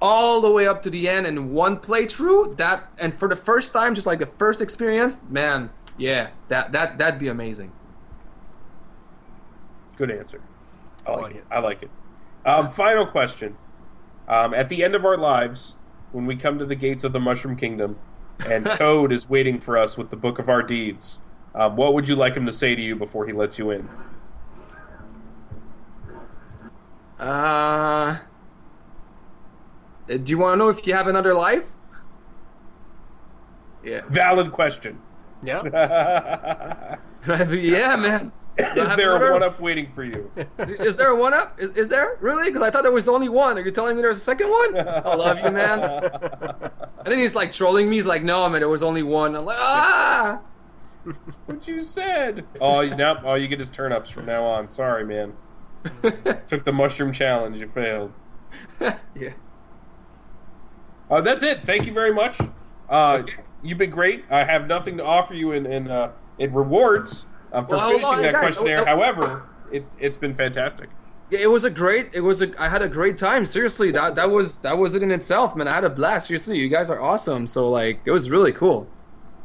all 0.00 0.40
the 0.40 0.50
way 0.50 0.66
up 0.66 0.82
to 0.82 0.90
the 0.90 1.08
end 1.08 1.26
in 1.26 1.52
one 1.52 1.76
playthrough 1.76 2.56
that 2.56 2.90
and 2.98 3.14
for 3.14 3.28
the 3.28 3.36
first 3.36 3.72
time 3.72 3.94
just 3.94 4.06
like 4.06 4.18
the 4.18 4.26
first 4.26 4.60
experience 4.60 5.20
man 5.28 5.70
Yeah, 5.98 6.30
that 6.48 6.72
that 6.72 6.98
that'd 6.98 7.20
be 7.20 7.28
amazing. 7.28 7.72
Good 9.96 10.10
answer. 10.10 10.40
I 11.06 11.10
I 11.10 11.14
like, 11.14 11.22
like 11.22 11.34
it. 11.34 11.38
it. 11.38 11.44
I 11.50 11.58
like 11.60 11.82
it. 11.82 11.90
Um, 12.44 12.70
final 12.70 13.06
question. 13.06 13.56
Um, 14.28 14.54
at 14.54 14.68
the 14.68 14.82
end 14.84 14.94
of 14.94 15.04
our 15.04 15.16
lives, 15.16 15.74
when 16.12 16.26
we 16.26 16.36
come 16.36 16.58
to 16.58 16.66
the 16.66 16.74
gates 16.74 17.04
of 17.04 17.12
the 17.12 17.20
Mushroom 17.20 17.56
Kingdom, 17.56 17.98
and 18.46 18.64
Toad 18.72 19.12
is 19.12 19.28
waiting 19.28 19.60
for 19.60 19.76
us 19.78 19.96
with 19.96 20.10
the 20.10 20.16
book 20.16 20.38
of 20.38 20.48
our 20.48 20.62
deeds, 20.62 21.20
um, 21.54 21.76
what 21.76 21.94
would 21.94 22.08
you 22.08 22.16
like 22.16 22.34
him 22.34 22.46
to 22.46 22.52
say 22.52 22.74
to 22.74 22.82
you 22.82 22.96
before 22.96 23.26
he 23.26 23.32
lets 23.32 23.58
you 23.58 23.70
in? 23.70 23.88
Uh, 27.18 28.18
do 30.08 30.22
you 30.26 30.38
want 30.38 30.54
to 30.54 30.56
know 30.58 30.68
if 30.68 30.86
you 30.86 30.94
have 30.94 31.06
another 31.06 31.34
life? 31.34 31.72
Yeah, 33.84 34.00
Valid 34.08 34.52
question. 34.52 35.00
Yeah. 35.42 35.62
yeah, 37.50 37.96
man. 37.96 38.32
Is 38.58 38.96
there 38.96 39.16
a 39.16 39.32
one 39.32 39.42
up 39.42 39.60
waiting 39.60 39.90
for 39.94 40.04
you? 40.04 40.30
Is 40.58 40.96
there 40.96 41.08
a 41.08 41.16
one 41.16 41.32
up? 41.32 41.58
Is, 41.58 41.70
is 41.70 41.88
there 41.88 42.18
really? 42.20 42.50
Because 42.50 42.60
I 42.62 42.70
thought 42.70 42.82
there 42.82 42.92
was 42.92 43.08
only 43.08 43.30
one. 43.30 43.56
Are 43.56 43.62
you 43.62 43.70
telling 43.70 43.96
me 43.96 44.02
there's 44.02 44.18
a 44.18 44.20
second 44.20 44.50
one? 44.50 44.78
I 44.88 45.14
love 45.14 45.38
you, 45.38 45.50
man. 45.50 45.80
And 45.80 47.06
then 47.06 47.18
he's 47.18 47.34
like 47.34 47.52
trolling 47.52 47.88
me. 47.88 47.96
He's 47.96 48.06
like, 48.06 48.22
"No, 48.22 48.46
man, 48.50 48.60
there 48.60 48.68
was 48.68 48.82
only 48.82 49.02
one." 49.02 49.34
I'm 49.34 49.46
like, 49.46 49.56
"Ah." 49.58 50.40
what 51.46 51.66
you 51.66 51.80
said? 51.80 52.44
Oh, 52.60 52.80
you, 52.80 52.94
nope. 52.94 53.24
All 53.24 53.38
you 53.38 53.48
get 53.48 53.60
is 53.60 53.70
turnips 53.70 54.10
from 54.10 54.26
now 54.26 54.44
on. 54.44 54.68
Sorry, 54.68 55.04
man. 55.04 55.32
Took 56.46 56.64
the 56.64 56.72
mushroom 56.72 57.12
challenge. 57.12 57.58
You 57.58 57.68
failed. 57.68 58.12
yeah. 58.80 59.32
Uh, 61.10 61.22
that's 61.22 61.42
it. 61.42 61.64
Thank 61.64 61.86
you 61.86 61.92
very 61.92 62.12
much. 62.12 62.38
Uh, 62.88 63.22
you've 63.62 63.78
been 63.78 63.90
great. 63.90 64.24
I 64.30 64.44
have 64.44 64.66
nothing 64.66 64.98
to 64.98 65.04
offer 65.04 65.34
you 65.34 65.52
in 65.52 65.64
in, 65.64 65.90
uh, 65.90 66.12
in 66.38 66.52
rewards 66.52 67.26
um, 67.52 67.66
for 67.66 67.72
Well, 67.76 67.88
finishing 67.88 68.06
on, 68.08 68.22
that 68.22 68.32
guys. 68.32 68.40
questionnaire. 68.42 68.78
Oh, 68.78 68.82
oh. 68.82 68.84
However, 68.86 69.48
it, 69.70 69.84
it's 69.98 70.18
been 70.18 70.34
fantastic. 70.34 70.88
Yeah, 71.30 71.40
it 71.40 71.50
was 71.50 71.64
a 71.64 71.70
great. 71.70 72.10
It 72.12 72.20
was 72.20 72.42
a. 72.42 72.52
I 72.62 72.68
had 72.68 72.82
a 72.82 72.88
great 72.88 73.16
time. 73.16 73.46
Seriously, 73.46 73.90
that 73.92 74.16
that 74.16 74.30
was 74.30 74.58
that 74.60 74.76
was 74.76 74.94
it 74.94 75.02
in 75.02 75.10
itself, 75.10 75.56
man. 75.56 75.66
I 75.68 75.74
had 75.74 75.84
a 75.84 75.90
blast. 75.90 76.26
Seriously, 76.26 76.58
you 76.58 76.68
guys 76.68 76.90
are 76.90 77.00
awesome. 77.00 77.46
So 77.46 77.70
like, 77.70 78.00
it 78.04 78.10
was 78.10 78.28
really 78.28 78.52
cool. 78.52 78.86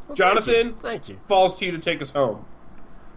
Well, 0.08 0.16
Jonathan? 0.16 0.76
Thank 0.82 1.08
you. 1.10 1.20
Falls 1.28 1.56
to 1.58 1.66
you 1.66 1.72
to 1.72 1.80
take 1.80 2.02
us 2.02 2.12
home. 2.12 2.46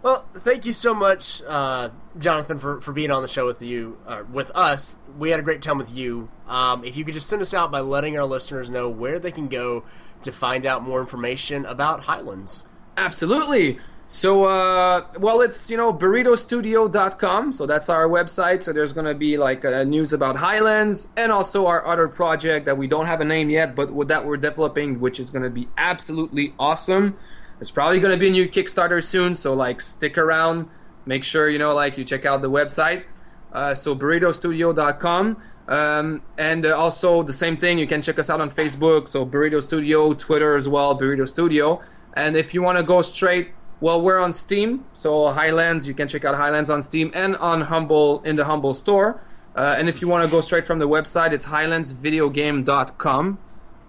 Well, 0.03 0.25
thank 0.33 0.65
you 0.65 0.73
so 0.73 0.95
much, 0.95 1.43
uh, 1.47 1.89
Jonathan, 2.17 2.57
for, 2.57 2.81
for 2.81 2.91
being 2.91 3.11
on 3.11 3.21
the 3.21 3.27
show 3.27 3.45
with 3.45 3.61
you, 3.61 3.99
uh, 4.07 4.23
with 4.31 4.49
us. 4.55 4.95
We 5.15 5.29
had 5.29 5.39
a 5.39 5.43
great 5.43 5.61
time 5.61 5.77
with 5.77 5.91
you. 5.91 6.27
Um, 6.47 6.83
if 6.83 6.95
you 6.95 7.05
could 7.05 7.13
just 7.13 7.27
send 7.27 7.39
us 7.41 7.53
out 7.53 7.71
by 7.71 7.81
letting 7.81 8.17
our 8.17 8.25
listeners 8.25 8.67
know 8.67 8.89
where 8.89 9.19
they 9.19 9.31
can 9.31 9.47
go 9.47 9.83
to 10.23 10.31
find 10.31 10.65
out 10.65 10.81
more 10.81 11.01
information 11.01 11.67
about 11.67 12.01
Highlands. 12.01 12.65
Absolutely. 12.97 13.77
So, 14.11 14.43
uh, 14.43 15.05
well, 15.19 15.39
it's, 15.39 15.69
you 15.69 15.77
know, 15.77 15.93
burritostudio.com. 15.93 17.53
So 17.53 17.65
that's 17.65 17.87
our 17.87 18.09
website. 18.09 18.61
So 18.61 18.73
there's 18.73 18.91
going 18.91 19.05
to 19.05 19.15
be 19.15 19.37
like 19.37 19.63
uh, 19.63 19.85
news 19.85 20.11
about 20.11 20.35
Highlands 20.35 21.07
and 21.15 21.31
also 21.31 21.65
our 21.65 21.85
other 21.87 22.09
project 22.09 22.65
that 22.65 22.77
we 22.77 22.87
don't 22.87 23.05
have 23.05 23.21
a 23.21 23.25
name 23.25 23.49
yet, 23.49 23.73
but 23.73 24.09
that 24.09 24.25
we're 24.25 24.35
developing, 24.35 24.99
which 24.99 25.17
is 25.17 25.29
going 25.29 25.43
to 25.43 25.49
be 25.49 25.69
absolutely 25.77 26.53
awesome. 26.59 27.17
It's 27.61 27.71
probably 27.71 28.01
going 28.01 28.11
to 28.11 28.17
be 28.17 28.27
a 28.27 28.31
new 28.31 28.49
Kickstarter 28.49 29.01
soon. 29.01 29.33
So, 29.33 29.53
like, 29.53 29.79
stick 29.79 30.17
around. 30.17 30.69
Make 31.05 31.23
sure, 31.23 31.49
you 31.49 31.57
know, 31.57 31.73
like, 31.73 31.97
you 31.97 32.03
check 32.03 32.25
out 32.25 32.41
the 32.41 32.51
website. 32.51 33.05
Uh, 33.53 33.73
so, 33.73 33.95
burritostudio.com. 33.95 35.41
Um, 35.69 36.21
and 36.37 36.65
uh, 36.65 36.77
also 36.77 37.23
the 37.23 37.31
same 37.31 37.55
thing, 37.55 37.79
you 37.79 37.87
can 37.87 38.01
check 38.01 38.19
us 38.19 38.29
out 38.29 38.41
on 38.41 38.51
Facebook. 38.51 39.07
So, 39.07 39.25
Burrito 39.25 39.63
Studio, 39.63 40.13
Twitter 40.13 40.57
as 40.57 40.67
well, 40.67 40.99
Burrito 40.99 41.25
Studio. 41.25 41.81
And 42.13 42.35
if 42.35 42.53
you 42.53 42.61
want 42.61 42.77
to 42.77 42.83
go 42.83 43.01
straight, 43.01 43.53
well, 43.81 44.01
we're 44.01 44.19
on 44.19 44.31
Steam. 44.31 44.85
So 44.93 45.29
Highlands, 45.31 45.87
you 45.87 45.93
can 45.93 46.07
check 46.07 46.23
out 46.23 46.35
Highlands 46.35 46.69
on 46.69 46.81
Steam 46.83 47.11
and 47.13 47.35
on 47.37 47.61
Humble 47.61 48.21
in 48.21 48.37
the 48.37 48.45
Humble 48.45 48.73
store. 48.73 49.21
Uh, 49.55 49.75
and 49.77 49.89
if 49.89 50.01
you 50.01 50.07
want 50.07 50.23
to 50.23 50.31
go 50.31 50.39
straight 50.39 50.65
from 50.65 50.79
the 50.79 50.87
website, 50.87 51.33
it's 51.33 51.45
highlandsvideogame.com. 51.45 53.39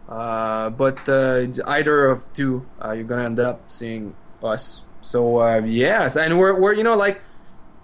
Uh, 0.09 0.71
but 0.71 1.09
uh, 1.09 1.47
either 1.67 2.07
of 2.07 2.33
two, 2.33 2.67
uh, 2.85 2.93
you're 2.93 3.05
gonna 3.05 3.25
end 3.25 3.39
up 3.39 3.71
seeing 3.71 4.17
us. 4.43 4.83
So 5.01 5.41
uh, 5.41 5.61
yes, 5.61 6.17
and 6.17 6.39
we're 6.39 6.59
we're 6.59 6.73
you 6.73 6.83
know 6.83 6.97
like 6.97 7.21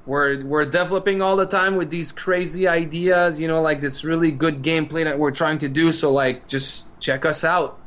we're 0.04 0.44
we're 0.44 0.64
developing 0.64 1.22
all 1.22 1.36
the 1.36 1.46
time 1.46 1.76
with 1.76 1.90
these 1.90 2.10
crazy 2.10 2.66
ideas. 2.66 3.38
You 3.38 3.48
know, 3.48 3.60
like 3.60 3.80
this 3.80 4.02
really 4.04 4.30
good 4.30 4.62
gameplay 4.62 5.04
that 5.04 5.18
we're 5.18 5.30
trying 5.30 5.58
to 5.58 5.68
do. 5.68 5.92
So 5.92 6.10
like, 6.10 6.48
just 6.48 6.98
check 7.00 7.24
us 7.24 7.44
out. 7.44 7.78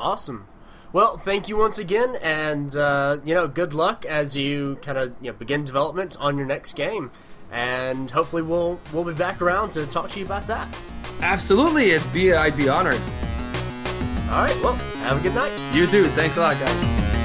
Awesome. 0.00 0.46
Well, 0.94 1.18
thank 1.18 1.48
you 1.48 1.56
once 1.56 1.78
again, 1.78 2.14
and 2.22 2.74
uh, 2.76 3.18
you 3.24 3.34
know, 3.34 3.48
good 3.48 3.74
luck 3.74 4.04
as 4.04 4.36
you 4.36 4.78
kind 4.80 4.96
of 4.96 5.12
you 5.20 5.32
know, 5.32 5.36
begin 5.36 5.64
development 5.64 6.16
on 6.20 6.38
your 6.38 6.46
next 6.46 6.76
game, 6.76 7.10
and 7.50 8.08
hopefully 8.08 8.42
we'll 8.42 8.78
we'll 8.92 9.02
be 9.02 9.12
back 9.12 9.42
around 9.42 9.72
to 9.72 9.88
talk 9.88 10.10
to 10.10 10.20
you 10.20 10.24
about 10.24 10.46
that. 10.46 10.68
Absolutely, 11.20 11.90
it'd 11.90 12.12
be 12.12 12.32
I'd 12.32 12.56
be 12.56 12.68
honored. 12.68 13.00
All 14.30 14.44
right. 14.44 14.56
Well, 14.62 14.74
have 15.02 15.18
a 15.18 15.20
good 15.20 15.34
night. 15.34 15.52
You 15.74 15.88
too. 15.88 16.06
Thanks 16.10 16.36
a 16.36 16.40
lot, 16.42 16.60
guys. 16.60 17.23